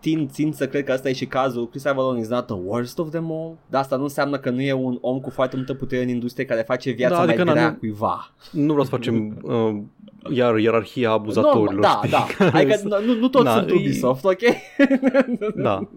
[0.00, 1.68] tin, țin să cred că asta e și cazul.
[1.68, 3.56] Chris Avalon is not the worst of them all.
[3.66, 6.44] Dar asta nu înseamnă că nu e un om cu foarte multă putere în industrie
[6.44, 8.32] care face viața da, adică mai grea nu, cuiva.
[8.52, 9.82] Nu vreau să facem uh,
[10.30, 11.74] iar ierarhia abuzatorilor.
[11.74, 12.10] No, da, știi?
[12.10, 12.58] da.
[12.58, 14.40] Adică nu, nu toți da, sunt Ubisoft, ok?
[15.54, 15.80] da.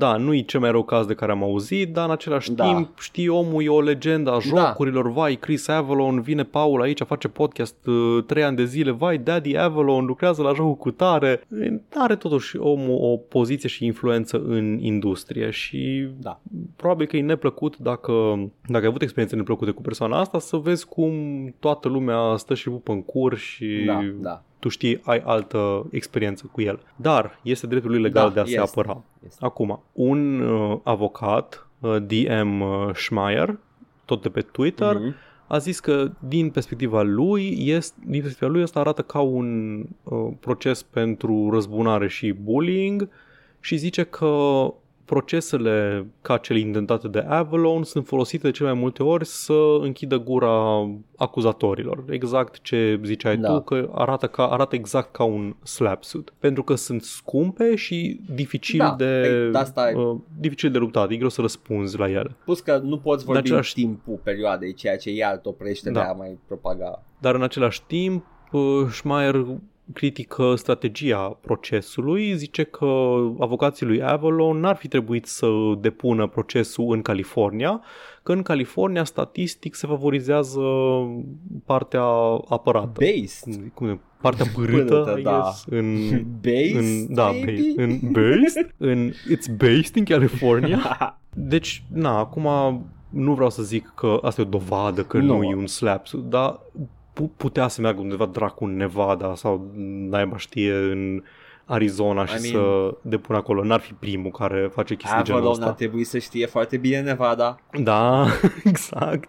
[0.00, 2.64] Da, nu e cel mai rău caz de care am auzit, dar în același da.
[2.64, 4.40] timp știi omul e o legendă a da.
[4.40, 5.10] jocurilor, da.
[5.10, 9.56] vai, Chris Avalon, vine Paul aici, face podcast uh, trei ani de zile, vai, Daddy
[9.56, 11.40] Avalon lucrează la jocul cu tare.
[11.94, 16.40] Are totuși omul o poziție și influență în industrie și da.
[16.76, 18.12] probabil că e neplăcut dacă,
[18.66, 21.12] dacă ai avut experiențe neplăcute cu persoana asta să vezi cum
[21.58, 26.48] toată lumea stă și pupă în cur și da, da tu știi, ai altă experiență
[26.52, 26.80] cu el.
[26.96, 28.54] Dar este dreptul lui legal da, de a este.
[28.54, 29.02] se apăra.
[29.26, 29.44] Este.
[29.44, 33.58] Acum, un uh, avocat, uh, DM uh, Schmeier,
[34.04, 38.62] tot de pe Twitter, mm-hmm a zis că din perspectiva lui, este, din perspectiva lui
[38.62, 43.08] asta arată ca un uh, proces pentru răzbunare și bullying
[43.60, 44.26] și zice că
[45.10, 50.18] procesele ca cele intentate de Avalon sunt folosite de cele mai multe ori să închidă
[50.18, 52.04] gura acuzatorilor.
[52.08, 53.48] Exact ce ziceai da.
[53.48, 56.32] tu, că arată, ca, arată exact ca un slap suit.
[56.38, 61.16] Pentru că sunt scumpe și dificil da, de e, asta uh, dificil de luptat, e
[61.16, 62.36] greu să răspunzi la ele.
[62.44, 63.78] Plus că nu poți vorbi același...
[63.78, 66.00] în timpul perioadei, ceea ce iar oprește da.
[66.00, 67.02] de a mai propaga.
[67.18, 69.46] Dar în același timp, uh, Schmeier
[69.92, 72.86] critică strategia procesului, zice că
[73.38, 75.46] avocații lui Avalon n-ar fi trebuit să
[75.80, 77.82] depună procesul în California,
[78.22, 80.60] că în California statistic se favorizează
[81.64, 82.04] partea
[82.48, 83.00] apărată.
[83.00, 83.70] Based.
[83.74, 85.52] Cum partea pârâtă, da.
[85.66, 85.96] în,
[86.44, 90.78] based, în, da, based, în based, în, it's based in California.
[91.34, 92.48] Deci, na, acum
[93.10, 95.36] nu vreau să zic că asta e o dovadă că no.
[95.36, 96.60] nu e un slap, dar
[97.26, 99.70] putea să meargă undeva dracu în Nevada sau
[100.08, 101.22] naiba știe în
[101.64, 103.64] Arizona și I mean, să depună acolo.
[103.64, 105.66] N-ar fi primul care face chestii Avalon genul ăsta.
[105.66, 107.60] ar trebui să știe foarte bine Nevada.
[107.82, 108.26] Da,
[108.64, 109.28] exact.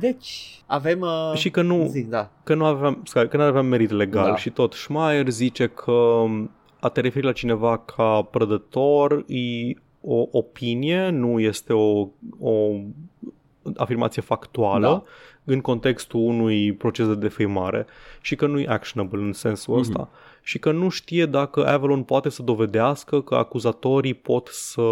[0.00, 1.00] Deci, avem...
[1.00, 1.32] Uh...
[1.34, 2.30] Și că nu, zi, da.
[2.42, 4.36] că nu aveam, că nu aveam merit legal da.
[4.36, 6.24] și tot Schmeier zice că
[6.80, 12.08] a te referi la cineva ca prădător e o opinie, nu este o,
[12.38, 12.80] o
[13.76, 14.86] afirmație factuală.
[14.86, 15.02] Da
[15.46, 17.86] în contextul unui proces de defăimare
[18.20, 19.80] și că nu e actionable în sensul mm-hmm.
[19.80, 20.08] ăsta
[20.42, 24.82] și că nu știe dacă Avalon poate să dovedească că acuzatorii pot să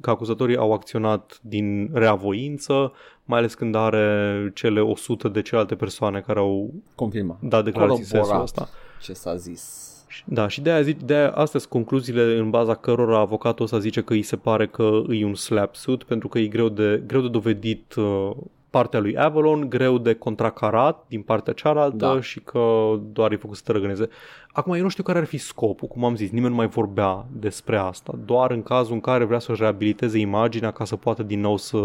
[0.00, 2.92] că acuzatorii au acționat din reavoință,
[3.24, 8.40] mai ales când are cele 100 de celelalte persoane care au confirmat dat declarații sensul
[8.40, 8.68] ăsta.
[9.00, 9.88] Ce s-a zis.
[10.24, 13.78] Da, și de aia, zic, de aia astea sunt concluziile în baza cărora avocatul ăsta
[13.78, 17.02] zice că îi se pare că e un slap suit pentru că e greu de,
[17.06, 18.30] greu de dovedit uh,
[18.70, 22.20] partea lui Avalon, greu de contracarat din partea cealaltă da.
[22.20, 24.08] și că doar e făcut să tărăgâneze.
[24.52, 27.26] Acum, eu nu știu care ar fi scopul, cum am zis, nimeni nu mai vorbea
[27.32, 31.40] despre asta, doar în cazul în care vrea să-și reabiliteze imaginea ca să poată din
[31.40, 31.76] nou să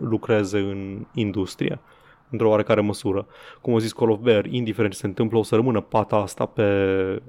[0.00, 1.80] lucreze în industrie
[2.30, 3.26] într-o oarecare măsură.
[3.60, 6.46] Cum a zis Call of Bear, indiferent ce se întâmplă, o să rămână pata asta
[6.46, 6.66] pe,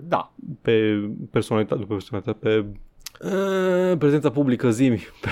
[0.04, 0.32] da.
[0.62, 2.66] pe personalitate, pe personalitate, pe
[3.28, 5.30] uh, prezența publică zimi, pe,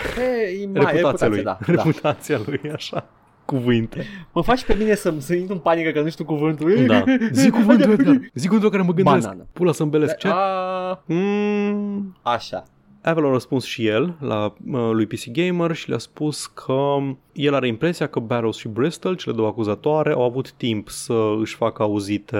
[0.73, 2.43] pe reputația, reputația lui, da, reputația da.
[2.47, 3.09] lui, așa
[3.51, 4.05] cuvinte.
[4.31, 6.85] Mă faci pe mine să, să intru în panică că nu știu cuvântul.
[6.87, 7.03] Da.
[7.31, 8.19] Zi cuvântul, Edgar.
[8.33, 9.25] Zi cuvântul care mă gândesc.
[9.25, 9.45] Banana.
[9.53, 10.17] Pula să îmbelesc.
[10.17, 10.27] Ce?
[10.31, 11.03] A...
[11.05, 12.15] Mm.
[12.21, 12.63] Așa.
[13.01, 16.97] Avalon a răspuns și el la uh, lui PC Gamer și le-a spus că
[17.33, 21.55] el are impresia că Barrows și Bristol, cele două acuzatoare, au avut timp să își
[21.55, 22.37] facă auzite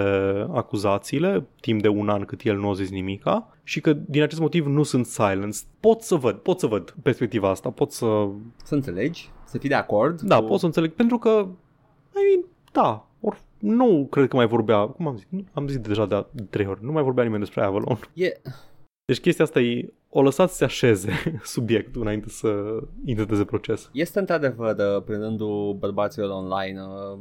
[0.53, 4.39] acuzațiile, timp de un an cât el nu a zis nimica și că din acest
[4.39, 5.67] motiv nu sunt silenced.
[5.79, 8.27] Pot să văd, pot să văd perspectiva asta, pot să...
[8.63, 9.29] Să înțelegi?
[9.52, 10.22] Să fii de acord?
[10.22, 10.45] Da, cu...
[10.45, 15.07] pot să înțeleg, pentru că, I mean, da, or, nu cred că mai vorbea, cum
[15.07, 17.99] am zis, am zis deja de, de trei ori, nu mai vorbea nimeni despre Avalon.
[18.14, 18.41] E,
[19.06, 21.11] Deci chestia asta e, o lăsat să se așeze
[21.44, 23.90] subiectul înainte să intenteze proces.
[23.94, 27.19] Este într-adevăr, uh, prin rândul bărbaților online, uh,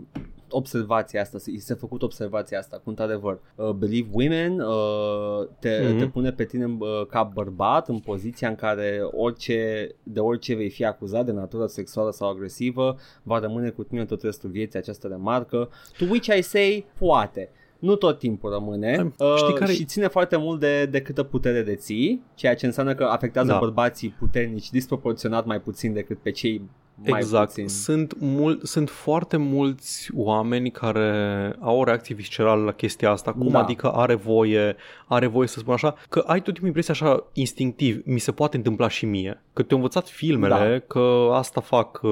[0.52, 5.98] observația asta, i s-a făcut observația asta, cu într-adevăr, uh, believe women uh, te, mm-hmm.
[5.98, 10.70] te pune pe tine uh, ca bărbat în poziția în care orice, de orice vei
[10.70, 15.06] fi acuzat de natură sexuală sau agresivă va rămâne cu tine tot restul vieții această
[15.06, 15.68] remarcă,
[15.98, 17.50] to which I say, poate
[17.80, 19.72] nu tot timpul rămâne uh, Știi care...
[19.72, 23.58] și ține foarte mult de, de câtă putere deții, ceea ce înseamnă că afectează da.
[23.58, 26.62] bărbații puternici disproporționat mai puțin decât pe cei
[27.06, 27.46] mai exact.
[27.46, 27.68] puțin.
[27.68, 33.48] Sunt, mul- sunt foarte mulți oameni care au o reacție viscerală la chestia asta, cum
[33.48, 33.62] da.
[33.62, 38.00] adică are voie, are voie să spun așa, că ai tot timpul impresia așa instinctiv,
[38.04, 39.42] mi se poate întâmpla și mie.
[39.52, 40.78] Că te-au învățat filmele, da.
[40.78, 42.10] că asta fac uh,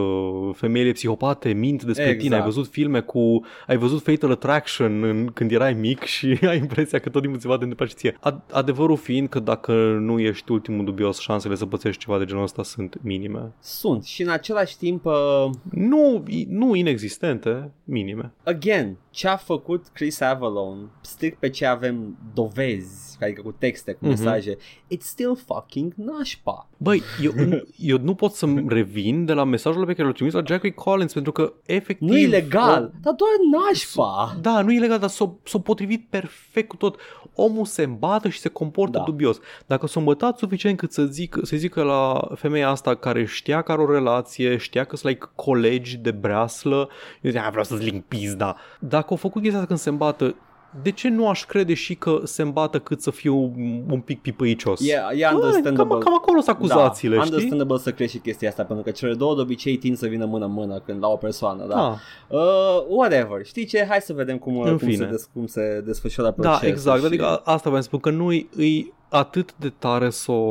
[0.54, 2.22] femeile psihopate, mint despre exact.
[2.22, 6.56] tine, ai văzut filme cu, ai văzut Fatal Attraction în, când erai mic și ai
[6.56, 8.12] impresia că tot timpul ți va întâmpla și ție.
[8.12, 12.42] Ad- adevărul fiind că dacă nu ești ultimul dubios, șansele să pățești ceva de genul
[12.42, 13.52] ăsta sunt minime.
[13.60, 15.04] Sunt și în același timp...
[15.04, 15.50] Uh...
[15.70, 18.32] Nu, nu inexistente, minime.
[18.44, 24.04] Again, ce a făcut Chris Avalon, strict pe ce avem dovezi, adică cu texte, cu
[24.04, 24.08] mm-hmm.
[24.08, 24.56] mesaje,
[24.94, 26.68] it's still fucking nașpa.
[26.76, 27.32] Băi, eu,
[27.76, 31.12] eu nu pot să-mi revin de la mesajul pe care l-a trimis la Jackie Collins,
[31.12, 32.08] pentru că efectiv...
[32.08, 32.98] Nu e legal, o...
[33.00, 34.36] dar doar nașpa.
[34.40, 37.00] Da, nu e legal, dar s-o, s-o potrivit perfect cu tot.
[37.34, 39.04] Omul se îmbată și se comportă da.
[39.04, 39.38] dubios.
[39.66, 43.72] Dacă s-o îmbătat suficient cât să zic, să zică la femeia asta care știa că
[43.72, 46.88] are o relație, știa că sunt like colegi de breaslă,
[47.20, 48.56] eu zic, vreau să-ți ling pizda.
[48.80, 50.34] Dacă au făcut chestia când se îmbată,
[50.82, 53.36] de ce nu aș crede și că se îmbată cât să fiu
[53.90, 54.86] un pic pipăicios?
[54.86, 55.92] Yeah, yeah, understandable.
[55.92, 57.34] Cam, cam acolo sunt acuzațiile, da, știi?
[57.34, 60.24] understandable să crezi și chestia asta, pentru că cele două de obicei tind să vină
[60.24, 61.90] mână-mână când la o persoană, da?
[61.90, 61.96] Ah.
[62.28, 63.86] Uh, whatever, știi ce?
[63.88, 66.66] Hai să vedem cum, cum, se, des, cum se desfășoară da, procesul.
[66.66, 67.06] Da, exact, și...
[67.06, 70.42] adică asta vreau să spun, că nu îi atât de tare s-o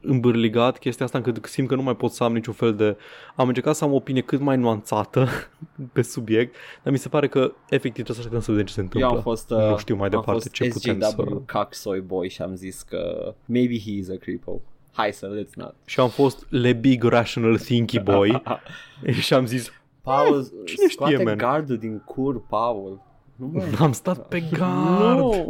[0.00, 2.96] îmbârligat chestia asta încât simt că nu mai pot să am niciun fel de...
[3.36, 5.28] Am încercat să am o opinie cât mai nuanțată
[5.92, 8.80] pe subiect, dar mi se pare că efectiv trebuie să așteptăm să vedem ce se
[8.80, 9.08] întâmplă.
[9.08, 11.52] Eu am fost, uh, nu știu mai departe fost ce SGW putem să...
[11.52, 14.60] Cocksoy Boy și am zis că maybe he is a creepo.
[14.92, 15.74] Hai să, let's not.
[15.84, 18.42] Și am fost Le Big Rational Thinky Boy
[19.20, 19.72] și am zis
[20.02, 21.36] Paul, eh, cine știe, man?
[21.36, 23.00] gardul din cur, Paul.
[23.40, 25.18] Nu Am stat pe gard.
[25.18, 25.30] No.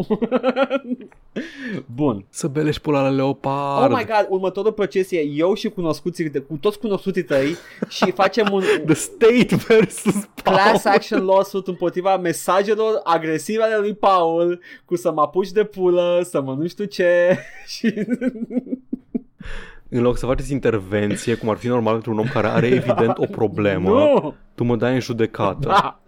[1.94, 2.24] Bun.
[2.28, 3.92] Să belești pula la leopard.
[3.92, 7.56] Oh my god, următorul proces e eu și cunoscuții, cu toți cunoscuții tăi
[7.96, 8.62] și facem un...
[8.84, 10.56] The state versus Paul.
[10.56, 16.20] Class action lawsuit împotriva mesajelor agresive ale lui Paul cu să mă apuci de pulă,
[16.24, 17.38] să mă nu știu ce
[17.76, 17.94] și...
[19.92, 23.18] În loc să faceți intervenție, cum ar fi normal pentru un om care are evident
[23.18, 24.32] o problemă, no.
[24.54, 25.68] tu mă dai în judecată.
[25.68, 26.00] Da.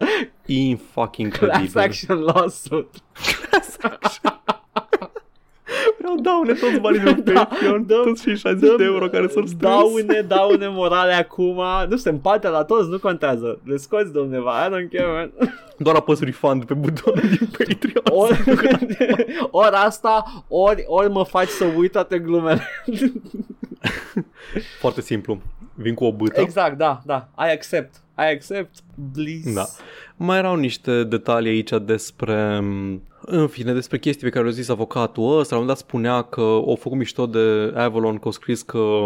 [0.47, 1.71] In fucking credibil.
[1.71, 2.89] Class action lawsuit.
[3.13, 4.42] Class action.
[6.03, 9.27] Vreau daune toți banii de da, Patreon, dăm, toți cei 60 dăm, de euro care
[9.27, 9.75] s-au strâns.
[9.75, 11.63] Daune, daune morale acum.
[11.89, 13.61] Nu se împarte la toți, nu contează.
[13.65, 15.33] Le scoți de undeva, I don't care, man.
[15.79, 18.21] Doar apăs refund pe butonul din Patreon.
[18.21, 18.45] Ori,
[19.51, 22.69] ori asta, ori, ori mă faci să uit toate glumele.
[24.79, 25.41] Foarte simplu.
[25.75, 26.41] Vin cu o bâtă.
[26.41, 27.29] Exact, da, da.
[27.39, 27.95] I accept.
[28.19, 28.79] I accept
[29.13, 29.55] bliss.
[29.55, 29.65] Da.
[30.17, 32.61] Mai erau niște detalii aici despre
[33.27, 36.41] în fine, despre chestii pe care le-a zis avocatul ăsta, la un dat spunea că
[36.41, 39.01] au făcut mișto de Avalon, că au scris că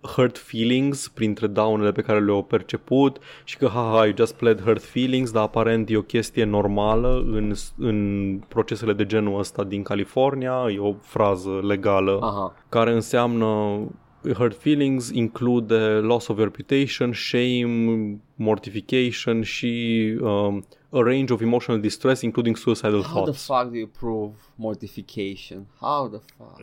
[0.00, 4.82] hurt feelings printre daunele pe care le-au perceput și că haha, you just pled hurt
[4.82, 10.66] feelings, dar aparent e o chestie normală în, în procesele de genul ăsta din California,
[10.74, 12.54] e o frază legală Aha.
[12.68, 13.80] care înseamnă
[14.22, 22.20] hurt feelings include loss of reputation, shame, mortification și um, a range of emotional distress,
[22.22, 23.48] including suicidal How thoughts.
[23.48, 25.66] How the fuck do you prove mortification?
[25.80, 26.60] How the fuck?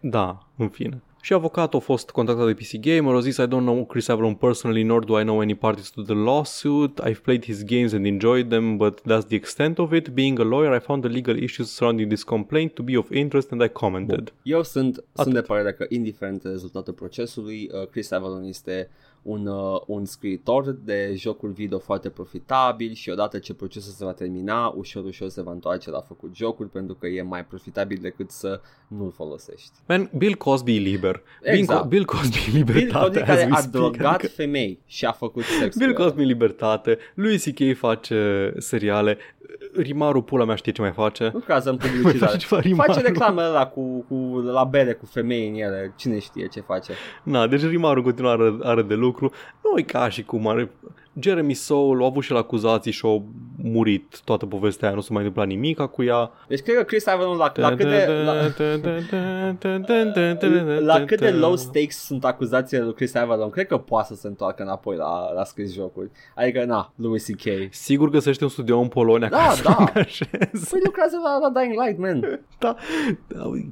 [0.00, 1.02] Da, în fine.
[1.20, 4.34] Și avocatul a fost contactat de PC Gamer, a zis I don't know Chris Avalon
[4.34, 7.00] personally, nor do I know any parties to the lawsuit.
[7.04, 10.08] I've played his games and enjoyed them, but that's the extent of it.
[10.08, 13.50] Being a lawyer, I found the legal issues surrounding this complaint to be of interest
[13.50, 14.24] and I commented.
[14.24, 14.32] Bun.
[14.42, 18.90] Eu sunt, sunt de părere că, indiferent rezultatul procesului, uh, Chris Avalon este
[19.22, 24.12] un, uh, un scriitor de jocuri video foarte profitabil și odată ce procesul se va
[24.12, 28.30] termina, ușor, ușor se va întoarce la făcut jocuri pentru că e mai profitabil decât
[28.30, 29.72] să nu-l folosești.
[29.86, 31.22] Man, Bill Cosby e liber.
[31.42, 31.86] Exact.
[31.88, 32.82] Bill, Cosby libertate.
[32.82, 34.32] Bill Cosby care a drogat adică...
[34.32, 36.98] femei și a făcut sex Bill Cosby libertate.
[37.14, 37.76] Louis C.K.
[37.76, 39.18] face seriale.
[39.74, 41.30] Rimaru pula mea știe ce mai face.
[41.32, 42.38] Nu cază în publicitate.
[42.38, 45.92] face, face reclamă la cu, cu, la bere cu femei în ele.
[45.96, 46.92] Cine știe ce face.
[47.22, 49.32] Na, deci Rimaru continuă are, are de lucru.
[49.62, 50.70] Nu e ca și cum are...
[51.20, 53.22] Jeremy Soule a avut și la acuzații și o
[53.62, 56.30] murit toată povestea aia, nu s-a mai întâmplat nimic cu ea.
[56.48, 58.06] Deci cred că Chris Avellone la, la câte...
[58.24, 58.34] La,
[60.80, 64.62] la câte low stakes sunt acuzațiile lui Chris Avellone, cred că poate să se întoarcă
[64.62, 66.10] înapoi la, la scris jocuri.
[66.34, 67.44] Adică, na, Louis C.K.
[67.70, 69.74] Sigur găsește un studio în Polonia Da, care să da.
[69.78, 70.28] angajeze.
[70.70, 72.40] Păi lucrează la, la Dying Light, man.
[72.58, 72.76] Da.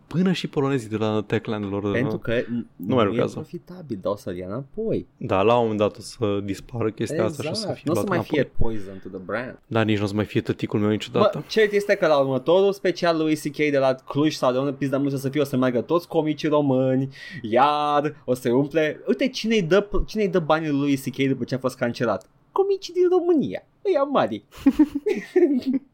[0.07, 1.91] Până și polonezii de la Techland lor.
[1.93, 2.47] Pentru că n-
[2.77, 3.35] nu, mai e lucrează.
[3.35, 5.07] profitabil, dar o să-l ia înapoi.
[5.17, 7.75] Da, la un moment dat o să dispară chestia asta și o să Exact.
[7.75, 8.39] fie Nu o să luat mai înapoi.
[8.39, 9.59] fie poison to the brand.
[9.67, 11.39] Dar nici nu o să mai fie tăticul meu niciodată.
[11.39, 13.57] Bă, cert este că la următorul special lui C.K.
[13.57, 16.49] de la Cluj sau de unde pizda nu să fie, o să meargă toți comicii
[16.49, 17.09] români,
[17.43, 19.01] iar o să umple...
[19.07, 21.17] Uite, cine-i dă, cine-i dă banii lui C.K.
[21.29, 22.27] după ce a fost cancelat?
[22.53, 23.63] Comicii din România.
[23.83, 24.45] Îi mari.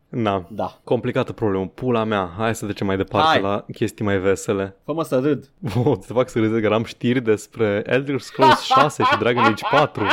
[0.09, 0.81] Na, Da.
[0.85, 1.66] complicată problemă.
[1.66, 2.35] Pula mea.
[2.39, 3.40] Hai să trecem mai departe Hai.
[3.40, 4.77] la chestii mai vesele.
[4.85, 5.51] Fă-mă să râd.
[5.85, 9.62] O, să fac să râzi că am știri despre Elder Scrolls 6 și Dragon Age
[9.70, 10.05] 4.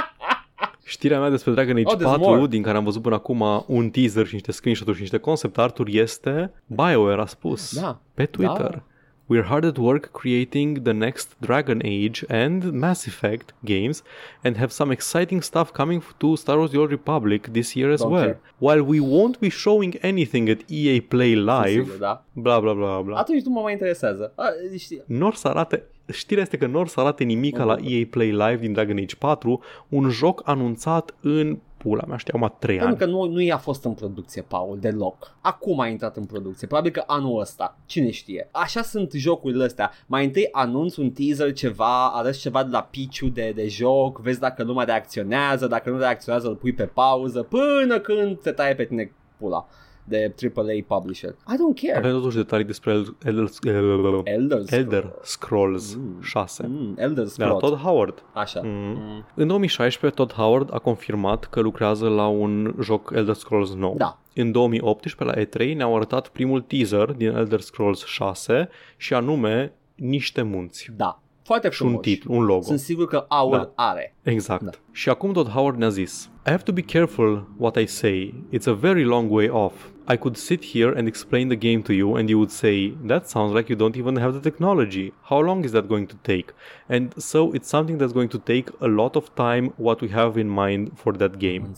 [0.89, 2.47] Știrea mea despre Dragon Age Oh, there's 4, more.
[2.47, 5.97] din care am văzut până acum un teaser și niște screenshot-uri și niște concept art-uri,
[5.97, 8.01] este BioWare a spus Da.
[8.13, 8.69] pe Twitter.
[8.71, 8.83] Da.
[9.31, 13.97] We're hard at work creating the next Dragon Age and Mass Effect games
[14.43, 17.99] and have some exciting stuff coming to Star Wars The Old Republic this year as
[18.01, 18.23] Don't well.
[18.25, 18.39] care.
[18.65, 22.23] While we won't be showing anything at EA Play Live, Sigur, da.
[22.33, 23.17] bla bla bla bla.
[23.17, 24.33] Atunci nu mă mai interesează.
[24.35, 24.45] A,
[24.77, 28.57] știi, Nor să arate, știrea este că nor să arate nimica la EA Play Live
[28.59, 33.11] din Dragon Age 4, un joc anunțat în pula mea, știu, acum 3 Pentru ani.
[33.11, 35.35] că nu, nu i-a fost în producție, Paul, deloc.
[35.41, 38.49] Acum a intrat în producție, probabil că anul ăsta, cine știe.
[38.51, 39.91] Așa sunt jocurile astea.
[40.05, 44.39] Mai întâi anunți un teaser, ceva, arăți ceva de la piciu de, de joc, vezi
[44.39, 48.83] dacă lumea reacționează, dacă nu reacționează îl pui pe pauză, până când te taie pe
[48.85, 49.67] tine pula
[50.09, 51.29] de AAA publisher.
[51.29, 51.97] I don't care.
[51.97, 56.21] Avem totuși detalii despre El- Elder, Elder, Elder, Elder Scrolls Mm.
[56.21, 57.59] 6 Mm, Elder de la Scrolls.
[57.59, 58.23] Todd Howard.
[58.33, 58.61] Așa.
[58.63, 58.69] Mm.
[58.97, 59.25] Mm.
[59.35, 63.95] În 2016, Todd Howard a confirmat că lucrează la un joc Elder Scrolls nou.
[63.97, 64.19] Da.
[64.35, 70.41] În 2018, la E3, ne-au arătat primul teaser din Elder Scrolls 6 și anume niște
[70.41, 70.89] munți.
[70.97, 71.21] Da.
[71.43, 72.05] Foarte Și un frumos.
[72.05, 72.61] titlu, un logo.
[72.61, 73.71] Sunt sigur că aur Da.
[73.75, 74.15] are.
[74.23, 74.61] Exact.
[74.63, 74.69] Da.
[74.91, 78.33] Și acum Todd Howard ne-a zis I have to be careful what I say.
[78.57, 79.85] It's a very long way off.
[80.11, 82.75] I could sit here and explain the game to you and you would say,
[83.11, 85.13] that sounds like you don't even have the technology.
[85.29, 86.51] How long is that going to take?
[86.95, 90.35] And so it's something that's going to take a lot of time what we have
[90.43, 91.75] in mind for that game.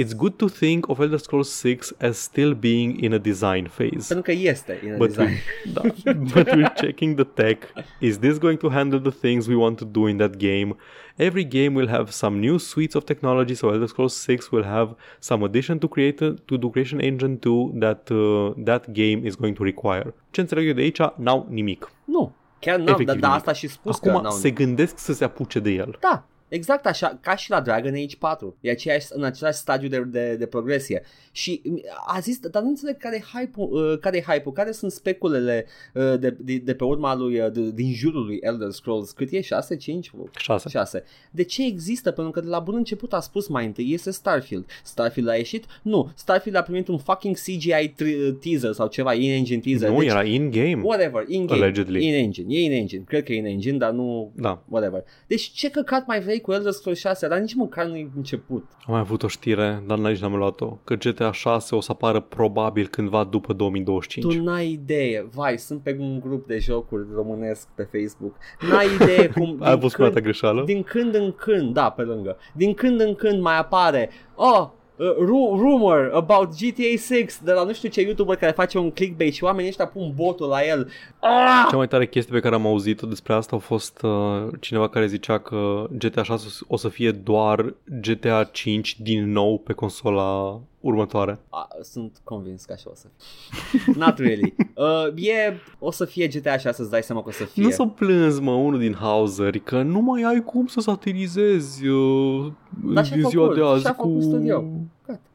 [0.00, 4.06] It's good to think of Elder Scrolls 6 as still being in a design phase.
[4.08, 5.28] Pentru că este în But, design.
[5.66, 7.58] we, da, but we're checking the tech.
[8.00, 10.76] Is this going to handle the things we want to do in that game?
[11.18, 14.88] Every game will have some new suites of technology, so Elder Scrolls 6 will have
[15.18, 16.16] some addition to create
[16.46, 20.14] to the Creation Engine 2 that uh, that game is going to require.
[20.30, 21.00] Ce înțeleg eu de aici?
[21.16, 21.90] N-au nimic.
[22.04, 22.32] Nu.
[22.58, 23.38] Chiar n-am, Efectiv dar da, nimic.
[23.40, 25.96] asta și spus că Acum n-au se gândesc să se apuce de el.
[26.00, 28.56] Da, exact așa, ca și la Dragon Age 4.
[28.60, 31.02] E aceeași, în același stadiu de, de, de progresie.
[31.32, 31.62] Și
[32.06, 35.66] a zis, dar nu înțeleg care e hype-ul, uh, care, e hype-ul, care sunt speculele
[35.94, 39.10] uh, de, de, de pe urma lui, uh, de, din jurul lui Elder Scrolls.
[39.10, 39.40] Cât e?
[39.40, 39.76] 6?
[39.76, 40.10] 5?
[40.38, 40.68] 6.
[40.68, 41.04] 6.
[41.30, 42.10] De ce există?
[42.10, 44.66] Pentru că de la bun început a spus mai întâi este Starfield.
[44.84, 45.64] Starfield a ieșit?
[45.82, 46.10] Nu.
[46.14, 49.88] Starfield a primit un fucking CGI tri- teaser sau ceva, in-engine teaser.
[49.88, 50.80] Nu, deci, era in-game.
[50.82, 51.60] Whatever, in-game.
[51.60, 52.06] Allegedly.
[52.06, 53.02] In-engine, e in-engine.
[53.06, 54.62] Cred că e in-engine, dar nu Da.
[54.68, 55.04] whatever.
[55.26, 58.64] Deci ce căcat mai vrei cu Elder Scrolls 6, dar nici măcar nu-i început.
[58.86, 62.20] Am mai avut o știre, dar nici n-am luat-o, că GTA 6 o să apară
[62.20, 64.34] probabil cândva după 2025.
[64.34, 68.34] Tu n-ai idee, vai, sunt pe un grup de jocuri românesc pe Facebook.
[68.70, 70.62] N-ai idee cum Ai din fost prima ta când, greșeală?
[70.64, 75.14] din când în când, da, pe lângă, din când în când mai apare, oh, uh,
[75.18, 79.34] ru- rumor about GTA 6 de la nu știu ce YouTuber care face un clickbait
[79.34, 80.90] și oamenii ăștia pun botul la el.
[81.20, 81.66] Ah!
[81.70, 85.06] Cea mai tare chestie pe care am auzit-o despre asta a fost uh, cineva care
[85.06, 91.38] zicea că GTA 6 o să fie doar GTA 5 din nou pe consola următoare.
[91.48, 93.92] A, sunt convins că așa o să fie.
[94.04, 94.54] Not really.
[94.74, 97.62] Uh, e, o să fie GTA 6, să-ți dai seama că o să fie.
[97.62, 102.52] Nu s-o plâns, mă, unul din Hauseri, că nu mai ai cum să satirizezi uh,
[102.84, 104.06] Dar și-a din ziua făcut, de azi și-a cu...
[104.06, 104.64] făcut studio.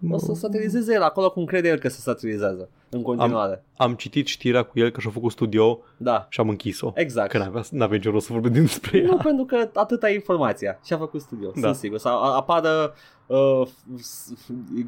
[0.10, 3.64] O să satirizeze el acolo cum crede el că se satirizează în continuare.
[3.78, 6.92] Am citit știrea cu el că și-a făcut studio Da, și am închis-o.
[6.96, 7.30] exact.
[7.32, 9.20] Că n-avea, n-avea nicio rost să vorbim despre Nu, ea.
[9.24, 10.80] pentru că atâta e informația.
[10.86, 11.60] Și-a făcut studio, Da.
[11.62, 11.98] sunt sigur.
[11.98, 12.94] Sau a- apară
[13.28, 13.62] uh,
[13.98, 14.34] s-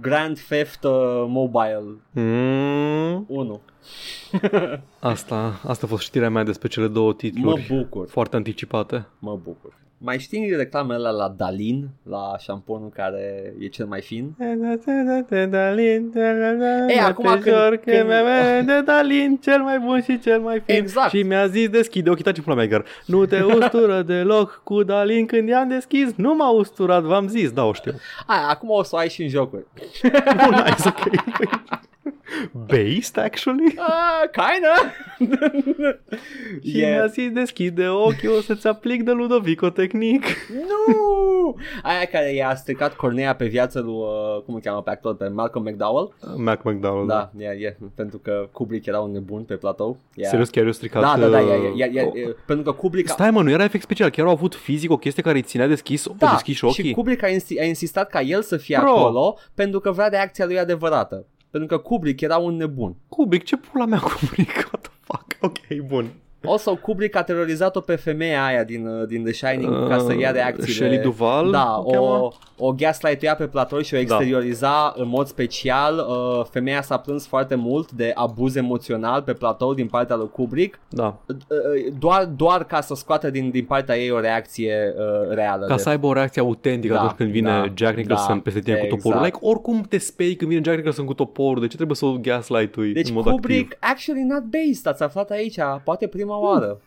[0.02, 0.92] Grand Theft uh,
[1.28, 3.62] Mobile Mm, 1.
[5.00, 9.08] asta, asta a fost știrea mea despre cele două Mă titluri bucur, foarte anticipate.
[9.20, 9.74] mă bucur.
[9.98, 14.36] Mai știi reclamele la Dalin, la șamponul care e cel mai fin?
[16.90, 18.10] Ei, acum când, când...
[18.68, 20.76] de Dalin, cel mai bun și cel mai fin.
[20.76, 21.10] Exact.
[21.10, 25.48] Și mi-a zis deschide ochii taci pula mea, Nu te ustură deloc cu Dalin când
[25.48, 27.92] i-am deschis, nu m-a usturat, v-am zis, da, o știu.
[28.28, 29.66] Ai, acum o să o ai și în jocuri.
[30.44, 31.10] Bun, nice, ok.
[32.74, 33.76] Based, actually?
[33.78, 34.76] Uh, kinda.
[36.70, 36.92] și yeah.
[36.92, 40.24] mi-a zis deschide ochii, o să-ți aplic de Ludovico tehnic.
[40.70, 41.56] Nu!
[41.84, 45.28] Aia care i-a stricat cornea pe viață lui, uh, cum îl cheamă pe actor, pe
[45.28, 46.14] Malcolm McDowell.
[46.22, 47.14] Uh, Mac McDowell, da.
[47.14, 49.98] Da, yeah, yeah, pentru că Kubrick era un nebun pe platou.
[50.16, 50.30] Yeah.
[50.30, 51.02] Serios, chiar i-a stricat?
[51.02, 53.10] Da, da, da, yeah, yeah, yeah, yeah, yeah, pentru că Kubrick...
[53.10, 55.68] Stai mă, nu era efect special, chiar au avut fizic o chestie care îi ținea
[55.68, 56.84] deschis, da, deschis ochii.
[56.84, 58.90] și Kubrick a, insi- a insistat ca el să fie Bro.
[58.90, 61.26] acolo pentru că vrea reacția lui adevărată.
[61.56, 62.96] Pentru că Kubrick era un nebun.
[63.10, 64.56] Kubrick, ce pula mea Kubrick?
[64.56, 65.38] What the fuck?
[65.42, 66.12] Ok, bun.
[66.46, 70.16] Also, Kubrick a terorizat-o pe femeia aia din, uh, din The Shining uh, ca să
[70.20, 70.72] ia reacțiile.
[70.72, 71.52] Shelley Duval?
[71.52, 74.94] Da, o, o, o gaslight-uia pe platou și o exterioriza da.
[75.02, 75.98] în mod special.
[75.98, 80.80] Uh, femeia s-a plâns foarte mult de abuz emoțional pe platou din partea lui Kubrick.
[80.90, 81.18] Da.
[81.28, 81.36] Uh,
[82.00, 85.66] doar, doar ca să scoată din, din partea ei o reacție uh, reală.
[85.66, 85.82] Ca de...
[85.82, 88.76] să aibă o reacție autentică da, atunci când vine da, Jack Nicholson da, peste tine
[88.76, 88.92] exact.
[88.92, 89.24] cu toporul.
[89.24, 91.62] Like, oricum te spei când vine Jack Nicholson cu toporul.
[91.62, 93.90] De ce trebuie să o gaslight-ui Deci în mod Kubrick, activ?
[93.92, 96.82] actually not based, ați aflat aici, poate prima oară.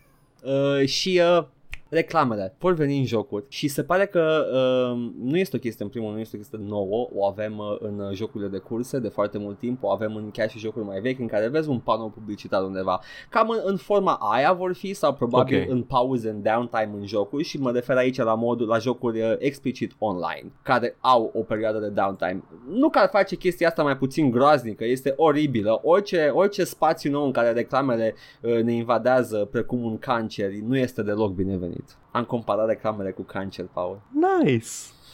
[0.45, 1.45] Uh, și uh,
[1.89, 5.91] reclamele vor veni în jocuri și se pare că uh, nu este o chestie în
[5.91, 8.99] primul rând, nu este o chestie nouă, o avem uh, în uh, jocurile de curse
[8.99, 11.69] de foarte mult timp, o avem în chiar și jocuri mai vechi în care vezi
[11.69, 13.01] un panou publicitar undeva.
[13.29, 15.71] Cam în, în forma aia vor fi sau probabil Ok.
[15.71, 19.35] în pauze, în downtime în jocuri și mă refer aici la modul la jocuri uh,
[19.39, 22.43] explicit online care au o perioadă de downtime.
[22.69, 25.81] Nu că ar face chestia asta mai puțin groaznică, este oribilă.
[25.83, 31.03] Orice, orice spațiu nou în care reclamele uh, ne invadează precum un cancer nu este
[31.03, 31.78] deloc binevenit.
[32.11, 34.01] Am comparat reclamele cu cancer, Paul.
[34.13, 34.69] Nice!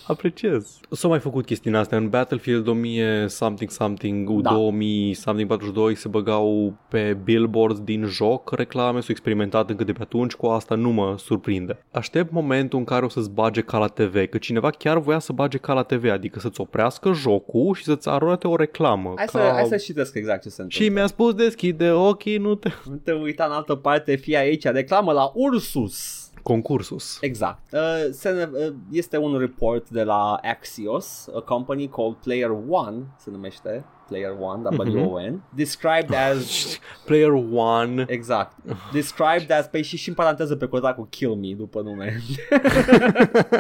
[0.07, 0.81] Apreciez.
[0.91, 4.53] S-au mai făcut chestiile astea în Battlefield 1000 something something, Da.
[4.53, 10.03] 2000 something 42 se băgau pe billboards din joc reclame, s-au experimentat încă de pe
[10.03, 11.85] atunci cu asta, nu mă surprinde.
[11.93, 15.33] Aștept momentul în care o să-ți bage ca la TV, că cineva chiar voia să
[15.33, 19.13] bage ca la TV, adică să-ți oprească jocul și să-ți arate o reclamă.
[19.17, 19.39] Hai, ca...
[19.39, 20.87] să, hai să citesc exact ce se întâmplă.
[20.87, 22.71] Și mi-a spus deschide ochii, nu te...
[22.89, 26.24] Nu te uita în altă parte, fie aici, reclamă la Ursus.
[26.45, 27.19] Concursus.
[27.21, 27.73] Exact.
[27.73, 27.81] Uh,
[28.11, 33.85] se, uh, este un report de la Axios, a company called Player One, se numește
[34.09, 38.05] Player One, W-O-N, described as Player One.
[38.09, 38.57] Exact.
[38.93, 42.17] Described as, pe și și în paranteză pe cota cu Kill Me după nume.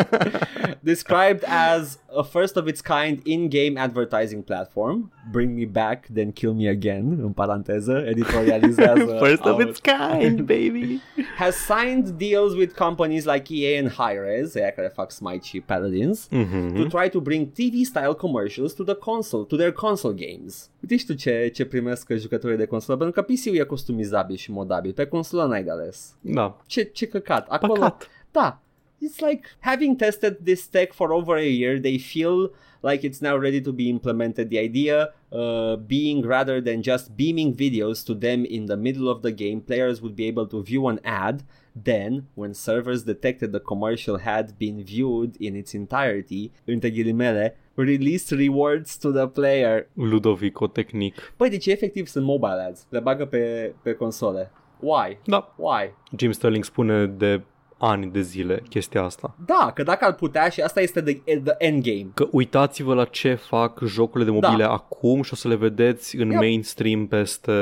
[0.81, 5.12] Described as a first of its kind in-game advertising platform.
[5.32, 9.04] Bring me back, then kill me again, în paranteză, editorializează.
[9.26, 11.00] First of our- its kind, baby.
[11.38, 16.28] Has signed deals with companies like EA and Hi-Rez, aia care fac Smite și Paladins,
[16.30, 16.74] Mhm.
[16.88, 20.70] to try to bring TV-style commercials to the console, to their console games.
[20.82, 24.50] Uite și tu ce, ce primesc jucătorii de consolă, pentru că PC-ul e customizabil și
[24.50, 26.14] modabil, pe consolă n-ai de ales.
[26.20, 26.56] Da.
[26.66, 27.46] Ce, ce căcat.
[27.48, 28.08] Acolo, Păcat.
[28.30, 28.58] da.
[29.05, 32.51] It's like having tested this tech for over a year, they feel
[32.82, 34.48] like it's now ready to be implemented.
[34.48, 34.97] The idea
[35.31, 39.60] uh, being rather than just beaming videos to them in the middle of the game,
[39.60, 41.43] players would be able to view an ad.
[41.74, 48.35] Then, when servers detected the commercial had been viewed in its entirety, între ghilimele, release
[48.35, 49.89] rewards to the player.
[49.94, 51.35] Ludovico tehnic.
[51.36, 52.86] Păi, deci efectiv sunt mobile ads.
[52.89, 54.51] Le bagă pe, pe console.
[54.81, 55.18] Why?
[55.24, 55.55] Da.
[55.56, 55.94] Why?
[56.16, 57.43] Jim Sterling spune de
[57.85, 59.35] ani de zile chestia asta.
[59.47, 62.06] Da, că dacă ar putea și asta este the, the endgame.
[62.15, 64.70] Că uitați-vă la ce fac jocurile de mobile Da.
[64.73, 66.40] acum și o să le vedeți în Yep.
[66.40, 67.52] mainstream peste,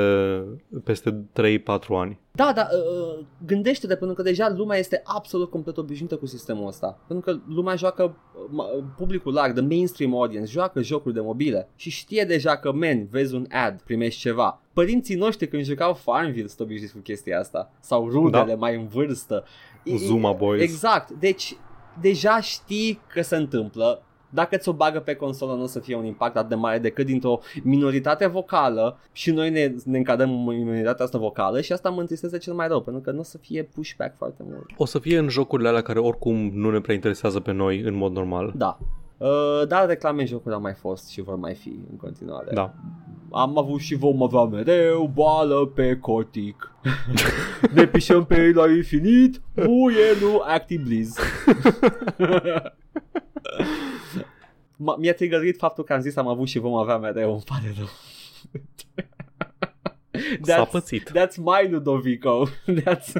[0.83, 2.19] peste 3-4 ani.
[2.37, 6.99] Da, da, uh, gândește-te pentru că deja lumea este absolut complet obișnuită cu sistemul ăsta.
[7.07, 11.69] Pentru că lumea joacă, uh, ma- publicul larg, the mainstream audience, joacă jocuri de mobile
[11.75, 14.61] și știe deja că, men, vezi un ad, primești ceva.
[14.73, 17.71] Părinții noștri când jucau Farmville sunt obișnuiți cu chestia asta.
[17.79, 18.55] Sau rudele Da.
[18.55, 19.43] mai în vârstă.
[19.83, 20.61] E- Zuma Boys.
[20.61, 21.57] Exact, deci
[22.01, 24.01] deja știi că se întâmplă.
[24.33, 27.05] Dacă ți-o bagă pe consolă nu o să fie un impact atât de mare decât
[27.05, 31.99] dintr-o minoritate vocală și noi ne, ne încadrăm în minoritatea asta vocală și asta mă
[31.99, 34.65] întristează cel mai rău pentru că nu o să fie pushback foarte mult.
[34.77, 37.95] O să fie în jocurile alea care oricum nu ne prea interesează pe noi în
[37.95, 38.53] mod normal.
[38.55, 38.77] Da.
[39.17, 42.51] Uh, dar reclame în jocuri au mai fost și vor mai fi în continuare.
[42.53, 42.73] Da.
[43.31, 46.71] Am avut și vom avea mereu boală pe cotic.
[47.75, 51.15] ne pișăm pe ei la infinit, buie nu Actibliz.
[52.17, 52.73] M-
[54.97, 57.87] mi-a trigărit faptul că am zis am avut și vom avea mereu, îmi pare rău.
[60.41, 61.11] S-a pățit.
[61.11, 62.47] That's my Ludovico.
[62.83, 63.13] That's...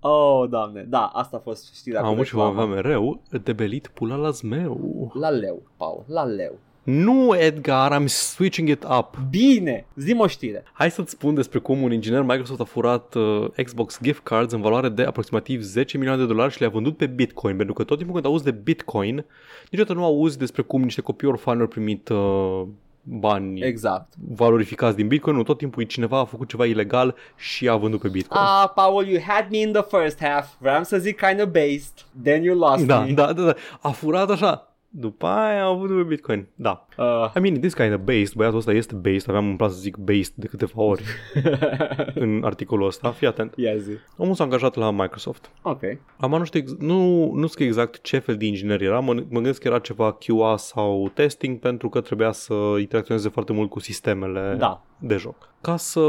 [0.00, 0.82] Oh, doamne.
[0.82, 2.62] Da, asta a fost știrea Am cu avut și vom reclama.
[2.62, 5.10] avea mereu debelit pula la zmeu.
[5.14, 6.58] La leu, Paul, la leu.
[6.84, 9.16] Nu, Edgar, I'm switching it up.
[9.30, 10.64] Bine, zi o știre.
[10.72, 14.60] Hai să-ți spun despre cum un inginer Microsoft a furat uh, Xbox gift cards în
[14.60, 17.96] valoare de aproximativ 10 milioane de dolari și le-a vândut pe Bitcoin, pentru că tot
[17.96, 19.24] timpul când auzi de Bitcoin,
[19.70, 22.62] niciodată nu auzi despre cum niște copii orfani au primit uh,
[23.02, 24.12] bani Exact.
[24.34, 28.08] valorificați din Bitcoin, nu tot timpul cineva a făcut ceva ilegal și a vândut pe
[28.08, 28.40] Bitcoin.
[28.44, 30.48] Ah, Paul, you had me in the first half.
[30.58, 32.04] Vreau să zic kind of based.
[32.22, 33.12] Then you lost da, me.
[33.12, 34.73] da, da, da, a furat așa.
[34.96, 36.46] După aia a vândut pe Bitcoin.
[36.54, 36.86] Da.
[36.98, 39.78] Uh, I mean, this kind of based, băiatul ăsta este based, aveam în plan să
[39.78, 41.02] zic based de câteva ori
[42.14, 43.52] în articolul ăsta, fii atent.
[43.56, 43.90] ia zi.
[44.16, 45.50] Omul s-a angajat la Microsoft.
[45.62, 45.80] Ok.
[46.16, 49.22] Am nu știu, ex- nu, nu știu exact ce fel de inginer era, mă, mă
[49.28, 53.80] gândesc că era ceva QA sau testing pentru că trebuia să interacționeze foarte mult cu
[53.80, 54.82] sistemele Da.
[54.98, 55.48] de joc.
[55.60, 56.00] Ca să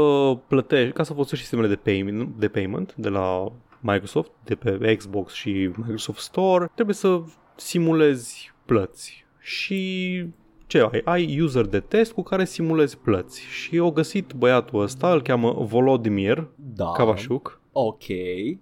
[0.48, 5.32] plătești, ca să folosești sistemele de payment, de payment de la Microsoft, de pe Xbox
[5.32, 7.20] și Microsoft Store, trebuie să
[7.56, 9.24] simulezi plăți.
[9.40, 10.24] Și
[10.66, 11.00] ce ai?
[11.04, 13.40] Ai user de test cu care simulezi plăți.
[13.40, 16.90] Și au găsit băiatul ăsta, îl cheamă Volodymyr Da.
[16.90, 18.04] Kavashuk, Ok.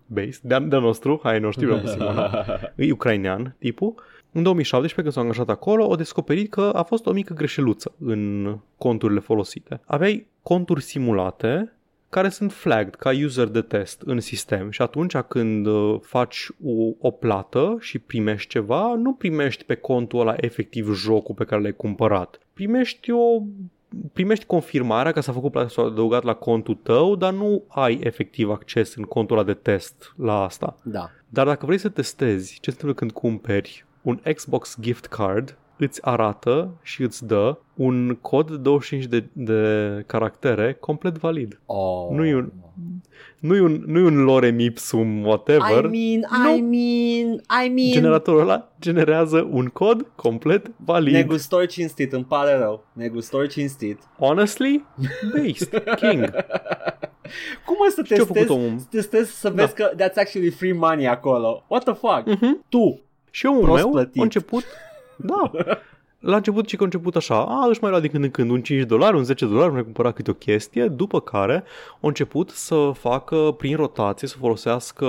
[0.06, 2.44] based, de-a, de nostru, hai nu știu, am simula.
[2.76, 3.94] e ucrainean tipul.
[4.32, 8.56] În 2017, când s-a angajat acolo, au descoperit că a fost o mică greșeluță în
[8.78, 9.80] conturile folosite.
[9.84, 11.72] Aveai conturi simulate
[12.14, 16.72] care sunt flagged ca user de test în sistem și atunci când uh, faci o,
[16.98, 21.72] o plată și primești ceva, nu primești pe contul ăla efectiv jocul pe care l-ai
[21.72, 22.38] cumpărat.
[22.52, 23.42] Primești o
[24.12, 28.50] primești confirmarea că s-a făcut plata s-a adăugat la contul tău, dar nu ai efectiv
[28.50, 30.76] acces în contul ăla de test la asta.
[30.82, 31.10] Da.
[31.28, 36.04] Dar dacă vrei să testezi ce se întâmplă când cumperi un Xbox gift card, îți
[36.06, 41.60] arată și îți dă un cod de 25 de, de caractere complet valid.
[41.66, 42.08] Oh.
[42.10, 42.52] Nu e un,
[43.38, 45.84] nu e un, nu e un lorem ipsum whatever.
[45.84, 46.56] I mean, Nu.
[46.56, 47.32] I mean,
[47.66, 47.92] I mean.
[47.92, 51.12] Generatorul ăla generează un cod complet valid.
[51.14, 52.86] Negustor cinstit, îmi pare rău.
[52.92, 53.98] Negustor cinstit.
[54.18, 54.84] Honestly,
[55.34, 56.30] based, king.
[57.66, 58.78] Cum o să Ce-a făcut testezi, omul?
[58.78, 61.64] să testezi să vezi că that's actually free money acolo?
[61.68, 62.26] What the fuck?
[62.40, 62.64] Mhm.
[62.68, 63.00] Tu.
[63.30, 64.20] Și omul Prost meu plătit.
[64.20, 64.64] a început,
[65.16, 65.50] da,
[66.18, 68.50] la început și că a început așa, a, își mai lua din când în când
[68.50, 71.64] un 5 dolari, un 10 dolari, mai cumpăra câte o chestie, după care
[71.94, 75.06] a început să facă prin rotație, să folosească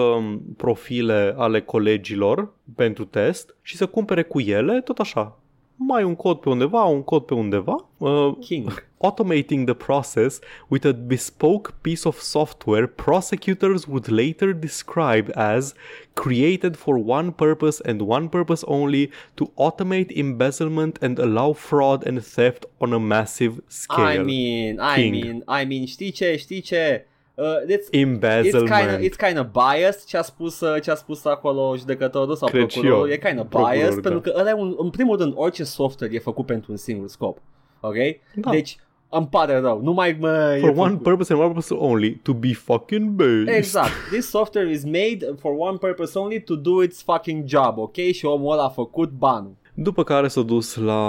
[0.57, 5.40] profile ale colegilor pentru test și să cumpere cu ele tot așa.
[5.78, 8.72] Mai un cod pe undeva, un cod pe undeva, uh, King.
[9.02, 10.40] automating the process
[10.70, 15.74] with a bespoke piece of software prosecutors would later describe as
[16.16, 22.24] created for one purpose and one purpose only to automate embezzlement and allow fraud and
[22.24, 24.22] theft on a massive scale.
[24.22, 25.12] I mean, I King.
[25.12, 27.06] mean, I mean, știi ce, știi ce?
[27.38, 28.70] Uh, it's, Embezzlement.
[28.70, 31.76] It's kind, of, it's kind of biased ce a spus, uh, ce a spus acolo
[31.78, 33.07] judecătorul sau Cred și procurorul.
[33.07, 33.14] eu.
[33.14, 34.10] E kind of Procurorul, biased da.
[34.10, 37.07] pentru că ăla e un, în primul rând orice software e făcut pentru un singur
[37.07, 37.38] scop.
[37.80, 37.95] Ok?
[38.36, 38.52] Da.
[38.52, 38.78] Deci
[39.10, 39.82] îmi pare rău.
[39.82, 40.57] Nu mai mă...
[40.60, 41.03] for e one făcut.
[41.03, 43.48] purpose and one purpose only to be fucking based.
[43.56, 43.91] Exact.
[44.12, 47.95] This software is made for one purpose only to do its fucking job, ok?
[47.95, 49.56] Și omul ăla a făcut banul.
[49.78, 51.04] După care s-a dus la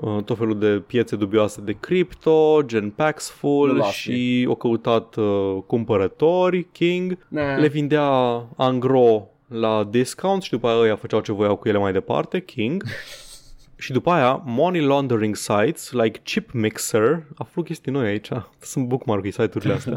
[0.00, 3.90] uh, tot felul de piețe dubioase de cripto, gen Nu Paxful lasă.
[3.90, 7.58] și au căutat uh, cumpărători, King, Nah.
[7.58, 8.08] le vindea
[8.56, 12.82] angro la discount și după aia ăia făceau ce voiau cu ele mai departe, King.
[13.76, 18.28] și după aia, money laundering sites like Chip Mixer, aflu chestii noi aici,
[18.60, 19.96] sunt bookmark site-urile astea,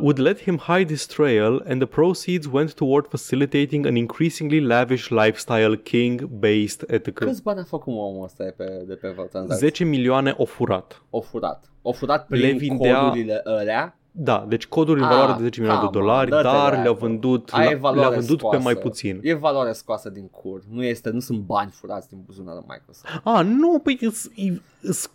[0.00, 5.08] would let him hide his trail and the proceeds went toward facilitating an increasingly lavish
[5.08, 7.12] lifestyle King-based etc.
[7.12, 9.66] Câți bani a făcut omul ăsta de pe, de pe tranzacție?
[9.68, 11.02] 10 milioane o furat.
[11.10, 11.70] O furat.
[11.82, 13.98] O furat Le prin vindea- codurile alea.
[14.18, 16.66] Da, deci coduri în Ah, valoare de 10 milioane de come on, dolari, dă-te dar
[16.68, 16.82] dracu.
[16.82, 18.56] le-au vândut, Aia e le-a valoare vândut scoasă.
[18.56, 19.20] pe mai puțin.
[19.22, 20.62] E valoare scoasă din cur.
[20.70, 23.20] Nu, este, nu sunt bani furați din buzunarul Microsoft.
[23.24, 24.32] A, nu, păi sunt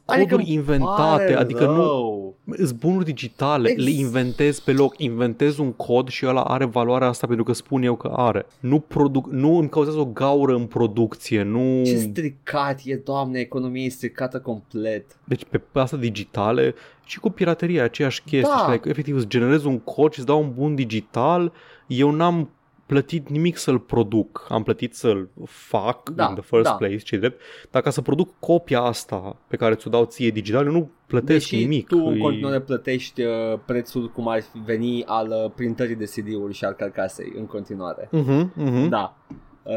[0.05, 2.35] coduri îmi inventate, pare adică nu, rău.
[2.55, 7.07] sunt bunuri digitale, Ex- le inventezi pe loc, inventez un cod și ăla are valoarea
[7.07, 8.45] asta pentru că spun eu că are.
[8.59, 11.81] Nu, produc, nu îmi cauzează o gaură în producție, nu...
[11.85, 15.05] Ce stricat e, doamne, economie e stricată complet.
[15.23, 16.75] Deci pe pe asta digitale
[17.05, 18.53] și cu pirateria aceeași chestie.
[18.55, 18.63] Da.
[18.65, 18.71] Da.
[18.71, 21.51] Like, efectiv îți generezi un cod și îți dau un bun digital.
[21.87, 22.49] Eu n-am
[22.91, 24.45] plătit nimic să-l produc.
[24.49, 26.73] Am plătit să-l fac Da, in the first da.
[26.73, 27.41] place, ce drept.
[27.71, 31.49] Dar ca să produc copia asta pe care ți-o dau ție digital, eu nu plătesc
[31.49, 31.87] Deși nimic.
[31.87, 36.05] tu în E- continuare plătești uh, prețul cum ar fi veni al uh, printării de
[36.05, 38.07] CD-uri și al carcasei în continuare.
[38.11, 38.89] Mhm, mhm.
[38.89, 39.17] Da.
[39.63, 39.73] Uh,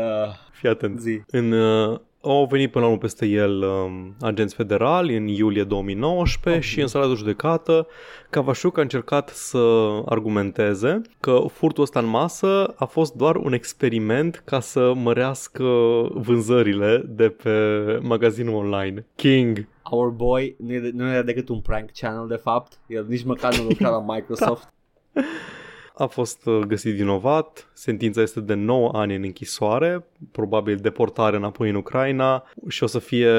[0.53, 1.01] Fii atent.
[1.01, 1.23] zi.
[1.27, 6.63] În uh, au venit până la urmă peste el um, agenți federali în iulie 2019
[6.63, 6.69] Ok.
[6.69, 7.87] și în sala de judecată
[8.31, 9.59] Cavașuc a încercat să
[10.05, 15.65] argumenteze că furtul ăsta în masă a fost doar un experiment ca să mărească
[16.13, 17.51] vânzările de pe
[18.03, 19.07] magazinul online.
[19.15, 19.69] King.
[19.91, 22.79] Our Boy nu era, nu era decât un prank channel de fapt.
[22.87, 24.73] El nici măcar nu lucra la Microsoft.
[25.97, 31.69] A fost uh, găsit vinovat, sentința este de 9 ani în închisoare, probabil deportare înapoi
[31.69, 33.31] în Ucraina și o să fie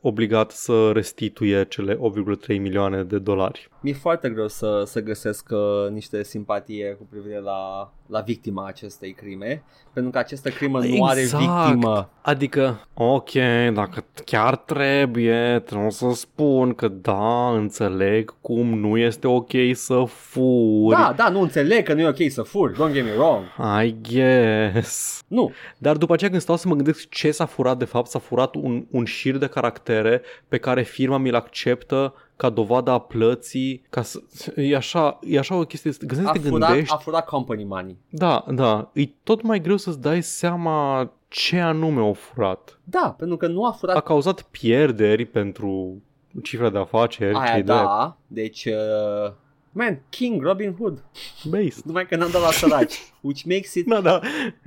[0.00, 2.00] obligat să restituie cele 8,3
[2.46, 3.68] milioane de dolari.
[3.80, 9.12] Mi-e foarte greu să, să găsesc uh, niște simpatie cu privire la, la victima acestei
[9.12, 9.62] crime,
[9.92, 11.44] pentru că această crimă nu are Exact.
[11.44, 12.10] victimă.
[12.22, 13.30] Adică, ok,
[13.72, 20.96] dacă chiar trebuie, trebuie să spun că da, înțeleg cum nu este ok să furi.
[20.96, 23.44] Da, da, nu înțeleg că nu e ok să furi, don't get me wrong.
[23.84, 25.22] I guess.
[25.28, 28.18] Nu, Dar după aceea când stau să mă gândesc ce s-a furat de fapt, s-a
[28.18, 33.86] furat un, un șir de caractere pe care firma mi-l acceptă ca dovada a plății,
[33.90, 34.20] ca să,
[34.56, 37.64] e, așa, e așa o chestie, gândesc a să te furat, gândești, a furat company
[37.64, 37.96] money.
[38.08, 42.78] da, da, e tot mai greu să-ți dai seama ce anume au furat.
[42.84, 46.02] Da, pentru că nu a furat A cauzat pierderi pentru
[46.42, 48.64] cifra de afaceri, aia, cei da, deci...
[48.64, 49.32] Uh,
[49.74, 51.02] man, King Robin Hood.
[51.42, 51.84] de based.
[51.84, 52.98] Numai că n-am dat la săraci.
[53.20, 53.86] Which makes it...
[53.88, 54.20] Da, da.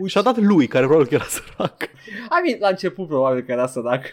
[0.06, 1.84] Și-a dat lui, care probabil că era sărac.
[1.84, 4.10] I mean, la început probabil că era sărac.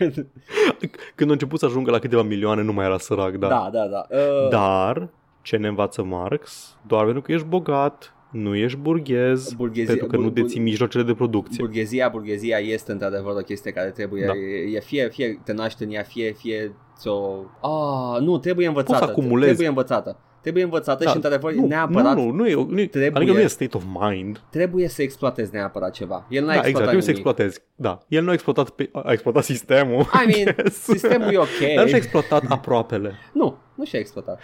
[1.14, 3.48] Când a început să ajungă la câteva milioane, nu mai era sărac, da.
[3.48, 4.06] da, da, da.
[4.16, 5.08] Uh, Dar,
[5.42, 6.74] ce ne învață Marx?
[6.86, 10.60] Doar pentru că ești bogat, nu ești burghez, Burghezia- pentru că nu bur- bur- deții
[10.60, 11.64] mijlocele de producție.
[11.64, 14.32] Burghezia, burghezia este într-adevăr o chestie care trebuie, Da.
[14.32, 17.34] e, e fie, fie te naști în ea, fie, fie ți-o...
[17.60, 18.98] Ah, nu, trebuie învățată.
[18.98, 19.46] Poți să acumulezi.
[19.46, 20.18] Trebuie învățată.
[20.44, 23.32] Trebuie învățată Da, și într-adevăr nu, neapărat Nu, nu, nu e, nu e trebuie- adică
[23.32, 24.40] nu e state of mind.
[24.50, 26.26] trebuie să exploatezi neapărat ceva.
[26.30, 27.26] El n-a Da, exact, exploatat trebuie să nimic.
[27.26, 27.60] exploatezi.
[27.74, 30.00] Da, el nu a exploatat, pe, a exploatat sistemul.
[30.00, 30.74] I mean, Yes.
[30.74, 31.58] sistemul e ok.
[31.74, 33.12] Dar nu și-a exploatat aproapele.
[33.32, 34.40] Nu, nu și-a exploatat.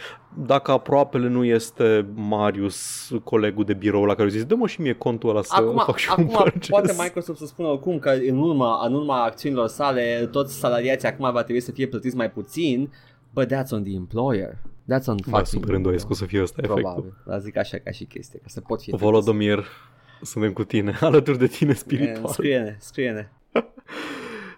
[0.46, 4.92] Dacă aproapele nu este Marius, colegul de birou la care a zis, dă-mă și mie
[4.92, 8.10] contul ăla să Acum, fac și un acum purchase." poate Microsoft să spună oricum că
[8.28, 12.30] în urma, în urma acțiunilor sale toți salariații acum va trebui să fie plătiți mai
[12.30, 12.92] puțin,
[13.34, 14.56] but that's on the employer.
[14.94, 16.82] That's on Da, fucking super îndoiesc că o să fie ăsta efectul.
[16.82, 17.14] Probabil.
[17.26, 19.64] Dar zic așa ca și chestie, ca să pot fi Volodomir,
[20.22, 22.32] suntem cu tine, alături de tine Eh, spiritual.
[22.32, 23.28] Scrie-ne, scrie-ne.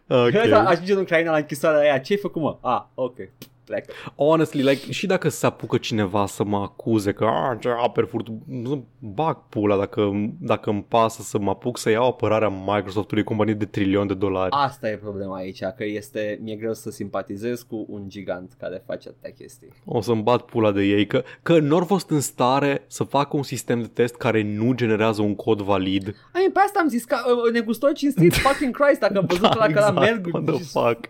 [0.08, 0.28] Okay.
[0.28, 0.50] Okay.
[0.50, 2.58] Ajunge în Ucraina la închisoarea aia, ce-ai făcut mă?
[2.60, 3.16] Ah, ok,
[3.64, 3.84] plec.
[4.16, 8.38] Honestly, like, și dacă se apucă cineva să mă acuze că "Ah, ce aperi furtul,
[8.46, 10.10] nu bag pula dacă,
[10.40, 14.50] dacă îmi pasă să mă apuc să iau apărarea Microsoftului, companie de trilion de dolari.
[14.50, 19.08] Asta e problema aici, că este, mi-e greu să simpatizez cu un gigant care face
[19.08, 19.68] atâtea chestii.
[19.84, 23.36] O să-mi bat pula de ei că, că nu au fost în stare să facă
[23.36, 26.06] un sistem de test care nu generează un cod valid.
[26.08, 27.16] I mean, pe asta am zis că
[27.46, 30.64] uh, negustor cinstit, fucking Christ, dacă am văzut la că la merg, Da, what the
[30.64, 31.08] fuck.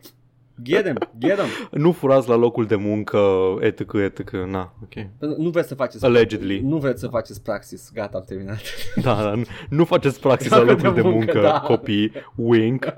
[0.63, 1.69] Get him, get him.
[1.81, 3.19] Nu furați la locul de muncă,
[3.61, 5.07] etc, etc, na, ok.
[5.39, 6.61] Nu vreți să faceți Allegedly.
[6.61, 7.91] Nu vreți să faceți praxis.
[7.95, 8.61] Gata, am terminat.
[9.03, 11.61] Da, da, nu, nu faceți praxis la Locul locul de de muncă, muncă, da.
[11.61, 12.85] copii, wink.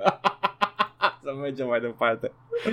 [1.24, 2.32] să mergem mai departe.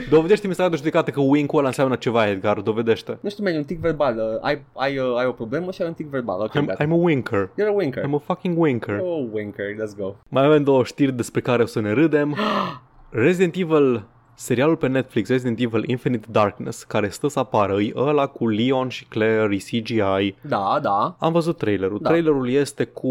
[0.09, 3.17] Dovedește-mi să de judecată că wink-ul ăla înseamnă ceva, Edgar, dovedește.
[3.21, 4.17] Nu știu, man, e un tic verbal.
[4.17, 6.41] Uh, ai, ai, uh, ai o problemă și ai un tic verbal.
[6.41, 6.83] Ok, I'm, gata.
[6.83, 7.49] I'm a winker.
[7.49, 8.03] You're a winker.
[8.03, 8.99] I'm a fucking winker.
[9.01, 10.15] Oh, winker, let's go.
[10.29, 12.37] Mai avem două știri despre care o să ne râdem.
[13.09, 14.05] Resident Evil,
[14.35, 18.89] serialul pe Netflix, Resident Evil Infinite Darkness, care stă să apară, e ăla cu Leon
[18.89, 20.35] și Claire, e CGI.
[20.41, 21.15] Da, da.
[21.19, 21.99] Am văzut trailerul.
[22.01, 22.09] Da.
[22.09, 23.09] Trailerul este cu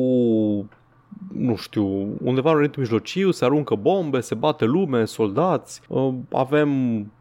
[1.32, 6.70] nu știu, undeva în Orientul Mijlociu se aruncă bombe, se bate lume, soldați, uh, avem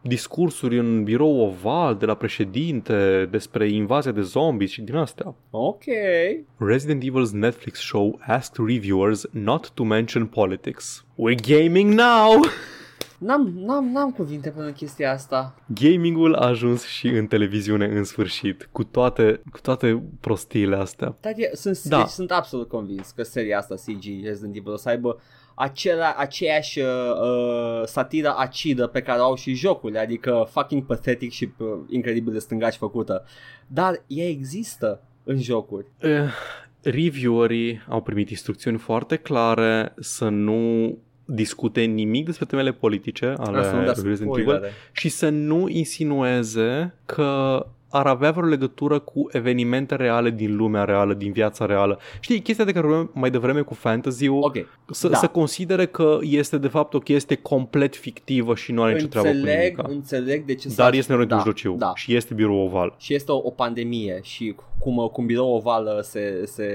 [0.02, 5.36] discursuri în birou oval de la președinte despre invazia de zombies și din astea.
[5.50, 5.84] Ok.
[6.58, 11.06] Resident Evil's Netflix show asked reviewers not to mention politics.
[11.16, 12.40] We're gaming now!
[13.20, 15.56] N-am, n-am, n-am cuvinte până în chestia asta.
[15.82, 21.16] Gamingul a ajuns și în televiziune în sfârșit, cu toate, cu toate prostiile astea.
[21.22, 21.98] Dar e, sunt, Da.
[21.98, 25.22] deci, sunt absolut convins că seria asta CG Resident Evil o să aibă
[25.56, 26.86] acela, aceeași uh,
[27.22, 32.34] uh, satiră acidă pe care o au și jocurile, adică fucking pathetic și uh, incredibil
[32.34, 33.26] de stângaci făcută.
[33.68, 35.86] Dar ea există în jocuri.
[35.98, 36.34] Eh,
[36.82, 40.98] reviewerii au primit instrucțiuni foarte clare să nu
[41.30, 44.72] discute nimic despre temele politice ale Asta nu da Resident Evil spoilere.
[44.92, 51.14] și să nu insinueze că ar avea vreo legătură cu evenimente reale din lumea reală,
[51.14, 52.00] din viața reală.
[52.20, 54.56] Știi, chestia de care vorbeam mai devreme cu fantasy-ul, Ok,
[54.92, 55.18] să, da.
[55.18, 59.28] să considere că este de fapt o chestie complet fictivă și nu are nicio treabă
[59.30, 59.92] cu înțeleg, nimic.
[59.92, 60.84] înțeleg de ce s-a...
[60.84, 61.92] Dar este în Orientul da, Mijlociu da.
[61.96, 62.96] și este birou oval.
[62.98, 66.66] și este o, o pandemie și cum, cum birou oval se, se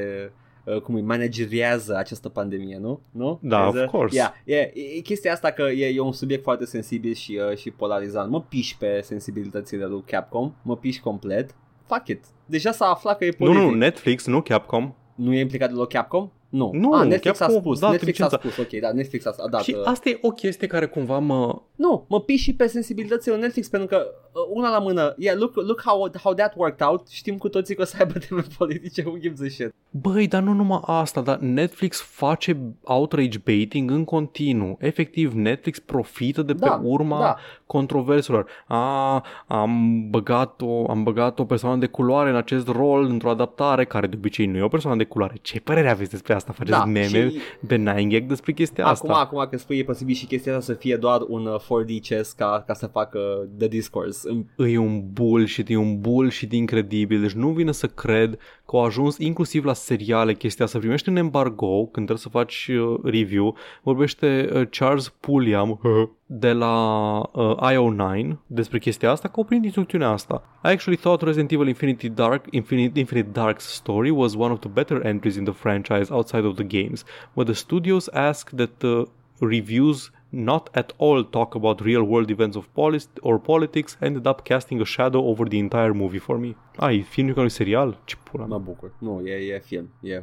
[0.65, 3.01] uh, cum îi manageriază această pandemie, nu?
[3.11, 3.39] Nu?
[3.43, 3.85] Da, Vezi?
[3.85, 4.16] of course.
[4.16, 4.70] Yeah, yeah.
[4.74, 8.31] E, e chestia asta că e, e un subiect foarte sensibil și, uh, și polarizant.
[8.31, 11.55] Mă piși pe sensibilitățile lui Capcom, mă piși complet.
[11.86, 12.24] Fuck it.
[12.47, 13.62] Deja s-a aflat că e Nu, politic.
[13.70, 14.95] nu, Netflix, nu Capcom.
[15.15, 16.31] nu e implicat deloc Capcom?
[16.55, 16.70] Nu.
[16.72, 17.78] Nu, ah, Netflix Capcom a a spus.
[17.78, 18.48] dat Netflix a licența.
[18.51, 19.62] spus, ok, da, Netflix a, a dat.
[19.62, 21.62] Și uh, asta e o chestie care cumva mă...
[21.74, 25.55] Nu, mă piși și pe sensibilitățile Netflix pentru că uh, una la mână, yeah, look,
[25.55, 29.02] look how, how that worked out, știm cu toții că o să aibă teme politice,
[29.06, 29.74] who gives a shit.
[29.90, 34.76] Băi, dar nu numai asta, dar Netflix face outrage baiting în continuu.
[34.81, 37.36] Efectiv, Netflix profită de pe Da, urma da.
[37.66, 38.47] controverselor.
[38.66, 43.85] A, am băgat, o, am băgat o persoană de culoare în acest rol într-o adaptare
[43.85, 45.35] care de obicei nu e o persoană de culoare.
[45.43, 46.44] Ce părere aveți despre asta?
[46.53, 49.23] Faceți Da, meme și- benign gag despre chestia Acum, asta?
[49.23, 52.33] acum că spui e posibil și chestia asta să fie doar un uh, 4D chess
[52.33, 53.19] ca, ca să facă
[53.59, 54.29] the discourse.
[54.31, 58.85] Îmi- E un bullshit, e un bullshit incredibil, deci nu vine să cred că au
[58.85, 60.79] ajuns inclusiv la seriale chestia asta.
[60.79, 65.81] Primești un embargo când trebuie să faci uh, review, vorbește uh, Charles Pulliam
[66.27, 70.43] de la uh, IO9 despre chestia asta, că au primit instrucțiunea asta.
[70.65, 74.69] I actually thought Resident Evil Infinity Dark, Infinite, Infinite Dark's story was one of the
[74.69, 79.03] better entries in the franchise outside of the games, where the studios ask that uh,
[79.39, 84.45] reviews not at all talk about real world events of polis- or politics ended up
[84.45, 86.57] casting a shadow over the entire movie for me.
[86.77, 88.01] Ai, filmul ca un serial?
[88.05, 88.57] Ce pula mea.
[88.57, 88.93] Mă bucur.
[88.99, 90.23] Nu, e, e film, e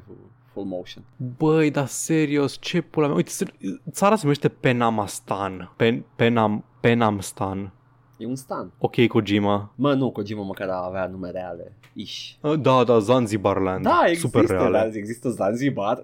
[0.54, 1.04] full motion.
[1.38, 3.16] Băi, dar serios, ce pula mea.
[3.16, 3.54] Uite, ser-
[3.92, 5.74] țara se numește Penamastan.
[5.78, 7.74] Pen, Penam, Penamstan.
[8.18, 8.72] E un stan.
[8.78, 9.74] Ok, Kojima.
[9.76, 11.74] Mă, nu, Kojima măcar avea nume reale.
[11.94, 12.30] Ish.
[12.42, 13.84] Uh, Da, da, Zanzibarland.
[13.84, 14.78] Da, există, Super reale.
[14.78, 16.04] da, există Zanzibar.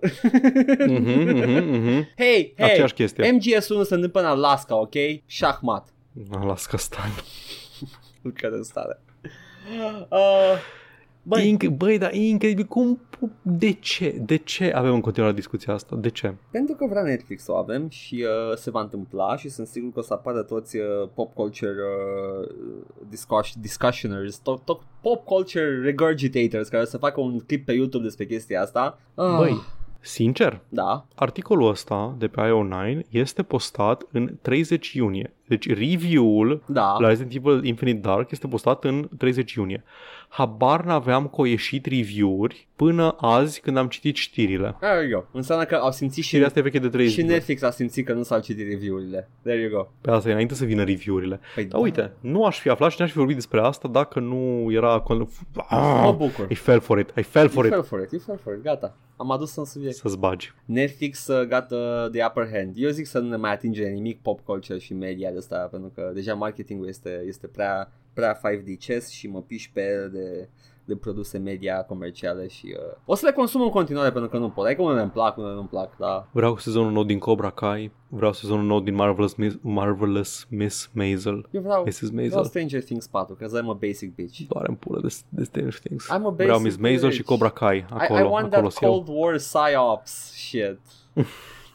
[0.87, 2.07] Mhm, mhm, mhm.
[2.17, 3.31] Hei, hei, Aceeași chestie.
[3.31, 4.93] MGS-ul se întâmplă în Alaska, ok?
[5.25, 5.89] Șahmat.
[6.31, 7.09] Alaska Stan.
[8.21, 9.01] Nu cred în stare.
[10.09, 10.53] Uh,
[11.27, 12.65] băi, Inc- băi, dar e incredibil.
[12.65, 12.99] Cum,
[13.41, 14.21] de ce?
[14.25, 15.95] De ce avem în continuare discuția asta?
[15.95, 16.33] De ce?
[16.51, 19.91] pentru că vrea Netflix să o avem și uh, se va întâmpla și sunt sigur
[19.91, 20.83] că o să apară toți uh,
[21.13, 22.49] pop culture uh,
[23.09, 28.03] discuss- discussioners, tot, tot pop culture regurgitators care o să facă un clip pe YouTube
[28.03, 28.99] despre chestia asta.
[29.13, 29.61] Uh, Băi,
[29.99, 35.33] sincer, Da, articolul ăsta de pe IO9 este postat în 30 iunie.
[35.47, 36.97] Deci review-ul da.
[36.99, 39.83] la Resident Evil Infinite Dark este postat în 30 iunie.
[40.29, 44.75] Habar n-aveam că au ieșit review-uri până azi când am citit știrile.
[44.79, 45.27] There you go.
[45.37, 47.33] Înseamnă că au simțit și, Știrea asta e veche de 30 și zile.
[47.33, 49.29] Netflix a simțit că nu s-au citit review-urile.
[49.43, 49.87] There you go.
[50.01, 51.39] Pe asta e înainte să vină review-urile.
[51.55, 54.67] Păi Dar uite, nu aș fi aflat și n-aș fi vorbit despre asta dacă nu
[54.71, 55.03] era...
[55.67, 56.47] Ah, Mă bucur.
[56.49, 57.85] I fell for it, I fell for You it.
[57.87, 58.95] fell for it, you fell for it, gata.
[59.15, 59.95] Am adus în subiect.
[59.95, 60.53] Să-ți bagi.
[60.65, 62.73] Netflix uh, got uh, the upper hand.
[62.75, 65.67] Eu zic să nu ne mai atinge de nimic pop culture și media de asta,
[65.71, 70.09] pentru că deja marketingul este, este prea, prea 5D chess și mă piși pe el
[70.11, 70.49] de,
[70.85, 74.49] de produse media comerciale și uh, o să le consum în continuare pentru că nu
[74.49, 74.65] pot.
[74.65, 76.27] Adică unele îmi plac, unele nu-mi plac, da.
[76.31, 81.47] Vreau sezonul nou din Cobra Kai, vreau sezonul nou din Marvelous Miss, Marvelous Miss Maisel.
[81.51, 81.99] Eu vreau, Mrs.
[81.99, 82.43] vreau Maisel.
[82.43, 84.39] Stranger Things 4, că I'm a basic bitch.
[84.47, 86.05] Doar în pulă de, de Stranger Things.
[86.05, 87.29] I'm a Vreau basic Miss Maisel și bitch.
[87.29, 87.85] Cobra Kai.
[87.89, 88.91] Acolo, I, I want acolo that sunt eu.
[88.91, 90.79] Cold War psyops shit.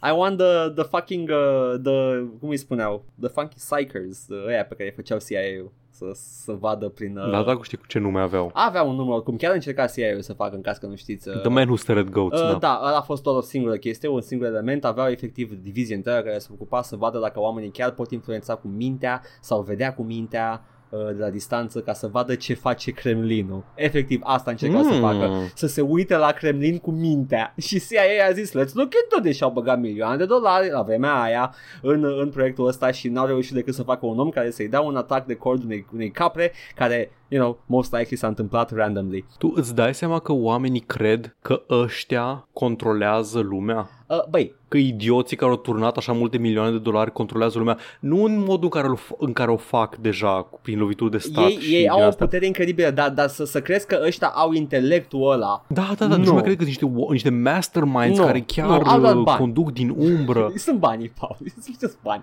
[0.08, 4.64] I want the, the fucking, uh, the, cum îi spuneau, the funky psychers, uh, ăia
[4.64, 7.16] pe care îi făceau CIA-ul să, să vadă prin...
[7.16, 8.50] Uh, Da, da, știi cu ce nume aveau.
[8.54, 11.28] Avea un număr, cum chiar încerca CIA-ul să facă în caz că nu știți.
[11.28, 12.54] Uh, The Man Who Stared at Goats, Uh, da.
[12.58, 16.26] da, ăla a fost doar o singură chestie, un singur element, aveau efectiv divizie întreagă
[16.26, 20.02] care se ocupa să vadă dacă oamenii chiar pot influența cu mintea sau vedea cu
[20.02, 23.64] mintea uh, de la distanță ca să vadă ce face Kremlinul.
[23.74, 24.82] Efectiv, asta încerca mm.
[24.82, 25.00] să Mm.
[25.00, 27.54] facă, să se uite la Kremlin cu mintea.
[27.66, 30.82] Și CIA a zis, let's look into this și au băgat milioane de dolari la
[30.82, 34.50] vremea aia în, în proiectul ăsta și n-au reușit decât să facă un om care
[34.50, 38.26] să-i dea un atac de cord unei, unei capre care, you know, most likely s-a
[38.26, 39.26] întâmplat randomly.
[39.38, 43.90] Tu îți dai seama că oamenii cred că ăștia controlează lumea?
[44.12, 48.24] Uh, băi, Că idioții care au turnat așa multe milioane de dolari controlează lumea, nu
[48.24, 51.18] în modul în care, o, f- în care o fac deja cu- prin lovituri de
[51.18, 52.24] stat ei, și ei din au o astea.
[52.26, 55.64] putere incredibilă, dar, dar să, să crezi că ăștia au intelectul ăla.
[55.68, 56.28] Da, da, da, nici Nu.
[56.28, 59.16] nu mai cred că sunt niște, o- niște masterminds Nu, care nu, chiar au doar
[59.16, 59.38] uh, bani.
[59.38, 60.52] conduc din umbră.
[60.66, 61.36] Sunt banii, Paul,
[61.78, 62.22] sunt bani.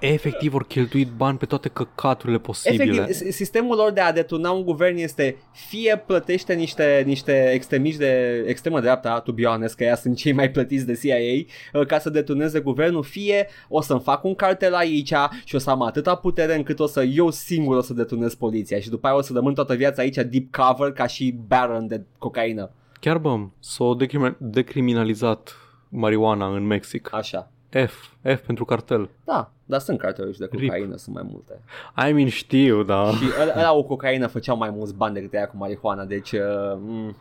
[0.00, 2.82] Efectiv, au cheltuit bani pe toate căcaturile posibile.
[3.00, 7.98] Efectiv, s- sistemul lor de a deturna un guvern este fie plătește niște, niște extremiști
[7.98, 11.44] de extremă dreapta, to be honest, că ea sunt cei mai plătiți de CIA,
[11.80, 15.12] uh, ca să deturneze guvernul, fie o să-mi fac un cartel aici
[15.44, 18.78] și o să am atâta putere încât o să eu singur o să deturnez poliția
[18.80, 22.02] și după aia o să rămân toată viața aici deep cover ca și baron de
[22.18, 22.70] cocaină.
[23.00, 25.56] Chiar bă, s-a decrimi- decriminalizat
[25.88, 27.08] marijuana în Mexic.
[27.12, 27.48] Așa.
[27.86, 28.08] F.
[28.22, 29.08] F pentru cartel.
[29.24, 31.60] Da, dar sunt carteluri de cocaină, sunt mai multe.
[32.08, 33.10] I mean, știu, da.
[33.10, 33.24] Și
[33.58, 36.32] ăla o cocaină făceau mai mulți bani decât aia cu marihuana, deci...
[36.32, 36.40] Uh,
[36.76, 37.16] mm,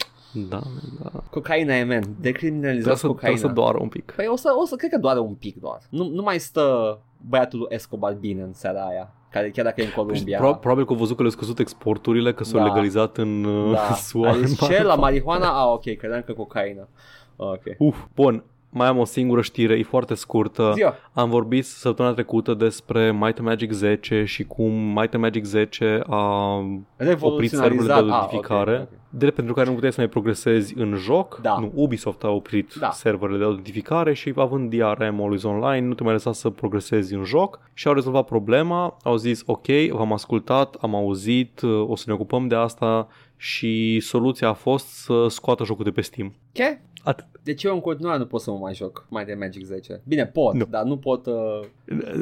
[0.50, 0.60] Da,
[1.04, 1.10] da.
[1.30, 2.00] cocaina e, man.
[2.00, 3.38] Trebuie Decriminalizați să, trebuie cocaina.
[3.38, 4.12] să doară un pic.
[4.16, 5.80] Păi o să, o să, cred că doare un pic doar.
[5.90, 7.00] Nu, nu mai stă
[7.30, 9.14] băiatul lui Escobar bine în seara aia.
[9.32, 10.38] Care chiar dacă e în Columbia.
[10.40, 12.66] Pro- probabil că au văzut că le-au scăzut exporturile, că s-au Da.
[12.66, 13.94] legalizat în uh, da.
[14.08, 14.30] SUA.
[14.30, 14.74] A zis, în ce?
[14.84, 15.62] La mare marihuana?
[15.62, 16.88] Ah, ok, credeam că cocaină.
[17.36, 17.62] Ok.
[17.78, 18.44] Uf, bun.
[18.76, 20.72] Mai am o singură știre, e foarte scurtă.
[20.76, 20.96] Ziua.
[21.14, 26.02] Am vorbit săptămâna trecută despre Might and Magic 10 și cum Might and Magic 10
[26.10, 28.04] a oprit serverele de Revoluționarizat.
[28.08, 28.88] Ah, autentificare, ok, ok.
[29.10, 31.40] de pentru care nu puteai să mai progresezi în joc.
[31.42, 31.58] Da.
[31.60, 32.90] Nu, Ubisoft a oprit Da.
[32.92, 37.24] serverele de autentificare și având DRM Always Online, nu te mai lăsa să progresezi în
[37.24, 38.98] joc și au rezolvat problema.
[39.04, 44.48] Au zis, ok, v-am ascultat, am auzit, o să ne ocupăm de asta și soluția
[44.50, 46.34] a fost să scoată jocul de pe Steam.
[46.54, 46.80] Ce?
[47.04, 47.26] Atât.
[47.44, 50.02] Deci eu în continuare nu pot să mă mai joc mai de Magic 10.
[50.08, 50.66] Bine, pot, Nu.
[50.70, 51.60] dar nu pot uh,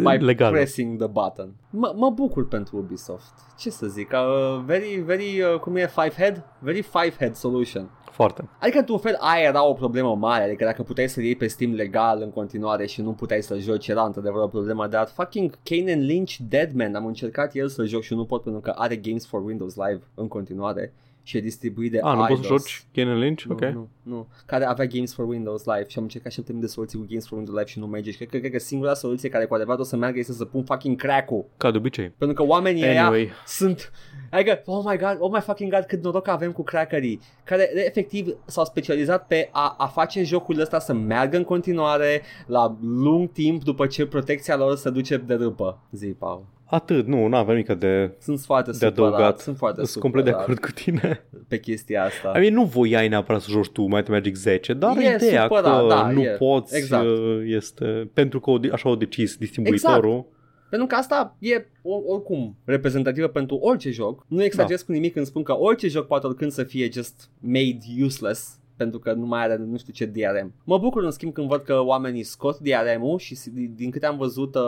[0.03, 0.51] by Legal.
[0.51, 1.49] pressing the button.
[1.69, 3.33] M- mă bucur pentru Ubisoft.
[3.57, 4.11] Ce să zic?
[4.11, 6.43] Uh, very, very, uh, cum e, five head?
[6.59, 7.89] Very five head solution.
[8.11, 8.49] Foarte.
[8.59, 10.43] Adică, într-un fel, aia era o problemă mare.
[10.43, 13.87] Adică dacă puteai să iei pe Steam legal în continuare și nu puteai să joci,
[13.87, 14.87] era într-adevăr o problemă.
[14.87, 18.61] Dar fucking Kane and Lynch Deadman, am încercat el să joc și nu pot pentru
[18.61, 22.41] că are Games for Windows Live în continuare și e distribuit de A, nu poți
[22.41, 22.61] să iDOS.
[22.61, 23.43] joci Kane Lynch?
[23.43, 23.61] Nu, Ok.
[23.61, 24.27] nu, nu.
[24.45, 27.05] Care avea Games for Windows Live și am încercat și am terminat de soluții cu
[27.09, 28.11] Games for Windows Live și nu merge.
[28.11, 30.45] Și cred, că- cred că singura soluție care cu adevărat o să meargă este să
[30.45, 31.45] pun fucking crack-ul.
[31.57, 32.09] Ca de obicei.
[32.17, 33.29] Pentru că oamenii ăia Anyway.
[33.45, 33.91] sunt...
[34.29, 38.35] Adică, oh my god, oh my fucking god, cât noroc avem cu crackerii, care efectiv
[38.45, 43.63] s-au specializat pe a, a face jocul ăsta să meargă în continuare la lung timp
[43.63, 45.79] după ce protecția lor se duce de râpă.
[45.91, 46.45] Zi, Paul.
[46.71, 49.39] Atât, nu, nu avem nimic de, Sunt foarte de supărat, adăugat.
[49.39, 51.23] sunt foarte Sunt complet de supărat acord cu tine.
[51.47, 52.33] pe chestia asta.
[52.35, 55.41] I mean, nu voiai neapărat să joci tu Might and Magic 10, dar E ideea
[55.43, 56.35] supărat, că da, nu e.
[56.37, 57.05] poți Exact.
[57.05, 60.25] uh, este pentru că o de- așa au decis distribuitorul.
[60.69, 64.25] Pentru că asta e o- oricum reprezentativă pentru orice joc.
[64.27, 64.85] Nu exagerez Da.
[64.85, 68.99] cu nimic când spun că orice joc poate oricând să fie just made useless pentru
[68.99, 70.53] că nu mai are nu știu ce DRM.
[70.63, 74.05] Mă bucur în schimb când văd că oamenii scot DRM-ul și si- din din câte
[74.05, 74.61] am văzut uh,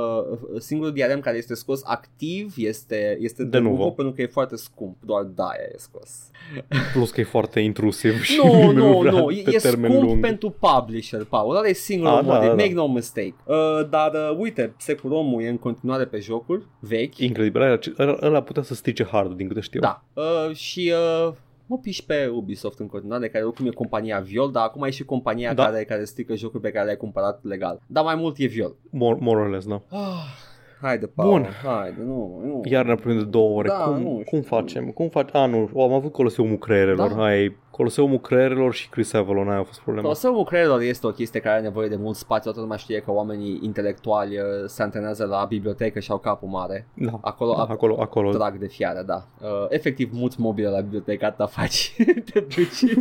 [0.60, 3.90] singurul DRM care este scos activ este, este De Nuvo.
[3.90, 6.30] pentru că e foarte scump, doar de aia e scos.
[6.94, 10.08] Plus că e foarte intrusiv și Nu, nimeni nu, vrea nu, pe e termen scump
[10.10, 10.22] lung.
[10.22, 12.82] pentru publisher, Paul, ăla e singurul A, mod, da, da, make da.
[12.82, 13.36] no mistake.
[13.46, 13.56] Uh,
[13.90, 17.18] dar uh, uite, Securomul e în continuare pe jocuri vechi.
[17.18, 19.80] Incredibil, ăla, ăla- ăla putea să strice hard din câte știu.
[19.80, 20.04] Da.
[20.14, 20.92] Uh, și
[21.28, 21.34] uh,
[21.66, 25.04] mă piși pe Ubisoft în continuare, care oricum e compania Viol, dar acum e și
[25.04, 25.64] compania Da.
[25.66, 27.82] care, care strică jocuri pe care le-ai cumpărat legal.
[27.88, 28.76] Dar mai mult e Viol.
[28.90, 29.82] More, more or less, da.
[29.90, 30.26] Ah,
[30.84, 31.30] haide, Paul.
[31.30, 31.48] Bun.
[31.64, 32.62] Haide, nu, nu.
[32.64, 33.68] Iar ne apropiem de două ore.
[33.68, 34.24] Da, cum, nu știu.
[34.30, 34.86] cum facem?
[34.90, 35.30] Cum faci?
[35.34, 37.10] A, nu, o, am avut Coloseumul Creierelor.
[37.10, 37.16] Da.
[37.16, 37.22] Da.
[37.22, 40.08] Hai, Coloseumul Creierelor și Chris Avalon, aia a fost problema.
[40.08, 43.12] Coloseumul creierilor este o chestie care are nevoie de mult spațiu, toată lumea știe că
[43.12, 46.88] oamenii intelectuali uh, se antrenează la bibliotecă și au capul mare.
[46.94, 48.32] Da, Acolo, da, acolo, acolo.
[48.32, 49.28] Drag de fiară, da.
[49.42, 51.96] Uh, efectiv, muți mobile la bibliotecă, atâta faci.
[52.34, 52.94] Te duci.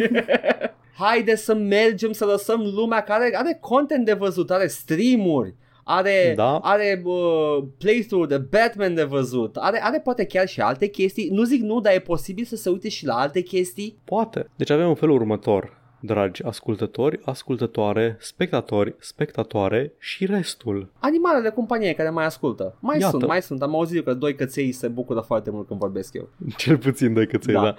[1.03, 5.55] Haide să mergem să lăsăm lumea care are content de văzut, are streamuri,
[5.85, 6.59] are, Da.
[6.63, 11.29] are uh, playthrough de Batman de văzut, are, are poate chiar și alte chestii.
[11.33, 13.97] Nu zic nu, dar e posibil să se uite și la alte chestii.
[14.05, 14.47] Poate.
[14.57, 20.93] Deci avem un felul următor, dragi ascultători, ascultătoare, spectatori, spectatoare și restul.
[20.99, 22.77] Animalele companiei care mai ascultă.
[22.81, 23.11] Mai Iată.
[23.11, 23.63] sunt, mai sunt.
[23.63, 26.29] Am auzit că doi căței se bucură foarte mult când vorbesc eu.
[26.57, 27.63] Cel puțin doi căței, Da.
[27.63, 27.75] da.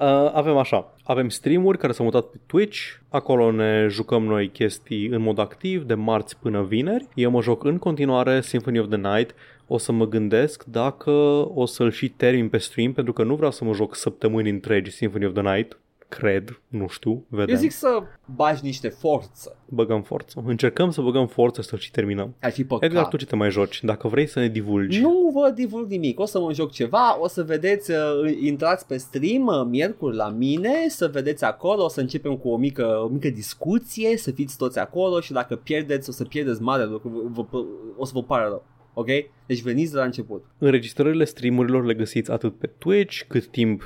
[0.00, 0.22] Da.
[0.24, 2.78] Uh, avem așa, avem streamuri care s-au mutat pe Twitch,
[3.08, 7.06] acolo ne jucăm noi chestii în mod activ de marți până vineri.
[7.14, 9.34] Eu mă joc în continuare Symphony of the Night,
[9.66, 11.10] o să mă gândesc dacă
[11.54, 14.90] o să-l și termin pe stream, pentru că nu vreau să mă joc săptămâni întregi
[14.90, 15.78] Symphony of the Night,
[16.10, 17.54] cred, nu știu, vedem.
[17.54, 18.02] Eu zic să
[18.34, 19.56] bagi niște forță.
[19.68, 20.42] Băgăm forță.
[20.46, 22.34] Încercăm să băgăm forță să-l și terminăm.
[22.40, 22.88] Ar fi păcat.
[22.88, 23.84] Edgar, tu ce te mai joci?
[23.84, 25.00] Dacă vrei să ne divulgi.
[25.00, 27.96] Nu vă divulg nimic, o să mă joc ceva, o să vedeți, uh,
[28.40, 32.56] intrați pe stream uh, miercuri la mine, să vedeți acolo, o să începem cu o
[32.56, 36.84] mică, o mică discuție, să fiți toți acolo și dacă pierdeți, o să pierdeți mare
[36.84, 37.64] lucru, vă, vă,
[37.96, 38.64] o să vă pară rău.
[38.94, 39.08] Ok?
[39.46, 40.44] Deci veniți de la început.
[40.58, 43.82] Înregistrările streamurilor le găsiți atât pe Twitch, cât timp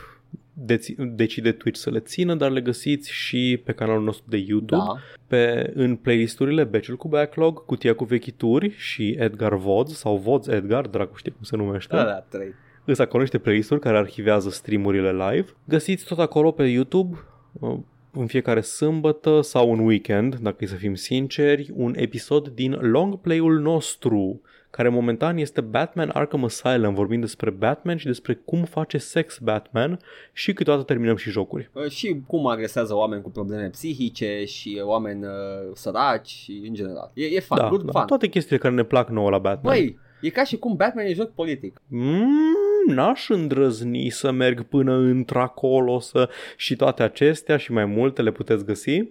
[0.55, 4.83] deți- decide Twitch să le țină, dar le găsiți și pe canalul nostru de YouTube,
[4.87, 4.97] Da.
[5.27, 10.87] pe, în playlisturile Beciul cu Backlog, Cutia cu vechituri și Edgar Vods sau Vods Edgar,
[10.87, 11.97] dracu știe cum se numește.
[11.97, 12.55] Alea trei.
[12.85, 15.47] Îs acolo niște playlisturi care arhivează streamurile live.
[15.65, 17.17] Găsiți tot acolo pe YouTube
[17.53, 17.77] uh,
[18.13, 23.21] în fiecare sâmbătă sau un weekend, dacă e să fim sinceri, un episod din long
[23.21, 24.41] play-ul nostru
[24.77, 29.99] care momentan este Batman Arkham Asylum, vorbind despre Batman și despre cum face sex Batman
[30.33, 31.71] și câteodată terminăm și jocuri.
[31.73, 35.31] Uh, și cum agresează oameni cu probleme psihice și oameni uh,
[35.75, 37.11] săraci și în general.
[37.15, 38.07] E, e fun, da, good da, fun.
[38.07, 39.75] toate chestiile care ne plac nouă la Batman.
[39.75, 41.83] Băi, e ca și cum Batman e joc politic.
[41.89, 46.29] Mm, n-aș îndrăzni să merg până într-acolo să...
[46.57, 49.03] și toate acestea și mai multe le puteți găsi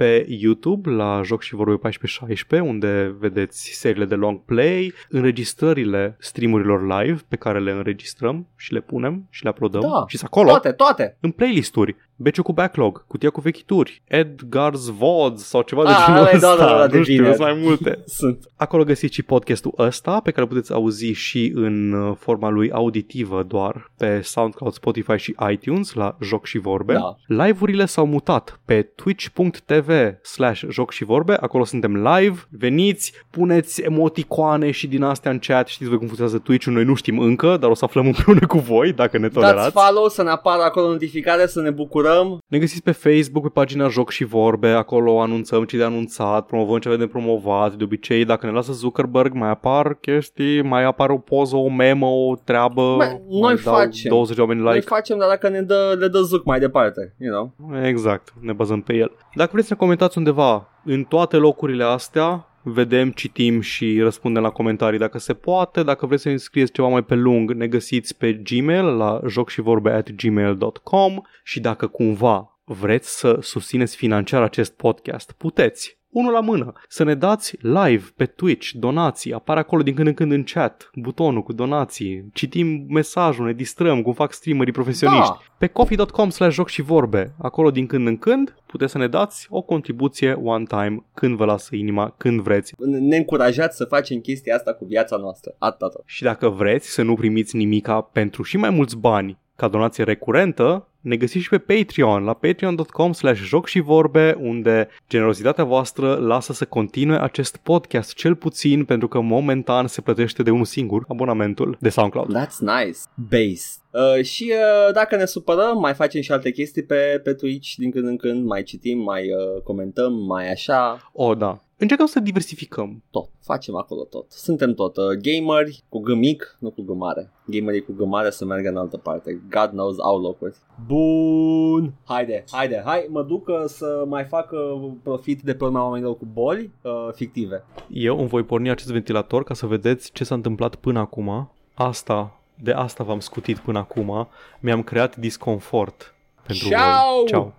[0.00, 7.02] pe YouTube la Joc și Vorbe 1416 unde vedeți seriile de long play, înregistrările streamurilor
[7.02, 10.72] live pe care le înregistrăm și le punem și le uploadăm Da, și acolo Toate,
[10.72, 11.16] toate.
[11.20, 11.96] în playlisturi.
[12.22, 16.56] Beciu cu backlog, cutia cu vechituri, Edgar's VODs sau ceva de Ah, genul da, ăsta.
[16.56, 17.26] da, da, da, de nu știu, bine.
[17.34, 17.98] sunt mai multe.
[18.20, 18.50] Sunt.
[18.56, 22.70] Acolo găsiți și podcastul ăsta pe care îl puteți auzi și în uh, forma lui
[22.72, 26.92] auditivă doar pe SoundCloud, Spotify și iTunes la Joc și Vorbe.
[26.92, 27.16] Da.
[27.26, 29.90] Live-urile s-au mutat pe twitch.tv
[30.22, 35.66] slash joc și vorbe, acolo suntem live, veniți, puneți emoticoane și din astea în chat,
[35.68, 38.58] știți voi cum funcționează Twitch-ul, noi nu știm încă, dar o să aflăm împreună cu
[38.58, 39.70] voi dacă ne Dați tolerați.
[39.84, 42.08] follow să ne apară acolo notificare, să ne bucurăm.
[42.46, 46.78] Ne găsiți pe Facebook, pe pagina Joc și Vorbe, acolo anunțăm ce de anunțat, promovăm
[46.78, 51.12] ce avem de promovat, de obicei dacă ne lasă Zuckerberg mai apar chestii, mai apare
[51.12, 54.10] o poză, o memă, o treabă, Bă, noi mai dau facem.
[54.10, 54.86] 20 de oameni Noi like.
[54.86, 57.80] facem, dar dacă ne dă, le dă zuc mai departe, you know.
[57.82, 59.12] Exact, ne bazăm pe el.
[59.34, 64.50] Dacă vreți să ne comentați undeva în toate locurile astea, vedem, citim și răspundem la
[64.50, 65.82] comentarii dacă se poate.
[65.82, 69.90] Dacă vreți să ne scrieți ceva mai pe lung, ne găsiți pe Gmail la jocșivorbe
[69.90, 75.99] at gmail.com și dacă cumva vreți să susțineți financiar acest podcast, puteți.
[76.10, 80.14] Unul la mână, să ne dați live pe Twitch, donații, apare acolo din când în
[80.14, 85.28] când în chat, butonul cu donații, citim mesajul, ne distrăm, cum fac streamerii profesioniști.
[85.28, 85.38] Da.
[85.58, 89.46] Pe coffee.com slash joc și vorbe, acolo din când în când puteți să ne dați
[89.50, 92.74] o contribuție one time când vă lasă inima, când vreți.
[92.78, 95.54] Ne încurajați să facem chestia asta cu viața noastră.
[95.58, 96.02] Atâta tot.
[96.06, 100.88] Și dacă vreți să nu primiți nimica pentru și mai mulți bani ca donație recurentă,
[101.00, 106.52] ne găsiți și pe Patreon, la patreon.com slash joc și vorbe, unde generozitatea voastră lasă
[106.52, 111.76] să continue acest podcast, cel puțin pentru că momentan se plătește de unul singur abonamentul
[111.80, 112.36] de SoundCloud.
[112.36, 112.98] That's nice.
[113.14, 113.66] Base.
[113.90, 117.90] Uh, și uh, dacă ne supărăm, mai facem și alte chestii pe, pe Twitch din
[117.90, 121.58] când în când, mai citim, mai uh, comentăm, mai așa, O, da.
[121.82, 123.02] Încercăm să diversificăm.
[123.10, 123.28] tot.
[123.42, 124.30] Facem acolo tot.
[124.30, 127.32] Suntem tot uh, gameri cu G mic, nu cu G mare.
[127.46, 129.40] Gamerii cu G mare să meargă în altă parte.
[129.50, 130.56] God knows au locuri.
[130.86, 131.94] Bun.
[132.04, 136.16] Haide, haide, hai, mă duc uh, să mai fac uh, profit de pe urma oamenilor
[136.16, 137.64] cu boli uh, fictive.
[137.88, 141.50] Eu îmi voi porni acest ventilator ca să vedeți ce s-a întâmplat până acum.
[141.74, 144.28] Asta, de asta v-am scutit până acum.
[144.60, 146.14] Mi-am creat disconfort
[146.46, 147.16] pentru Ciao!
[147.16, 147.26] voi.
[147.26, 147.54] Ciao!